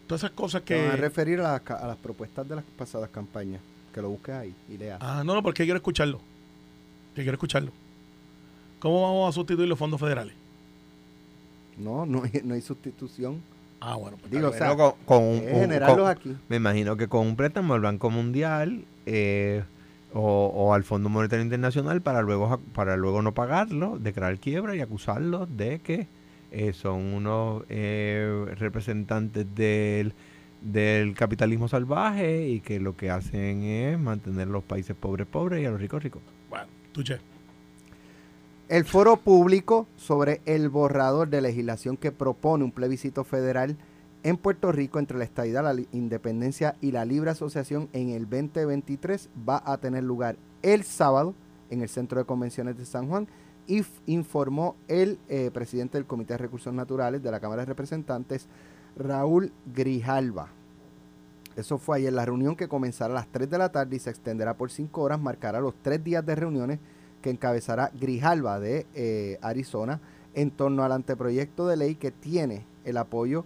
todas 0.06 0.22
esas 0.22 0.30
cosas 0.32 0.62
Que 0.62 0.80
van 0.86 0.92
a 0.92 0.96
referir 0.96 1.40
a 1.40 1.52
las, 1.52 1.60
ca- 1.62 1.76
a 1.76 1.86
las 1.88 1.96
propuestas 1.96 2.48
de 2.48 2.56
las 2.56 2.64
pasadas 2.78 3.10
campañas. 3.10 3.60
Que 3.92 4.00
lo 4.00 4.08
busques 4.10 4.34
ahí 4.36 4.54
y 4.68 4.76
leas. 4.78 4.98
Ah, 5.02 5.22
no, 5.24 5.34
no, 5.34 5.42
porque 5.42 5.64
quiero 5.64 5.76
escucharlo. 5.78 6.20
Que 7.16 7.22
quiero 7.22 7.34
escucharlo. 7.34 7.72
¿Cómo 8.78 9.02
vamos 9.02 9.28
a 9.28 9.32
sustituir 9.32 9.68
los 9.68 9.76
fondos 9.78 9.98
federales? 9.98 10.34
No, 11.76 12.06
no 12.06 12.22
no 12.44 12.54
hay 12.54 12.60
sustitución. 12.60 13.40
Ah, 13.80 13.96
bueno. 13.96 14.16
Pues 14.20 14.30
Digo, 14.30 14.48
o 14.48 14.52
sea, 14.52 14.76
con, 14.76 14.92
con 15.04 15.22
un- 15.24 15.36
Es 15.36 15.54
un- 15.54 15.60
generarlos 15.60 15.98
con- 15.98 16.08
aquí. 16.08 16.36
Me 16.48 16.56
imagino 16.56 16.96
que 16.96 17.08
con 17.08 17.26
un 17.26 17.36
préstamo 17.36 17.74
al 17.74 17.80
Banco 17.80 18.10
Mundial 18.10 18.84
eh, 19.06 19.62
o, 20.12 20.46
o 20.54 20.74
al 20.74 20.84
Fondo 20.84 21.08
Monetario 21.08 21.42
Internacional 21.44 22.02
para 22.02 22.20
luego 22.22 22.60
para 22.74 22.96
luego 22.96 23.22
no 23.22 23.32
pagarlo, 23.32 23.98
declarar 23.98 24.38
quiebra 24.38 24.74
y 24.76 24.80
acusarlos 24.80 25.48
de 25.56 25.78
que 25.78 26.06
eh, 26.52 26.72
son 26.72 27.14
unos 27.14 27.62
eh, 27.68 28.44
representantes 28.58 29.46
del, 29.54 30.12
del 30.60 31.14
capitalismo 31.14 31.68
salvaje 31.68 32.48
y 32.48 32.60
que 32.60 32.80
lo 32.80 32.96
que 32.96 33.08
hacen 33.10 33.62
es 33.62 33.98
mantener 33.98 34.48
los 34.48 34.62
países 34.64 34.96
pobres 34.98 35.26
pobres 35.26 35.62
y 35.62 35.66
a 35.66 35.70
los 35.70 35.80
ricos 35.80 36.02
ricos. 36.02 36.22
bueno, 36.50 36.66
tuche. 36.92 37.18
El 38.70 38.84
foro 38.84 39.16
público 39.16 39.88
sobre 39.96 40.42
el 40.44 40.68
borrador 40.68 41.28
de 41.28 41.40
legislación 41.40 41.96
que 41.96 42.12
propone 42.12 42.62
un 42.62 42.70
plebiscito 42.70 43.24
federal 43.24 43.76
en 44.22 44.36
Puerto 44.36 44.70
Rico 44.70 45.00
entre 45.00 45.18
la 45.18 45.24
estadidad, 45.24 45.64
la 45.64 45.82
independencia 45.90 46.76
y 46.80 46.92
la 46.92 47.04
libre 47.04 47.30
asociación 47.30 47.88
en 47.92 48.10
el 48.10 48.30
2023 48.30 49.28
va 49.36 49.60
a 49.66 49.78
tener 49.78 50.04
lugar 50.04 50.36
el 50.62 50.84
sábado 50.84 51.34
en 51.68 51.82
el 51.82 51.88
Centro 51.88 52.20
de 52.20 52.26
Convenciones 52.26 52.76
de 52.78 52.86
San 52.86 53.08
Juan 53.08 53.26
y 53.66 53.82
informó 54.06 54.76
el 54.86 55.18
eh, 55.28 55.50
presidente 55.52 55.98
del 55.98 56.06
Comité 56.06 56.34
de 56.34 56.38
Recursos 56.38 56.72
Naturales 56.72 57.24
de 57.24 57.30
la 57.32 57.40
Cámara 57.40 57.62
de 57.62 57.66
Representantes, 57.66 58.46
Raúl 58.94 59.52
Grijalva. 59.74 60.50
Eso 61.56 61.78
fue 61.78 61.96
ayer. 61.96 62.12
La 62.12 62.24
reunión 62.24 62.54
que 62.54 62.68
comenzará 62.68 63.14
a 63.14 63.16
las 63.16 63.26
3 63.32 63.50
de 63.50 63.58
la 63.58 63.72
tarde 63.72 63.96
y 63.96 63.98
se 63.98 64.10
extenderá 64.10 64.54
por 64.54 64.70
5 64.70 65.02
horas 65.02 65.20
marcará 65.20 65.58
los 65.58 65.74
tres 65.82 66.04
días 66.04 66.24
de 66.24 66.36
reuniones 66.36 66.78
que 67.20 67.30
encabezará 67.30 67.90
Grijalva 67.98 68.60
de 68.60 68.86
eh, 68.94 69.38
Arizona 69.42 70.00
en 70.34 70.50
torno 70.50 70.84
al 70.84 70.92
anteproyecto 70.92 71.66
de 71.66 71.76
ley 71.76 71.94
que 71.94 72.10
tiene 72.10 72.64
el 72.84 72.96
apoyo 72.96 73.44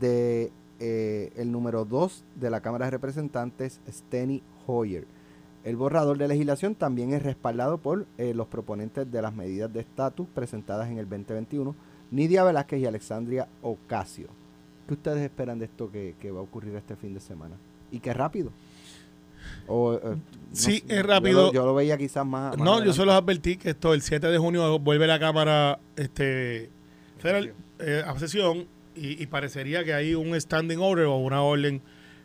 de 0.00 0.50
eh, 0.80 1.32
el 1.36 1.52
número 1.52 1.84
2 1.84 2.24
de 2.34 2.50
la 2.50 2.60
Cámara 2.60 2.86
de 2.86 2.92
Representantes, 2.92 3.80
Steny 3.88 4.42
Hoyer. 4.66 5.06
El 5.64 5.76
borrador 5.76 6.18
de 6.18 6.28
legislación 6.28 6.74
también 6.74 7.14
es 7.14 7.22
respaldado 7.22 7.78
por 7.78 8.06
eh, 8.18 8.34
los 8.34 8.48
proponentes 8.48 9.10
de 9.10 9.22
las 9.22 9.34
medidas 9.34 9.72
de 9.72 9.80
estatus 9.80 10.26
presentadas 10.28 10.90
en 10.90 10.98
el 10.98 11.08
2021, 11.08 11.74
Nidia 12.10 12.44
Velázquez 12.44 12.80
y 12.80 12.86
Alexandria 12.86 13.48
Ocasio. 13.62 14.28
¿Qué 14.86 14.94
ustedes 14.94 15.22
esperan 15.22 15.58
de 15.58 15.64
esto 15.66 15.90
que, 15.90 16.16
que 16.20 16.30
va 16.30 16.40
a 16.40 16.42
ocurrir 16.42 16.74
este 16.76 16.96
fin 16.96 17.14
de 17.14 17.20
semana? 17.20 17.56
Y 17.90 18.00
qué 18.00 18.12
rápido. 18.12 18.50
O, 19.66 19.94
eh, 19.94 20.00
no 20.04 20.20
Sí, 20.52 20.84
es 20.88 20.96
yo 20.98 21.02
rápido. 21.02 21.46
lo- 21.46 21.52
Yo 21.52 21.64
lo, 21.66 21.74
veía 21.74 21.96
quizás 21.98 22.24
más. 22.24 22.56
más 22.56 22.64
No, 22.64 22.84
yo 22.84 22.92
se 22.92 23.04
los 23.04 23.14
advertí 23.14 23.56
que 23.56 23.70
esto 23.70 23.92
el 23.94 24.02
7 24.02 24.28
de 24.28 24.38
junio 24.38 24.78
vuelve 24.78 25.06
la 25.06 25.18
Cámara 25.18 25.78
este, 25.96 26.70
Federal 27.18 27.54
eh, 27.80 28.02
a 28.06 28.16
sesión 28.18 28.66
y, 28.94 29.20
y 29.22 29.26
parecería 29.26 29.82
que 29.84 29.92
hay 29.94 30.14
un 30.14 30.38
standing 30.40 30.78
order 30.78 31.06
o 31.06 31.16
una 31.16 31.42
orden 31.42 31.82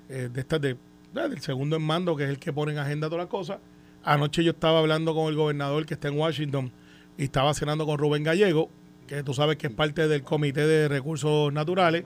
eh, 0.10 0.30
de 0.32 0.40
estas 0.42 0.62
de, 0.62 0.76
de- 1.14 1.30
del 1.30 1.40
segundo 1.42 1.76
en 1.78 1.82
mando, 1.82 2.16
que 2.16 2.26
es 2.26 2.30
el 2.30 2.38
que 2.40 2.54
pone 2.54 2.72
en 2.74 2.78
agenda 2.78 3.08
todas 3.08 3.24
las 3.24 3.32
cosas. 3.32 3.58
Anoche 4.04 4.44
yo 4.44 4.52
estaba 4.52 4.80
hablando 4.80 5.14
con 5.16 5.28
el 5.28 5.36
gobernador 5.36 5.86
que 5.86 5.96
está 5.96 6.08
en 6.10 6.18
Washington 6.18 6.72
y 7.18 7.24
estaba 7.26 7.54
cenando 7.54 7.86
con 7.86 7.98
Rubén 7.98 8.24
Gallego, 8.24 8.70
que 9.08 9.24
tú 9.24 9.34
sabes 9.34 9.58
que 9.58 9.68
es 9.68 9.74
parte 9.74 10.08
del 10.08 10.22
Comité 10.22 10.68
de 10.68 10.88
Recursos 10.88 11.52
Naturales 11.52 12.04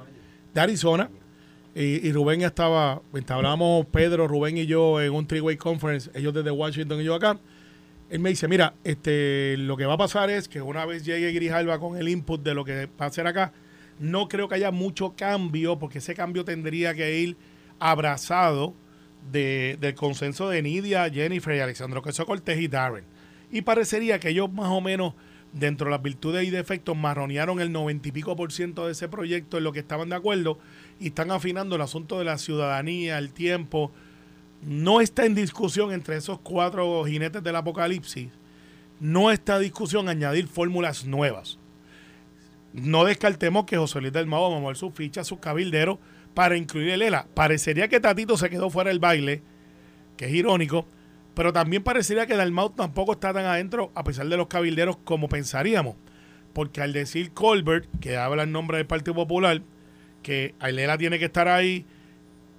de 0.54 0.62
Arizona. 0.62 1.10
Y, 1.75 2.12
Rubén 2.12 2.43
estaba, 2.43 3.01
estábamos 3.15 3.88
Pedro, 3.88 4.27
Rubén 4.27 4.57
y 4.59 4.67
yo 4.67 5.01
en 5.01 5.12
un 5.12 5.25
three-way 5.25 5.57
conference, 5.57 6.12
ellos 6.13 6.31
desde 6.33 6.51
Washington 6.51 7.01
y 7.01 7.05
yo 7.05 7.15
acá. 7.15 7.39
Él 8.12 8.19
me 8.19 8.29
dice, 8.29 8.47
mira, 8.47 8.75
este, 8.83 9.55
lo 9.57 9.75
que 9.75 9.86
va 9.88 9.93
a 9.93 9.97
pasar 9.97 10.29
es 10.29 10.47
que 10.47 10.62
una 10.62 10.86
vez 10.86 11.03
llegue 11.03 11.31
Grijalva 11.31 11.79
con 11.79 11.97
el 11.97 12.09
input 12.09 12.43
de 12.43 12.53
lo 12.53 12.63
que 12.63 12.86
va 12.86 13.05
a 13.05 13.07
hacer 13.07 13.25
acá, 13.25 13.53
no 13.99 14.27
creo 14.27 14.47
que 14.47 14.53
haya 14.55 14.69
mucho 14.69 15.15
cambio, 15.17 15.79
porque 15.79 15.97
ese 15.97 16.13
cambio 16.13 16.45
tendría 16.45 16.93
que 16.93 17.17
ir 17.19 17.38
abrazado 17.79 18.75
de- 19.31 19.77
del 19.81 19.95
consenso 19.95 20.49
de 20.49 20.62
Nidia, 20.62 21.09
Jennifer 21.09 21.55
y 21.55 21.59
Alexandro 21.59 22.03
Queso 22.03 22.25
Cortés 22.27 22.59
y 22.59 22.67
Darren. 22.67 23.05
Y 23.51 23.62
parecería 23.62 24.19
que 24.19 24.29
ellos 24.29 24.51
más 24.51 24.69
o 24.69 24.79
menos, 24.81 25.13
dentro 25.53 25.86
de 25.86 25.91
las 25.91 26.01
virtudes 26.01 26.45
y 26.47 26.49
defectos, 26.49 26.95
marronearon 26.97 27.59
el 27.62 27.71
noventa 27.71 28.09
y 28.09 28.12
pico 28.12 28.36
por 28.36 28.51
ciento 28.51 28.86
de 28.86 28.91
ese 28.91 29.07
proyecto 29.07 29.57
en 29.57 29.63
lo 29.63 29.71
que 29.71 29.79
estaban 29.79 30.09
de 30.09 30.15
acuerdo 30.15 30.59
y 31.04 31.08
están 31.08 31.32
afinando 31.32 31.76
el 31.76 31.82
asunto 31.82 32.18
de 32.18 32.24
la 32.24 32.38
ciudadanía, 32.38 33.18
el 33.18 33.34
tiempo. 33.34 33.92
No 34.62 35.02
está 35.02 35.26
en 35.26 35.36
discusión 35.36 35.92
entre 35.92 36.16
esos 36.16 36.39
cuatro 36.39 37.04
jinetes 37.04 37.44
del 37.44 37.58
apocalipsis. 37.58 38.30
No 39.02 39.30
está 39.30 39.58
en 39.58 39.63
discusión 39.63 40.08
añadir 40.08 40.48
fórmulas 40.48 41.04
nuevas. 41.04 41.60
No 42.72 43.04
descartemos 43.04 43.66
que 43.66 43.76
José 43.76 44.00
Luis 44.00 44.13
del 44.13 44.28
Mago 44.28 44.50
va 44.50 44.56
a 44.56 44.60
mover 44.62 44.78
sus 44.78 44.94
fichas, 44.94 45.28
sus 45.28 45.39
cabilderos, 45.39 46.00
para 46.34 46.56
incluir 46.56 46.92
el 46.92 47.02
ELA. 47.02 47.28
Parecería 47.34 47.89
que 47.89 48.00
Tatito 48.00 48.38
se 48.38 48.50
quedó 48.50 48.70
fuera 48.70 48.88
del 48.88 49.00
baile, 49.00 49.44
que 50.16 50.28
es 50.28 50.34
irónico, 50.34 50.88
pero 51.34 51.52
también 51.52 51.84
parecería 51.84 52.28
que 52.28 52.38
Dalmau 52.38 52.70
tampoco 52.70 53.12
está 53.12 53.34
tan 53.34 53.44
adentro, 53.44 53.92
a 53.94 54.06
pesar 54.06 54.28
de 54.28 54.38
los 54.38 54.48
cabilderos, 54.48 54.96
como 55.04 55.28
pensaríamos. 55.28 55.98
Porque 56.54 56.82
al 56.82 56.94
decir 56.94 57.34
Colbert, 57.34 57.89
que 58.00 58.16
habla 58.16 58.44
en 58.44 58.54
nombre 58.54 58.78
del 58.78 58.88
Partido 58.88 59.16
Popular, 59.16 59.63
que 60.23 60.55
el 60.62 60.79
ELA 60.79 60.97
tiene 60.97 61.19
que 61.19 61.25
estar 61.25 61.47
ahí, 61.47 61.86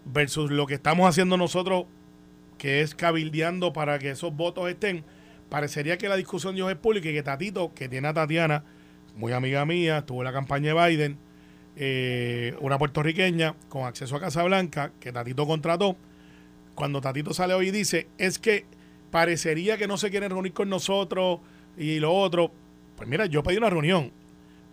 versus 0.04 0.50
lo 0.50 0.66
que 0.66 0.74
estamos 0.74 1.08
haciendo 1.08 1.36
nosotros, 1.36 1.86
que 2.58 2.82
es 2.82 2.94
cabildeando 2.94 3.72
para 3.72 3.98
que 3.98 4.10
esos 4.10 4.34
votos 4.34 4.68
estén, 4.68 5.04
parecería 5.48 5.98
que 5.98 6.08
la 6.08 6.16
discusión 6.16 6.54
ya 6.54 6.70
es 6.70 6.76
pública 6.76 7.08
y 7.08 7.14
que 7.14 7.22
Tatito, 7.22 7.72
que 7.74 7.88
tiene 7.88 8.08
a 8.08 8.14
Tatiana, 8.14 8.64
muy 9.16 9.32
amiga 9.32 9.64
mía, 9.64 9.98
estuvo 9.98 10.20
en 10.20 10.26
la 10.26 10.32
campaña 10.32 10.74
de 10.74 10.88
Biden, 10.88 11.18
eh, 11.76 12.54
una 12.60 12.78
puertorriqueña 12.78 13.56
con 13.68 13.86
acceso 13.86 14.16
a 14.16 14.20
Casa 14.20 14.42
Blanca, 14.44 14.92
que 15.00 15.12
Tatito 15.12 15.46
contrató. 15.46 15.96
Cuando 16.74 17.00
Tatito 17.00 17.32
sale 17.32 17.54
hoy 17.54 17.68
y 17.68 17.70
dice, 17.70 18.08
es 18.18 18.38
que 18.38 18.66
parecería 19.10 19.78
que 19.78 19.86
no 19.86 19.96
se 19.96 20.10
quieren 20.10 20.30
reunir 20.30 20.52
con 20.52 20.68
nosotros 20.68 21.40
y 21.76 22.00
lo 22.00 22.12
otro. 22.12 22.52
Pues 22.96 23.08
mira, 23.08 23.26
yo 23.26 23.42
pedí 23.42 23.56
una 23.56 23.70
reunión. 23.70 24.12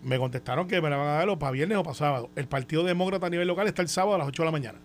Me 0.03 0.17
contestaron 0.17 0.67
que 0.67 0.81
me 0.81 0.89
la 0.89 0.97
van 0.97 1.07
a 1.07 1.11
dar 1.13 1.29
o 1.29 1.37
para 1.37 1.51
viernes 1.51 1.77
o 1.77 1.83
para 1.83 1.93
sábado. 1.95 2.29
El 2.35 2.47
Partido 2.47 2.83
Demócrata 2.83 3.27
a 3.27 3.29
nivel 3.29 3.47
local 3.47 3.67
está 3.67 3.81
el 3.81 3.87
sábado 3.87 4.15
a 4.15 4.17
las 4.19 4.27
8 4.27 4.41
de 4.41 4.45
la 4.45 4.51
mañana. 4.51 4.79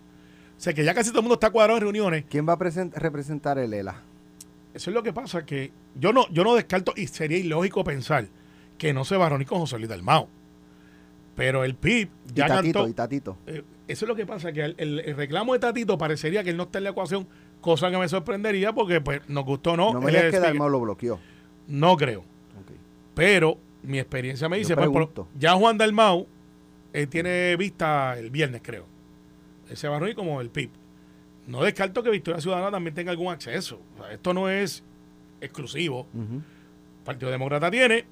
O 0.57 0.59
sea 0.59 0.73
que 0.73 0.83
ya 0.83 0.93
casi 0.93 1.09
todo 1.09 1.19
el 1.19 1.23
mundo 1.23 1.35
está 1.35 1.49
cuadrado 1.51 1.77
en 1.77 1.83
reuniones. 1.83 2.25
¿Quién 2.29 2.47
va 2.47 2.53
a 2.53 2.57
present- 2.59 2.93
representar 2.93 3.57
el 3.57 3.73
ELA? 3.73 4.01
Eso 4.73 4.89
es 4.91 4.93
lo 4.93 5.01
que 5.03 5.13
pasa, 5.13 5.45
que 5.45 5.71
yo 5.99 6.13
no, 6.13 6.27
yo 6.29 6.43
no 6.43 6.53
descarto 6.55 6.93
y 6.95 7.07
sería 7.07 7.37
ilógico 7.39 7.83
pensar 7.83 8.27
que 8.77 8.93
no 8.93 9.05
se 9.05 9.17
va 9.17 9.25
a 9.25 9.29
reunir 9.29 9.47
con 9.47 9.59
José 9.59 9.77
Luis 9.77 9.89
Dalmao. 9.89 10.29
Pero 11.35 11.63
el 11.63 11.75
PIB 11.75 12.09
Y 12.29 12.33
ya 12.33 12.47
Tatito, 12.47 12.79
cantó. 12.79 12.89
y 12.89 12.93
Tatito. 12.93 13.37
Eh, 13.47 13.63
eso 13.87 14.05
es 14.05 14.09
lo 14.09 14.15
que 14.15 14.25
pasa, 14.25 14.51
que 14.51 14.61
el, 14.63 14.75
el- 14.77 14.99
el 14.99 15.15
reclamo 15.15 15.53
de 15.53 15.59
Tatito 15.59 15.97
parecería 15.97 16.43
que 16.43 16.49
él 16.51 16.57
no 16.57 16.63
está 16.63 16.77
en 16.79 16.83
la 16.85 16.89
ecuación, 16.91 17.27
cosa 17.61 17.89
que 17.91 17.97
me 17.97 18.07
sorprendería 18.07 18.73
porque 18.73 19.01
pues 19.01 19.21
nos 19.27 19.45
gustó 19.45 19.71
o 19.73 19.77
no. 19.77 19.93
No, 19.93 20.01
me 20.01 20.07
digas 20.11 20.25
es 20.25 20.31
que. 20.31 20.39
Dalmau 20.39 20.69
lo 20.69 20.79
bloqueó. 20.79 21.19
No 21.67 21.95
creo. 21.97 22.23
Pero 23.13 23.57
mi 23.83 23.99
experiencia 23.99 24.49
me 24.49 24.57
dice, 24.57 24.73
pues, 24.75 24.85
por- 24.93 25.01
ya 25.37 25.53
Juan 25.53 25.77
Dalmau 25.77 26.27
eh, 26.93 27.07
tiene 27.07 27.55
vista 27.57 28.17
el 28.17 28.29
viernes, 28.31 28.61
creo. 28.63 28.85
Él 29.69 29.77
se 29.77 29.87
va 29.87 29.97
a 29.97 29.99
reunir 29.99 30.15
como 30.15 30.39
el 30.41 30.49
PIB. 30.49 30.69
No 31.47 31.61
descarto 31.63 32.01
que 32.03 32.09
Victoria 32.09 32.41
Ciudadana 32.41 32.71
también 32.71 32.93
tenga 32.95 33.11
algún 33.11 33.31
acceso. 33.31 33.79
O 33.95 34.03
sea, 34.03 34.11
esto 34.13 34.33
no 34.33 34.49
es 34.49 34.83
exclusivo. 35.41 36.07
Partido 37.05 37.31
Demócrata 37.31 37.69
tiene, 37.71 38.05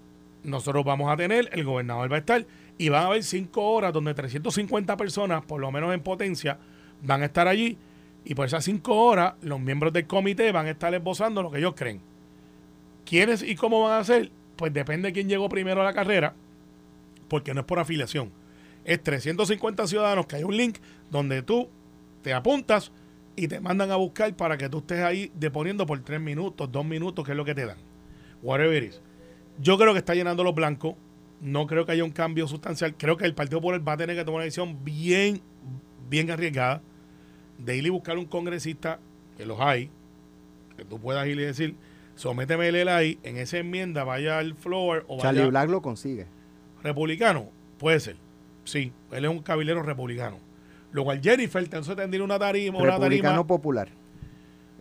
nosotros 0.43 0.85
vamos 0.85 1.11
a 1.11 1.17
tener, 1.17 1.49
el 1.51 1.63
gobernador 1.65 2.11
va 2.11 2.15
a 2.17 2.19
estar, 2.19 2.45
y 2.77 2.89
van 2.89 3.03
a 3.03 3.07
haber 3.07 3.23
cinco 3.23 3.71
horas 3.71 3.91
donde 3.93 4.13
350 4.13 4.95
personas, 4.97 5.43
por 5.43 5.59
lo 5.59 5.71
menos 5.71 5.93
en 5.93 6.01
potencia, 6.01 6.57
van 7.01 7.21
a 7.23 7.25
estar 7.25 7.47
allí, 7.47 7.77
y 8.23 8.35
por 8.35 8.45
esas 8.45 8.63
cinco 8.63 8.95
horas 8.95 9.33
los 9.41 9.59
miembros 9.59 9.91
del 9.93 10.07
comité 10.07 10.51
van 10.51 10.67
a 10.67 10.71
estar 10.71 10.93
esbozando 10.93 11.41
lo 11.41 11.51
que 11.51 11.57
ellos 11.59 11.73
creen. 11.75 11.99
¿Quiénes 13.05 13.43
y 13.43 13.55
cómo 13.55 13.81
van 13.83 13.93
a 13.93 13.99
hacer? 13.99 14.31
Pues 14.55 14.73
depende 14.73 15.09
de 15.09 15.13
quién 15.13 15.27
llegó 15.27 15.49
primero 15.49 15.81
a 15.81 15.83
la 15.83 15.93
carrera, 15.93 16.33
porque 17.27 17.53
no 17.53 17.61
es 17.61 17.65
por 17.65 17.79
afiliación. 17.79 18.31
Es 18.83 19.01
350 19.01 19.87
ciudadanos 19.87 20.27
que 20.27 20.37
hay 20.37 20.43
un 20.43 20.55
link 20.55 20.77
donde 21.09 21.41
tú 21.41 21.69
te 22.21 22.33
apuntas 22.33 22.91
y 23.35 23.47
te 23.47 23.59
mandan 23.59 23.91
a 23.91 23.95
buscar 23.95 24.33
para 24.35 24.57
que 24.57 24.69
tú 24.69 24.79
estés 24.79 25.01
ahí 25.01 25.31
deponiendo 25.35 25.85
por 25.85 25.99
tres 26.01 26.21
minutos, 26.21 26.71
dos 26.71 26.85
minutos, 26.85 27.25
que 27.25 27.31
es 27.31 27.37
lo 27.37 27.45
que 27.45 27.55
te 27.55 27.65
dan. 27.65 27.77
Whatever 28.41 28.83
it 28.83 28.89
is. 28.89 29.01
Yo 29.59 29.77
creo 29.77 29.93
que 29.93 29.99
está 29.99 30.13
llenando 30.13 30.43
los 30.43 30.55
blancos. 30.55 30.95
No 31.41 31.67
creo 31.67 31.85
que 31.85 31.91
haya 31.91 32.03
un 32.03 32.11
cambio 32.11 32.47
sustancial. 32.47 32.95
Creo 32.95 33.17
que 33.17 33.25
el 33.25 33.33
Partido 33.33 33.59
Popular 33.59 33.85
va 33.87 33.93
a 33.93 33.97
tener 33.97 34.15
que 34.15 34.23
tomar 34.23 34.37
una 34.37 34.45
decisión 34.45 34.83
bien, 34.83 35.41
bien 36.09 36.31
arriesgada 36.31 36.81
de 37.57 37.77
ir 37.77 37.85
y 37.85 37.89
buscar 37.89 38.17
un 38.17 38.25
congresista, 38.25 38.99
que 39.37 39.45
los 39.45 39.59
hay, 39.59 39.89
que 40.77 40.85
tú 40.85 40.99
puedas 40.99 41.25
ir 41.27 41.39
y 41.39 41.43
decir, 41.43 41.75
sométeme 42.15 42.67
el 42.69 42.87
ahí, 42.87 43.19
en 43.23 43.37
esa 43.37 43.57
enmienda 43.57 44.03
vaya 44.03 44.37
al 44.39 44.55
floor 44.55 45.05
o 45.07 45.19
Charlie 45.21 45.39
vaya 45.41 45.49
Black 45.49 45.69
lo 45.69 45.81
consigue. 45.81 46.25
republicano. 46.83 47.49
Puede 47.77 47.99
ser. 47.99 48.15
Sí, 48.63 48.91
él 49.11 49.25
es 49.25 49.31
un 49.31 49.39
cabilero 49.39 49.83
republicano. 49.83 50.37
Lo 50.91 51.03
cual 51.03 51.21
Jennifer 51.21 51.61
entonces 51.63 51.95
tendría 51.95 52.23
una 52.23 52.39
tarima, 52.39 52.77
una 52.79 52.91
Republicano 52.91 53.29
tarima. 53.35 53.47
popular. 53.47 53.89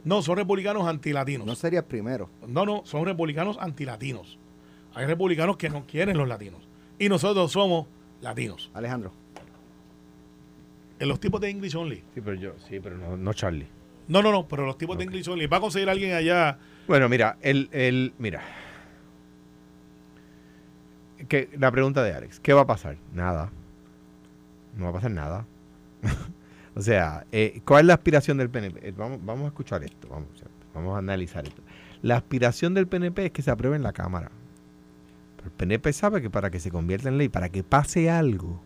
No, 0.05 0.23
son 0.23 0.37
republicanos 0.37 0.87
antilatinos. 0.87 1.47
No 1.47 1.55
sería 1.55 1.81
el 1.81 1.85
primero. 1.87 2.31
No, 2.47 2.65
no, 2.67 2.83
son 2.85 3.05
republicanos 3.05 3.57
antilatinos. 3.59 4.39
Hay 4.95 5.07
republicanos 5.07 5.57
que 5.57 5.69
no 5.71 5.87
quieren 5.87 6.17
los 6.17 6.29
latinos. 6.29 6.61
Y 6.99 7.09
nosotros 7.09 7.51
somos 7.51 7.87
latinos. 8.21 8.71
Alejandro. 8.75 9.13
En 11.01 11.09
los 11.09 11.19
tipos 11.19 11.41
de 11.41 11.51
English 11.51 11.75
only. 11.75 11.97
Sí, 12.15 12.21
pero 12.25 12.35
yo, 12.35 12.53
sí, 12.69 12.79
pero 12.81 12.97
no, 12.97 13.17
no 13.17 13.33
Charlie. 13.33 13.67
No, 14.07 14.23
no, 14.23 14.31
no, 14.31 14.47
pero 14.47 14.65
los 14.67 14.79
tipos 14.79 14.97
de 14.97 15.05
English 15.05 15.29
only. 15.29 15.47
Va 15.47 15.57
a 15.57 15.61
conseguir 15.61 15.89
alguien 15.91 16.13
allá. 16.15 16.59
Bueno, 16.87 17.09
mira, 17.09 17.39
el, 17.41 17.69
el, 17.73 18.13
mira. 18.19 18.43
Que, 21.29 21.49
la 21.59 21.71
pregunta 21.71 22.03
de 22.03 22.13
Alex, 22.13 22.41
¿qué 22.41 22.53
va 22.53 22.63
a 22.63 22.67
pasar? 22.67 22.99
Nada. 23.15 23.51
No 24.77 24.85
va 24.85 24.91
a 24.91 24.95
pasar 24.95 25.11
nada. 25.11 25.47
o 26.75 26.83
sea, 26.83 27.25
eh, 27.33 27.63
¿cuál 27.65 27.83
es 27.83 27.87
la 27.87 27.95
aspiración 27.95 28.37
del 28.37 28.51
PNP? 28.51 28.89
Eh, 28.89 28.93
vamos, 28.95 29.25
vamos 29.25 29.45
a 29.45 29.49
escuchar 29.49 29.83
esto, 29.83 30.09
vamos, 30.09 30.29
vamos 30.75 30.95
a 30.95 30.99
analizar 30.99 31.47
esto. 31.47 31.63
La 32.03 32.17
aspiración 32.17 32.75
del 32.75 32.87
PNP 32.87 33.27
es 33.27 33.33
que 33.33 33.41
se 33.41 33.51
apruebe 33.51 33.77
en 33.77 33.83
la 33.83 33.95
Cámara. 33.95 34.31
Pero 35.37 35.49
el 35.49 35.53
PNP 35.53 35.91
sabe 35.95 36.21
que 36.21 36.29
para 36.29 36.51
que 36.51 36.61
se 36.61 36.71
convierta 36.71 37.09
en 37.09 37.17
ley, 37.17 37.31
para 37.31 37.49
que 37.49 37.63
pase 37.63 38.11
algo, 38.11 38.61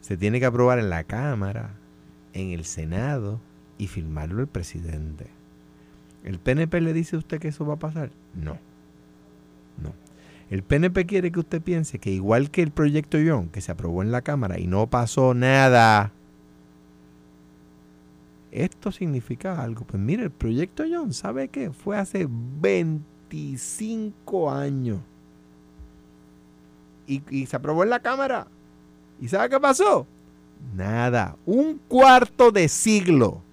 se 0.00 0.16
tiene 0.16 0.40
que 0.40 0.46
aprobar 0.46 0.80
en 0.80 0.90
la 0.90 1.04
Cámara, 1.04 1.74
en 2.32 2.50
el 2.50 2.64
Senado 2.64 3.40
y 3.78 3.86
firmarlo 3.86 4.40
el 4.40 4.48
presidente. 4.48 5.35
¿El 6.26 6.38
PNP 6.40 6.80
le 6.80 6.92
dice 6.92 7.14
a 7.14 7.20
usted 7.20 7.38
que 7.38 7.46
eso 7.48 7.64
va 7.64 7.74
a 7.74 7.78
pasar? 7.78 8.10
No. 8.34 8.58
No. 9.80 9.92
El 10.50 10.64
PNP 10.64 11.06
quiere 11.06 11.30
que 11.30 11.38
usted 11.38 11.62
piense 11.62 12.00
que 12.00 12.10
igual 12.10 12.50
que 12.50 12.62
el 12.62 12.72
proyecto 12.72 13.16
Young, 13.16 13.50
que 13.50 13.60
se 13.60 13.70
aprobó 13.70 14.02
en 14.02 14.10
la 14.10 14.22
Cámara 14.22 14.58
y 14.58 14.66
no 14.66 14.88
pasó 14.88 15.34
nada, 15.34 16.10
esto 18.50 18.90
significa 18.90 19.62
algo. 19.62 19.84
Pues 19.84 20.02
mire, 20.02 20.24
el 20.24 20.32
proyecto 20.32 20.84
Young, 20.84 21.12
¿sabe 21.12 21.46
qué? 21.46 21.70
Fue 21.70 21.96
hace 21.96 22.26
25 22.28 24.50
años. 24.50 24.98
Y, 27.06 27.22
y 27.30 27.46
se 27.46 27.54
aprobó 27.54 27.84
en 27.84 27.90
la 27.90 28.00
Cámara. 28.00 28.48
¿Y 29.20 29.28
sabe 29.28 29.48
qué 29.48 29.60
pasó? 29.60 30.08
Nada. 30.74 31.36
Un 31.46 31.78
cuarto 31.86 32.50
de 32.50 32.66
siglo 32.66 33.45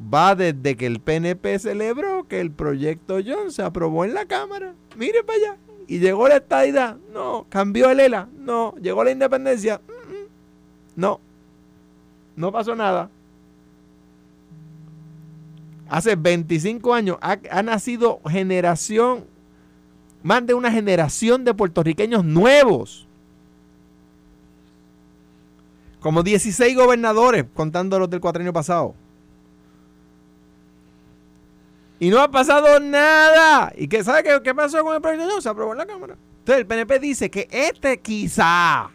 va 0.00 0.34
desde 0.34 0.76
que 0.76 0.86
el 0.86 1.00
PNP 1.00 1.58
celebró 1.58 2.26
que 2.28 2.40
el 2.40 2.50
proyecto 2.50 3.18
John 3.24 3.50
se 3.50 3.62
aprobó 3.62 4.04
en 4.04 4.14
la 4.14 4.26
Cámara. 4.26 4.74
Mire 4.96 5.22
para 5.22 5.38
allá. 5.38 5.56
Y 5.88 5.98
llegó 5.98 6.28
la 6.28 6.36
estadidad. 6.36 6.96
No. 7.12 7.46
Cambió 7.48 7.90
el 7.90 8.00
ELA. 8.00 8.28
No. 8.38 8.74
Llegó 8.80 9.04
la 9.04 9.12
independencia. 9.12 9.80
No. 10.94 11.20
No 12.34 12.52
pasó 12.52 12.74
nada. 12.74 13.10
Hace 15.88 16.16
25 16.16 16.94
años 16.94 17.16
ha, 17.20 17.62
nacido 17.62 18.20
generación, 18.28 19.24
más 20.22 20.44
de 20.44 20.52
una 20.54 20.72
generación 20.72 21.44
de 21.44 21.54
puertorriqueños 21.54 22.24
nuevos. 22.24 23.06
Como 26.00 26.24
16 26.24 26.76
gobernadores, 26.76 27.44
contando 27.54 27.98
los 28.00 28.10
del 28.10 28.20
cuatrienio 28.20 28.52
pasado. 28.52 28.94
Y 31.98 32.10
no 32.10 32.20
ha 32.20 32.30
pasado 32.30 32.78
nada. 32.80 33.72
¿Y 33.76 33.88
qué 33.88 34.04
sabe 34.04 34.22
qué, 34.22 34.40
qué 34.42 34.54
pasó 34.54 34.82
con 34.82 34.94
el 34.94 35.00
proyecto? 35.00 35.26
No, 35.26 35.40
se 35.40 35.48
aprobó 35.48 35.72
en 35.72 35.78
la 35.78 35.86
Cámara. 35.86 36.16
Entonces 36.40 36.60
el 36.60 36.66
PNP 36.66 36.98
dice 37.00 37.30
que 37.30 37.48
este 37.50 38.00
quizá 38.00 38.90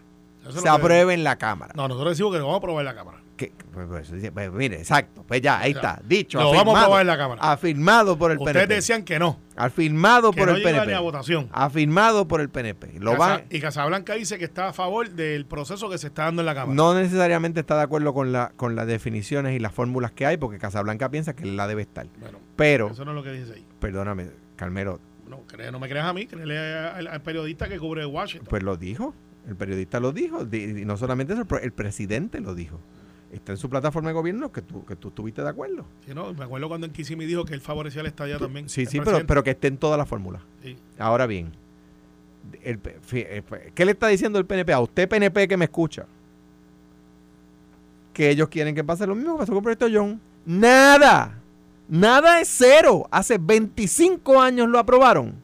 Eso 0.47 0.61
se 0.61 0.69
apruebe 0.69 1.13
en 1.13 1.23
la 1.23 1.37
Cámara. 1.37 1.73
No, 1.75 1.87
nosotros 1.87 2.11
decimos 2.11 2.31
que 2.31 2.39
lo 2.39 2.45
vamos 2.45 2.55
a 2.55 2.59
aprobar 2.59 2.81
en 2.81 2.85
la 2.85 2.95
Cámara. 2.95 3.20
Que- 3.37 3.53
pues, 3.73 3.87
pues, 3.87 4.31
pues, 4.33 4.51
mire, 4.51 4.77
exacto. 4.77 5.23
Pues 5.27 5.41
ya, 5.41 5.59
ahí 5.59 5.71
está. 5.71 5.99
Dicho. 6.05 6.39
lo 6.39 6.51
vamos 6.51 6.75
a 6.77 6.81
aprobar 6.81 7.01
en 7.01 7.07
la 7.07 7.17
Cámara. 7.17 7.41
Afirmado 7.51 8.17
por 8.17 8.31
el 8.31 8.37
Ustedes 8.37 8.53
PNP. 8.55 8.73
decían 8.75 9.03
que 9.03 9.17
no, 9.17 9.39
Afirmado 9.55 10.31
que 10.31 10.39
por 10.39 10.49
no 10.49 10.55
el 10.55 10.61
PNP. 10.61 10.87
ni 10.87 10.93
a 10.93 10.99
votación. 10.99 11.49
Afirmado 11.51 12.27
por 12.27 12.41
el 12.41 12.49
PNP. 12.49 12.99
Lo 12.99 13.13
Casa- 13.13 13.19
van, 13.27 13.43
y 13.49 13.59
Casablanca 13.59 14.13
dice 14.13 14.37
que 14.37 14.45
está 14.45 14.67
a 14.69 14.73
favor 14.73 15.09
del 15.09 15.45
proceso 15.45 15.89
que 15.89 15.97
se 15.97 16.07
está 16.07 16.25
dando 16.25 16.41
en 16.41 16.45
la 16.45 16.53
Cámara. 16.53 16.75
no 16.75 16.93
necesariamente 16.93 17.59
está 17.61 17.77
de 17.77 17.83
acuerdo 17.83 18.13
con, 18.13 18.31
la, 18.31 18.51
con 18.55 18.75
las 18.75 18.85
definiciones 18.85 19.55
y 19.55 19.59
las 19.59 19.73
fórmulas 19.73 20.11
que 20.11 20.25
hay, 20.25 20.37
porque 20.37 20.59
Casablanca 20.59 21.09
piensa 21.09 21.35
que 21.35 21.45
la 21.45 21.67
debe 21.67 21.81
estar. 21.81 22.05
Bueno, 22.19 22.37
Pero, 22.55 22.89
eso 22.91 23.05
no 23.05 23.11
es 23.11 23.15
lo 23.15 23.23
que 23.23 23.31
dice 23.31 23.53
ahí. 23.53 23.65
perdóname, 23.79 24.27
Carmelo, 24.55 24.99
No, 25.27 25.43
no 25.71 25.79
me 25.79 25.87
creas 25.89 26.05
a 26.05 26.13
mí, 26.13 26.27
créele 26.27 26.59
al, 26.59 27.07
al 27.07 27.21
periodista 27.21 27.67
que 27.69 27.79
cubre 27.79 28.05
Washington. 28.05 28.47
pues 28.49 28.61
lo 28.61 28.77
dijo. 28.77 29.15
El 29.47 29.55
periodista 29.55 29.99
lo 29.99 30.11
dijo. 30.11 30.45
di- 30.45 30.81
Y 30.81 30.85
no 30.85 30.97
solamente 30.97 31.33
eso, 31.33 31.47
el 31.63 31.71
presidente 31.71 32.41
lo 32.41 32.53
dijo. 32.53 32.79
Está 33.31 33.53
en 33.53 33.57
su 33.57 33.69
plataforma 33.69 34.09
de 34.09 34.13
gobierno 34.13 34.51
que 34.51 34.61
tú, 34.61 34.83
que 34.85 34.95
tú 34.97 35.07
estuviste 35.07 35.41
de 35.41 35.49
acuerdo. 35.49 35.85
Sí, 36.05 36.13
no, 36.13 36.33
me 36.33 36.43
acuerdo 36.43 36.67
cuando 36.67 36.85
en 36.85 36.93
Kissimmee 36.93 37.25
dijo 37.25 37.45
que 37.45 37.53
él 37.53 37.61
favorecía 37.61 38.01
al 38.01 38.07
estadía 38.07 38.37
también. 38.37 38.67
Sí, 38.67 38.85
sí, 38.85 38.91
pero, 38.93 39.03
presidente. 39.03 39.27
pero 39.27 39.43
que 39.43 39.51
esté 39.51 39.67
en 39.69 39.77
todas 39.77 39.97
las 39.97 40.07
fórmulas. 40.07 40.41
Sí. 40.61 40.75
Ahora 40.97 41.27
bien, 41.27 41.53
el 42.63 42.79
eh, 43.13 43.71
¿qué 43.73 43.85
le 43.85 43.91
está 43.91 44.07
diciendo 44.07 44.37
el 44.37 44.45
PNP? 44.45 44.73
A 44.73 44.79
usted, 44.81 45.07
PNP, 45.07 45.47
que 45.47 45.57
me 45.57 45.65
escucha. 45.65 46.05
Que 48.13 48.29
ellos 48.29 48.49
quieren 48.49 48.75
que 48.75 48.83
pase 48.83 49.07
lo 49.07 49.15
mismo 49.15 49.33
que 49.33 49.39
pasó 49.39 49.53
con 49.53 49.59
el 49.59 49.63
proyecto 49.63 49.87
John. 49.91 50.19
Nada. 50.45 51.39
Nada 51.87 52.41
es 52.41 52.49
cero. 52.49 53.07
Hace 53.11 53.37
25 53.37 54.41
años 54.41 54.67
lo 54.67 54.79
aprobaron. 54.79 55.35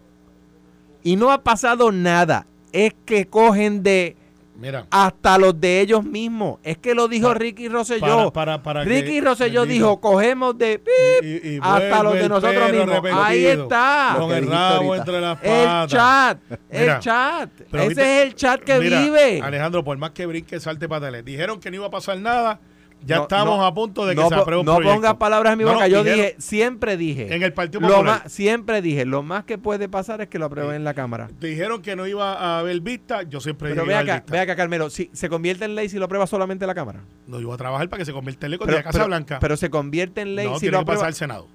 Y 1.04 1.16
no 1.16 1.32
ha 1.32 1.44
pasado 1.44 1.92
nada. 1.92 2.48
Es 2.74 2.94
que 3.06 3.28
cogen 3.28 3.84
de 3.84 4.18
Mira, 4.60 4.88
hasta 4.89 5.38
los 5.38 5.60
de 5.62 5.82
ellos 5.82 6.03
mismos. 6.03 6.58
Es 6.64 6.78
que 6.78 6.95
lo 6.95 7.08
dijo 7.08 7.28
Para- 7.28 7.39
Ricky 7.39 7.68
Rosselló. 7.70 8.32
para, 8.32 8.58
para, 8.58 8.64
para 8.64 8.84
Ricky 8.84 9.22
Rosselló 9.22 9.66
dijo, 9.66 10.01
cogemos 10.01 10.58
de... 10.58 10.82
Y- 11.22 11.55
y 11.55 11.60
hasta 11.62 12.01
los 12.03 12.14
de 12.14 12.22
el 12.24 12.30
nosotros 12.30 12.72
mismos. 12.72 12.99
Ahí 13.14 13.45
está. 13.45 14.16
Con 14.20 14.32
el 14.32 14.47
rabo 14.49 14.95
entre 14.95 15.22
las 15.22 15.38
El 15.43 15.66
patas. 15.66 15.88
chat, 15.91 16.39
el 16.70 16.99
chat. 16.99 17.49
pero 17.72 17.84
Ese 17.84 17.89
viste- 17.89 18.22
es 18.22 18.26
el 18.28 18.36
chat 18.36 18.62
que 18.62 18.80
Mira, 18.80 19.01
vive. 19.01 19.41
Alejandro, 19.41 19.84
por 19.84 19.97
más 19.97 20.12
que 20.12 20.26
brinque, 20.26 20.60
salte 20.60 20.89
patales. 20.89 21.24
Dijeron 21.24 21.60
que 21.60 21.70
no 21.70 21.76
iba 21.78 21.86
a 21.88 21.91
pasar 21.91 22.18
nada. 22.18 22.60
Ya 23.06 23.18
No, 23.18 23.22
estamos 23.24 23.58
no, 23.58 23.66
a 23.66 23.74
punto 23.74 24.06
de 24.06 24.16
que 24.16 24.22
no, 24.22 24.28
se 24.28 24.36
apruebe 24.36 24.60
un 24.62 24.66
no 24.66 24.76
proyecto. 24.76 24.95
pongas 24.95 25.14
palabras 25.16 25.54
en 25.54 25.60
mi 25.60 25.64
boca. 25.66 25.88
Yo 25.88 26.04
dijeron- 26.04 26.26
dije, 26.26 26.36
siempre 26.39 26.98
dije. 26.98 27.34
En 27.34 27.43
el 27.43 27.54
Partido 27.54 27.80
lo 27.82 27.88
Popular. 27.88 28.24
más, 28.24 28.32
siempre 28.34 28.82
dije, 28.82 29.06
lo 29.06 29.24
más 29.24 29.45
que 29.45 29.58
puede 29.58 29.88
pasar 29.88 30.20
es 30.22 30.28
que 30.28 30.39
lo 30.39 30.45
aprueben 30.45 30.76
en 30.76 30.84
la 30.84 30.93
Cámara. 30.93 31.30
Dijeron 31.39 31.82
que 31.82 31.95
no 31.95 32.06
iba 32.08 32.34
a 32.34 32.60
haber 32.60 32.82
vista. 32.82 33.24
Yo 33.24 33.39
siempre 33.39 33.70
Pero 33.70 33.84
dije 33.84 33.88
ve 33.88 33.88
que 33.88 33.91
iba 33.91 33.98
a 33.98 34.02
haber 34.18 34.24
acá, 34.24 34.32
ve 34.32 34.39
acá, 34.39 34.56
Carmelo, 34.56 34.89
si 34.89 35.10
se 35.14 35.30
convierte 35.30 35.66
en 35.66 35.76
ley 35.76 35.88
si 35.89 35.98
lo 36.00 36.06
aprueba 36.06 36.28
solamente 36.28 36.68
la 36.68 36.76
Cámara. 36.76 37.02
No, 37.28 37.39
yo 37.39 37.48
voy 37.48 37.54
a 37.56 37.58
trabajar 37.58 37.88
para 37.88 38.00
que 38.00 38.06
se 38.06 38.14
convierta 38.14 38.45
en 38.48 38.52
ley 38.52 38.58
con 38.58 38.66
Pero, 38.66 38.78
la 38.80 38.84
Casa 38.84 38.98
pero- 38.98 39.08
Blanca. 39.08 39.38
pero 39.39 39.56
se 39.58 39.70
convierte 39.70 40.22
en 40.22 40.36
ley 40.36 40.50
si 40.56 40.60
tiene 40.62 40.74
lo 40.78 40.80
que 40.80 40.86
pasar 40.86 40.95
aprueba. 40.95 41.08
al 41.08 41.14
Senado. 41.14 41.48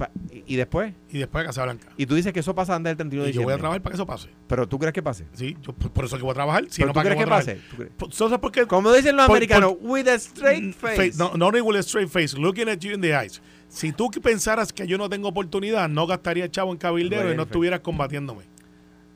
Pa- 0.00 0.10
y, 0.32 0.54
y 0.54 0.56
después. 0.56 0.92
Y 1.10 1.18
después 1.18 1.44
Casa 1.44 1.62
Blanca. 1.62 1.86
Y 1.96 2.06
tú 2.06 2.14
dices 2.14 2.32
que 2.32 2.40
eso 2.40 2.54
pasa 2.54 2.74
antes 2.74 2.90
del 2.90 2.96
31 2.96 3.24
de 3.24 3.30
Y 3.30 3.32
yo 3.32 3.42
voy 3.42 3.52
a 3.52 3.56
diciembre. 3.56 3.60
trabajar 3.60 3.82
para 3.82 3.92
que 3.92 3.96
eso 3.96 4.06
pase. 4.06 4.28
Pero 4.48 4.68
tú 4.68 4.78
crees 4.78 4.92
que 4.92 5.02
pase. 5.02 5.26
Sí, 5.34 5.56
yo, 5.62 5.72
por, 5.72 5.90
por 5.92 6.04
eso 6.06 6.16
que 6.16 6.22
voy 6.22 6.32
a 6.32 6.34
trabajar. 6.34 6.64
Si 6.68 6.76
Pero 6.82 6.86
no, 6.88 6.92
tú 6.92 6.94
¿para 6.98 7.10
crees 7.10 7.18
que 7.18 7.24
a 7.32 7.36
pase. 7.36 7.44
trabajar? 7.54 7.70
¿Tú 7.70 7.76
crees? 7.76 7.92
Por- 7.96 8.12
¿Sabes 8.12 8.38
por 8.38 8.52
qué? 8.52 8.66
Como 8.66 8.92
dicen 8.92 9.16
los 9.16 9.26
Por- 9.26 9.36
americanos, 9.36 9.74
with 9.80 10.08
a 10.08 10.14
straight 10.14 10.64
Mm, 10.64 10.72
face. 10.72 11.12
No, 11.16 11.32
no 11.36 11.48
with 11.50 11.76
a 11.76 11.80
straight 11.80 12.08
face, 12.08 12.36
looking 12.36 12.68
at 12.68 12.78
you 12.78 12.92
in 12.92 13.00
the 13.00 13.10
eyes. 13.14 13.40
Si 13.68 13.92
tú 13.92 14.10
que 14.10 14.20
pensaras 14.20 14.72
que 14.72 14.86
yo 14.86 14.98
no 14.98 15.08
tengo 15.08 15.28
oportunidad, 15.28 15.88
no 15.88 16.06
gastaría 16.06 16.50
chavo 16.50 16.72
en 16.72 16.78
cabildero 16.78 17.32
y 17.32 17.36
no 17.36 17.44
estuvieras 17.44 17.80
combatiéndome. 17.80 18.42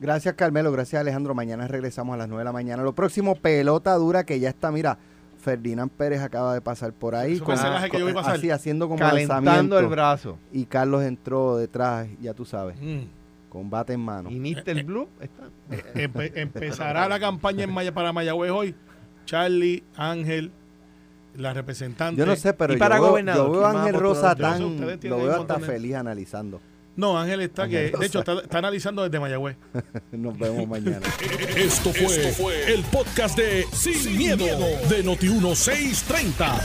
Gracias, 0.00 0.34
Carmelo. 0.34 0.70
Gracias, 0.70 1.00
Alejandro. 1.00 1.34
Mañana 1.34 1.66
regresamos 1.66 2.14
a 2.14 2.18
las 2.18 2.28
9 2.28 2.40
de 2.40 2.44
la 2.44 2.52
mañana. 2.52 2.82
Lo 2.82 2.94
próximo, 2.94 3.36
pelota 3.36 3.94
dura, 3.94 4.24
que 4.24 4.38
ya 4.40 4.50
está, 4.50 4.70
mira, 4.70 4.98
Ferdinand 5.44 5.90
Pérez 5.90 6.20
acaba 6.22 6.54
de 6.54 6.60
pasar 6.60 6.92
por 6.92 7.14
ahí. 7.14 7.40
Mensaje 7.46 7.90
que 7.90 7.98
yo 7.98 8.08
iba 8.08 8.20
a 8.20 8.24
pasar. 8.24 8.38
Así, 8.38 8.50
haciendo 8.50 8.88
como 8.88 8.98
calentando 8.98 9.50
lanzamiento. 9.50 9.78
el 9.78 9.86
brazo. 9.86 10.38
Y 10.52 10.64
Carlos 10.64 11.02
entró 11.04 11.56
detrás, 11.58 12.08
ya 12.20 12.32
tú 12.34 12.44
sabes, 12.44 12.76
Mm. 12.80 13.02
con 13.50 13.68
bate 13.70 13.92
en 13.92 14.00
mano. 14.00 14.30
Y 14.30 14.40
Mr. 14.40 14.82
Blue 14.84 15.08
está. 15.20 15.44
Empe- 15.94 16.32
empezará 16.34 17.08
la 17.08 17.20
campaña 17.20 17.64
en 17.64 17.72
Maya 17.72 17.92
para 17.92 18.12
Mayagüez 18.12 18.50
hoy. 18.50 18.74
Charlie, 19.26 19.84
Ángel, 19.96 20.50
la 21.36 21.52
representante. 21.52 22.18
Yo 22.18 22.26
no 22.26 22.36
sé, 22.36 22.52
pero 22.54 22.74
Y 22.74 22.76
para 22.76 22.96
yo, 22.96 23.02
veo- 23.02 23.10
gobernador, 23.10 23.46
yo 23.46 23.52
veo 23.52 23.62
¿quién 23.62 23.76
a 23.76 23.80
Ángel? 23.82 23.94
Rosa 24.00 24.34
tan, 24.36 24.80
lo 24.80 25.16
veo 25.18 25.32
hasta 25.40 25.58
feliz 25.60 25.94
analizando. 25.94 26.60
No, 26.96 27.18
Ángel 27.18 27.40
está 27.40 27.68
que, 27.68 27.90
de 27.90 28.06
hecho, 28.06 28.20
está, 28.20 28.34
está 28.34 28.58
analizando 28.58 29.02
desde 29.02 29.18
Mayagüez. 29.18 29.56
Nos 30.12 30.38
vemos 30.38 30.68
mañana. 30.68 31.00
Esto 31.56 31.92
fue, 31.92 32.72
el 32.72 32.82
podcast 32.84 33.36
de 33.36 33.66
Sin, 33.72 34.16
miedo, 34.16 34.44
de 34.44 35.04
Noti1630. 35.04 36.60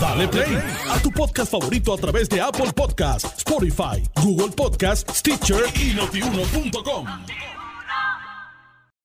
Dale 0.00 0.28
play 0.28 0.58
a 0.88 0.98
tu 1.00 1.10
podcast 1.10 1.50
favorito 1.50 1.94
a 1.94 1.96
través 1.96 2.28
de 2.28 2.40
Apple 2.40 2.72
Podcasts, 2.74 3.38
Spotify, 3.38 4.02
Google 4.22 4.50
Podcasts, 4.54 5.18
Stitcher 5.18 5.64
y 5.74 5.94
notiuno.com. 5.94 7.06